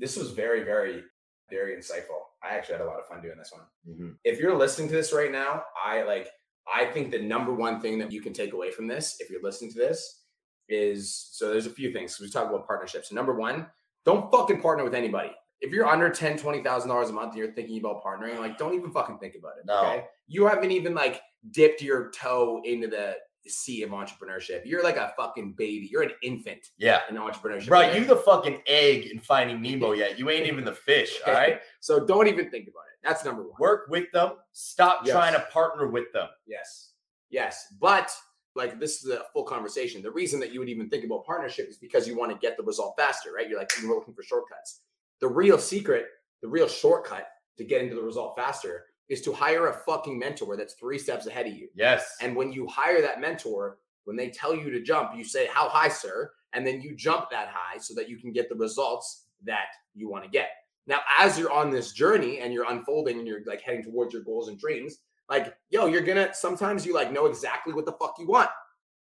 This 0.00 0.16
was 0.16 0.30
very, 0.30 0.64
very, 0.64 1.04
very 1.50 1.76
insightful. 1.76 2.22
I 2.42 2.54
actually 2.54 2.78
had 2.78 2.86
a 2.86 2.88
lot 2.88 2.98
of 2.98 3.06
fun 3.06 3.22
doing 3.22 3.36
this 3.38 3.52
one. 3.52 3.62
Mm-hmm. 3.88 4.12
If 4.24 4.40
you're 4.40 4.56
listening 4.56 4.88
to 4.88 4.94
this 4.94 5.12
right 5.12 5.30
now, 5.30 5.62
I 5.84 6.02
like. 6.02 6.28
I 6.72 6.84
think 6.84 7.10
the 7.10 7.18
number 7.18 7.52
one 7.52 7.80
thing 7.80 7.98
that 7.98 8.12
you 8.12 8.20
can 8.20 8.32
take 8.32 8.52
away 8.52 8.70
from 8.70 8.86
this, 8.86 9.16
if 9.18 9.28
you're 9.28 9.42
listening 9.42 9.72
to 9.72 9.78
this, 9.78 10.22
is 10.68 11.28
so 11.32 11.50
there's 11.50 11.66
a 11.66 11.70
few 11.70 11.92
things. 11.92 12.18
We 12.20 12.30
talk 12.30 12.48
about 12.48 12.66
partnerships. 12.66 13.12
Number 13.12 13.34
one, 13.34 13.66
don't 14.04 14.30
fucking 14.30 14.60
partner 14.60 14.84
with 14.84 14.94
anybody. 14.94 15.30
If 15.60 15.72
you're 15.72 15.86
under 15.86 16.08
ten, 16.10 16.38
twenty 16.38 16.62
thousand 16.62 16.88
dollars 16.88 17.10
a 17.10 17.12
month 17.12 17.30
and 17.30 17.38
you're 17.38 17.52
thinking 17.52 17.78
about 17.78 18.02
partnering, 18.02 18.38
like 18.38 18.56
don't 18.56 18.74
even 18.74 18.92
fucking 18.92 19.18
think 19.18 19.34
about 19.38 19.52
it. 19.58 19.66
No. 19.66 19.80
Okay. 19.80 20.04
You 20.28 20.46
haven't 20.46 20.70
even 20.70 20.94
like 20.94 21.20
dipped 21.50 21.82
your 21.82 22.10
toe 22.12 22.62
into 22.64 22.86
the 22.86 23.16
sea 23.48 23.82
of 23.82 23.90
entrepreneurship. 23.90 24.62
You're 24.66 24.82
like 24.82 24.96
a 24.96 25.12
fucking 25.16 25.54
baby. 25.56 25.88
You're 25.90 26.02
an 26.02 26.10
infant 26.22 26.68
Yeah. 26.76 27.00
in 27.08 27.16
entrepreneurship. 27.16 27.68
Bro, 27.68 27.80
okay? 27.82 27.98
you 27.98 28.04
the 28.04 28.16
fucking 28.16 28.60
egg 28.66 29.06
in 29.06 29.18
finding 29.20 29.62
Nemo 29.62 29.92
yet. 30.02 30.18
You 30.18 30.28
ain't 30.28 30.46
even 30.46 30.64
the 30.64 30.74
fish. 30.74 31.18
All 31.26 31.32
right. 31.32 31.60
So 31.80 32.04
don't 32.04 32.26
even 32.26 32.50
think 32.50 32.68
about 32.68 32.82
it. 32.92 32.98
That's 33.02 33.24
number 33.24 33.42
one. 33.44 33.52
Work 33.58 33.86
with 33.88 34.10
them. 34.12 34.32
Stop 34.52 35.06
Yes. 35.06 35.14
trying 35.14 35.32
to 35.32 35.40
partner 35.52 35.86
with 35.88 36.12
them. 36.12 36.28
Yes. 36.46 36.92
Yes. 37.30 37.72
But 37.80 38.10
like 38.56 38.78
this 38.78 39.02
is 39.02 39.10
a 39.10 39.22
full 39.32 39.44
conversation. 39.44 40.02
The 40.02 40.10
reason 40.10 40.38
that 40.40 40.52
you 40.52 40.58
would 40.60 40.68
even 40.68 40.90
think 40.90 41.04
about 41.04 41.24
partnership 41.24 41.68
is 41.70 41.78
because 41.78 42.06
you 42.06 42.18
want 42.18 42.32
to 42.32 42.38
get 42.38 42.56
the 42.58 42.62
result 42.64 42.94
faster, 42.98 43.32
right? 43.32 43.48
You're 43.48 43.58
like, 43.58 43.70
you're 43.80 43.94
looking 43.94 44.12
for 44.12 44.22
shortcuts. 44.22 44.80
The 45.20 45.28
real 45.28 45.56
secret, 45.56 46.06
the 46.42 46.48
real 46.48 46.68
shortcut 46.68 47.28
to 47.58 47.64
get 47.64 47.80
into 47.80 47.94
the 47.94 48.02
result 48.02 48.36
faster 48.36 48.86
is 49.10 49.20
to 49.22 49.32
hire 49.32 49.66
a 49.66 49.74
fucking 49.74 50.18
mentor 50.18 50.56
that's 50.56 50.74
three 50.74 50.98
steps 50.98 51.26
ahead 51.26 51.46
of 51.46 51.52
you. 51.52 51.68
Yes. 51.74 52.16
And 52.22 52.34
when 52.34 52.52
you 52.52 52.66
hire 52.68 53.02
that 53.02 53.20
mentor, 53.20 53.78
when 54.04 54.16
they 54.16 54.30
tell 54.30 54.54
you 54.54 54.70
to 54.70 54.80
jump, 54.80 55.10
you 55.14 55.24
say, 55.24 55.48
How 55.52 55.68
high, 55.68 55.88
sir? 55.88 56.30
And 56.54 56.66
then 56.66 56.80
you 56.80 56.96
jump 56.96 57.30
that 57.30 57.48
high 57.52 57.78
so 57.78 57.92
that 57.94 58.08
you 58.08 58.18
can 58.18 58.32
get 58.32 58.48
the 58.48 58.54
results 58.54 59.26
that 59.44 59.66
you 59.94 60.08
want 60.08 60.24
to 60.24 60.30
get. 60.30 60.48
Now, 60.86 61.00
as 61.18 61.38
you're 61.38 61.52
on 61.52 61.70
this 61.70 61.92
journey 61.92 62.38
and 62.38 62.52
you're 62.52 62.70
unfolding 62.70 63.18
and 63.18 63.26
you're 63.26 63.44
like 63.46 63.60
heading 63.60 63.84
towards 63.84 64.14
your 64.14 64.22
goals 64.22 64.48
and 64.48 64.58
dreams, 64.58 64.98
like, 65.28 65.54
yo, 65.68 65.86
you're 65.86 66.00
gonna 66.00 66.34
sometimes 66.34 66.84
you 66.84 66.94
like 66.94 67.12
know 67.12 67.26
exactly 67.26 67.72
what 67.72 67.86
the 67.86 67.92
fuck 67.92 68.16
you 68.18 68.26
want. 68.26 68.50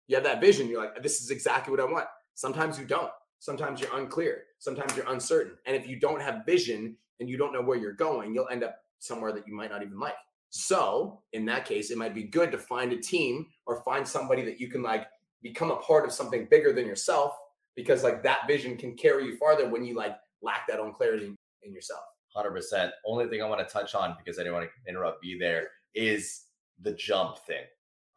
You 0.07 0.15
have 0.15 0.23
that 0.23 0.41
vision. 0.41 0.67
You're 0.67 0.81
like, 0.81 1.01
this 1.03 1.21
is 1.21 1.29
exactly 1.29 1.71
what 1.71 1.79
I 1.79 1.91
want. 1.91 2.07
Sometimes 2.35 2.79
you 2.79 2.85
don't. 2.85 3.11
Sometimes 3.39 3.79
you're 3.79 3.95
unclear. 3.95 4.43
Sometimes 4.59 4.95
you're 4.95 5.09
uncertain. 5.09 5.53
And 5.65 5.75
if 5.75 5.87
you 5.87 5.99
don't 5.99 6.21
have 6.21 6.45
vision 6.45 6.95
and 7.19 7.29
you 7.29 7.37
don't 7.37 7.53
know 7.53 7.61
where 7.61 7.77
you're 7.77 7.93
going, 7.93 8.33
you'll 8.33 8.49
end 8.49 8.63
up 8.63 8.77
somewhere 8.99 9.31
that 9.33 9.47
you 9.47 9.55
might 9.55 9.71
not 9.71 9.81
even 9.81 9.99
like. 9.99 10.15
So 10.49 11.21
in 11.33 11.45
that 11.45 11.65
case, 11.65 11.91
it 11.91 11.97
might 11.97 12.15
be 12.15 12.23
good 12.23 12.51
to 12.51 12.57
find 12.57 12.93
a 12.93 12.97
team 12.97 13.47
or 13.65 13.83
find 13.83 14.07
somebody 14.07 14.43
that 14.43 14.59
you 14.59 14.69
can 14.69 14.81
like 14.81 15.07
become 15.41 15.71
a 15.71 15.75
part 15.77 16.05
of 16.05 16.11
something 16.11 16.47
bigger 16.49 16.73
than 16.73 16.85
yourself 16.85 17.33
because 17.75 18.03
like 18.03 18.23
that 18.23 18.47
vision 18.47 18.77
can 18.77 18.95
carry 18.95 19.25
you 19.25 19.37
farther 19.37 19.69
when 19.69 19.83
you 19.83 19.95
like 19.95 20.15
lack 20.41 20.67
that 20.67 20.79
own 20.79 20.93
clarity 20.93 21.35
in 21.63 21.73
yourself. 21.73 22.03
100%. 22.35 22.91
Only 23.05 23.27
thing 23.27 23.41
I 23.41 23.47
want 23.47 23.65
to 23.67 23.73
touch 23.73 23.95
on 23.95 24.15
because 24.17 24.39
I 24.39 24.43
didn't 24.43 24.55
want 24.55 24.69
to 24.69 24.89
interrupt 24.89 25.23
you 25.23 25.37
there 25.39 25.69
is 25.93 26.43
the 26.81 26.93
jump 26.93 27.37
thing. 27.39 27.63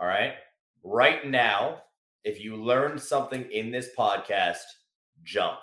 All 0.00 0.06
right. 0.06 0.34
Right 0.84 1.28
now, 1.28 1.82
if 2.24 2.40
you 2.40 2.56
learned 2.56 3.00
something 3.00 3.50
in 3.50 3.70
this 3.70 3.90
podcast, 3.96 4.58
jump. 5.24 5.58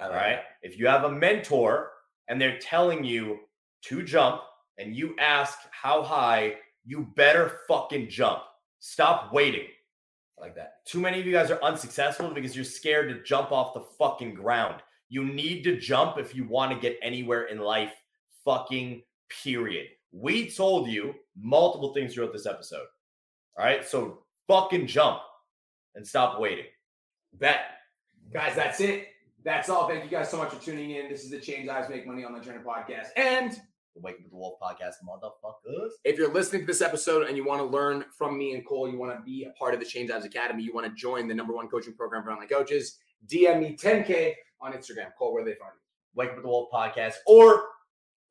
All 0.00 0.10
right. 0.10 0.40
If 0.62 0.78
you 0.78 0.86
have 0.86 1.04
a 1.04 1.12
mentor 1.12 1.90
and 2.28 2.40
they're 2.40 2.58
telling 2.58 3.04
you 3.04 3.40
to 3.82 4.02
jump 4.02 4.42
and 4.80 4.96
you 4.96 5.14
ask 5.18 5.58
how 5.70 6.02
high, 6.02 6.54
you 6.84 7.06
better 7.14 7.60
fucking 7.68 8.08
jump. 8.08 8.42
Stop 8.78 9.32
waiting. 9.32 9.66
like 10.40 10.54
that. 10.56 10.84
Too 10.86 11.00
many 11.00 11.20
of 11.20 11.26
you 11.26 11.32
guys 11.32 11.50
are 11.50 11.62
unsuccessful 11.62 12.30
because 12.30 12.56
you're 12.56 12.64
scared 12.64 13.10
to 13.10 13.22
jump 13.22 13.52
off 13.52 13.74
the 13.74 13.84
fucking 13.98 14.34
ground. 14.34 14.82
You 15.10 15.24
need 15.24 15.62
to 15.64 15.78
jump 15.78 16.18
if 16.18 16.34
you 16.34 16.48
want 16.48 16.72
to 16.72 16.78
get 16.78 16.98
anywhere 17.02 17.44
in 17.44 17.58
life. 17.58 17.92
Fucking 18.44 19.02
period. 19.42 19.86
We 20.12 20.50
told 20.50 20.88
you 20.88 21.14
multiple 21.36 21.92
things 21.92 22.14
throughout 22.14 22.32
this 22.32 22.46
episode. 22.46 22.86
All 23.58 23.64
right. 23.64 23.86
So 23.86 24.22
fucking 24.48 24.86
jump 24.86 25.20
and 25.94 26.06
stop 26.06 26.40
waiting. 26.40 26.64
Bet. 27.34 27.60
Guys, 28.32 28.54
that's 28.56 28.80
it. 28.80 29.08
That's 29.44 29.68
all. 29.68 29.88
Thank 29.88 30.04
you 30.04 30.10
guys 30.10 30.30
so 30.30 30.38
much 30.38 30.50
for 30.50 30.62
tuning 30.64 30.92
in. 30.92 31.08
This 31.10 31.24
is 31.24 31.30
the 31.30 31.38
Change 31.40 31.66
Lives 31.66 31.88
Make 31.88 32.06
Money 32.06 32.24
on 32.24 32.32
the 32.32 32.40
Journey 32.40 32.60
podcast. 32.64 33.08
And 33.16 33.60
The 33.94 34.00
Wake 34.00 34.16
Up 34.16 34.22
with 34.22 34.30
the 34.30 34.36
Wolf 34.36 34.58
podcast, 34.62 34.94
motherfuckers. 35.06 35.90
if 36.04 36.16
you're 36.16 36.32
listening 36.32 36.62
to 36.62 36.66
this 36.66 36.80
episode 36.80 37.26
and 37.26 37.36
you 37.36 37.44
want 37.44 37.60
to 37.60 37.64
learn 37.64 38.04
from 38.16 38.38
me 38.38 38.54
and 38.54 38.64
Cole, 38.66 38.88
you 38.88 38.98
want 38.98 39.16
to 39.16 39.22
be 39.22 39.44
a 39.44 39.50
part 39.58 39.74
of 39.74 39.80
the 39.80 39.86
Change 39.86 40.10
Lives 40.10 40.24
Academy, 40.24 40.62
you 40.62 40.72
want 40.72 40.86
to 40.86 40.92
join 40.94 41.26
the 41.26 41.34
number 41.34 41.52
one 41.52 41.68
coaching 41.68 41.94
program 41.94 42.22
for 42.22 42.30
online 42.30 42.48
coaches, 42.48 42.98
DM 43.26 43.60
me 43.60 43.76
10K 43.76 44.34
on 44.60 44.72
Instagram. 44.72 45.08
Cole, 45.18 45.32
where 45.32 45.44
they 45.44 45.54
find 45.54 45.72
you? 45.74 45.80
Wake 46.14 46.30
Up 46.30 46.36
with 46.36 46.44
the 46.44 46.48
Wolf 46.48 46.70
podcast 46.72 47.14
or 47.26 47.64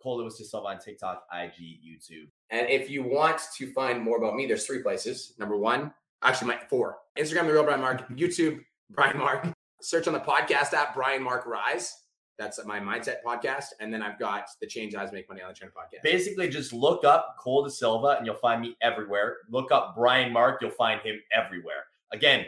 Cole 0.02 0.18
Lewis 0.18 0.38
to 0.38 0.46
Silva 0.46 0.68
on 0.68 0.80
TikTok, 0.80 1.26
IG, 1.34 1.80
YouTube. 1.86 2.30
And 2.50 2.68
if 2.70 2.90
you 2.90 3.04
want 3.04 3.42
to 3.58 3.72
find 3.74 4.02
more 4.02 4.18
about 4.18 4.36
me, 4.36 4.46
there's 4.46 4.66
three 4.66 4.82
places. 4.82 5.34
Number 5.40 5.58
one, 5.58 5.94
actually, 6.24 6.48
my 6.48 6.60
four 6.70 6.98
Instagram, 7.18 7.48
The 7.48 7.54
Real 7.54 7.64
Brian 7.64 7.82
Mark, 7.82 8.08
YouTube, 8.10 8.62
Brian 8.92 9.18
Mark. 9.18 9.48
Search 9.82 10.08
on 10.08 10.14
the 10.14 10.20
podcast 10.20 10.74
app, 10.74 10.94
Brian 10.96 11.22
Mark 11.24 11.46
Rise. 11.46 11.94
That's 12.40 12.66
my 12.66 12.80
mindset 12.80 13.18
podcast. 13.24 13.66
And 13.82 13.94
then 13.94 14.02
I've 14.02 14.18
got 14.18 14.48
the 14.62 14.66
Change 14.66 14.96
Lives 14.96 15.12
Make 15.12 15.28
Money 15.28 15.42
on 15.42 15.50
the 15.50 15.54
Trend 15.54 15.74
podcast. 15.74 16.04
Basically, 16.04 16.48
just 16.48 16.72
look 16.72 17.04
up 17.04 17.36
Cole 17.38 17.66
De 17.66 17.70
Silva 17.70 18.16
and 18.18 18.26
you'll 18.26 18.36
find 18.36 18.62
me 18.62 18.78
everywhere. 18.82 19.40
Look 19.50 19.74
up 19.74 19.94
Brian 19.94 20.32
Mark, 20.32 20.62
you'll 20.62 20.72
find 20.72 21.02
him 21.02 21.20
everywhere. 21.36 21.84
Again, 22.14 22.46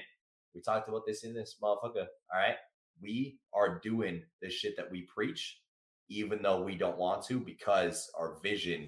we 0.56 0.62
talked 0.62 0.88
about 0.88 1.06
this 1.06 1.26
in 1.26 1.34
this 1.34 1.58
motherfucker. 1.62 2.08
All 2.34 2.40
right. 2.40 2.56
We 3.02 3.38
are 3.54 3.80
doing 3.80 4.24
the 4.42 4.50
shit 4.50 4.78
that 4.78 4.90
we 4.90 5.02
preach, 5.14 5.60
even 6.10 6.42
though 6.42 6.62
we 6.62 6.76
don't 6.76 6.98
want 6.98 7.26
to, 7.26 7.42
because 7.42 8.10
our 8.18 8.40
vision 8.42 8.88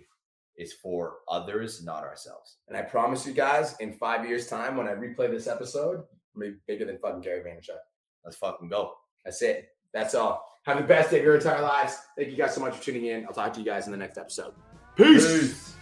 is 0.56 0.72
for 0.72 1.16
others, 1.28 1.84
not 1.84 2.04
ourselves. 2.04 2.60
And 2.70 2.78
I 2.78 2.82
promise 2.82 3.28
you 3.28 3.34
guys, 3.34 3.76
in 3.82 3.94
five 3.94 4.26
years' 4.26 4.48
time, 4.48 4.78
when 4.78 4.88
I 4.88 4.94
replay 4.94 5.30
this 5.30 5.48
episode, 5.48 5.98
I'm 6.34 6.42
gonna 6.42 6.52
be 6.52 6.58
bigger 6.66 6.86
than 6.86 6.98
fucking 7.00 7.22
Gary 7.22 7.42
Vaynerchuk. 7.42 7.80
Let's 8.24 8.38
fucking 8.38 8.70
go. 8.70 8.94
That's 9.26 9.42
it. 9.42 9.70
That's 9.94 10.16
all. 10.16 10.53
Have 10.66 10.78
the 10.78 10.84
best 10.84 11.12
day 11.12 11.20
of 11.20 11.26
your 11.26 11.36
entire 11.36 11.62
lives. 11.62 11.98
Thank 12.16 12.30
you 12.30 12.38
guys 12.38 12.56
so 12.56 12.62
much 12.62 12.76
for 12.78 12.84
tuning 12.84 13.06
in. 13.06 13.26
I'll 13.26 13.34
talk 13.34 13.54
to 13.54 13.60
you 13.60 13.66
guys 13.66 13.86
in 13.86 13.92
the 13.92 13.98
next 13.98 14.18
episode. 14.18 14.54
Peace. 14.96 15.26
Peace. 15.26 15.73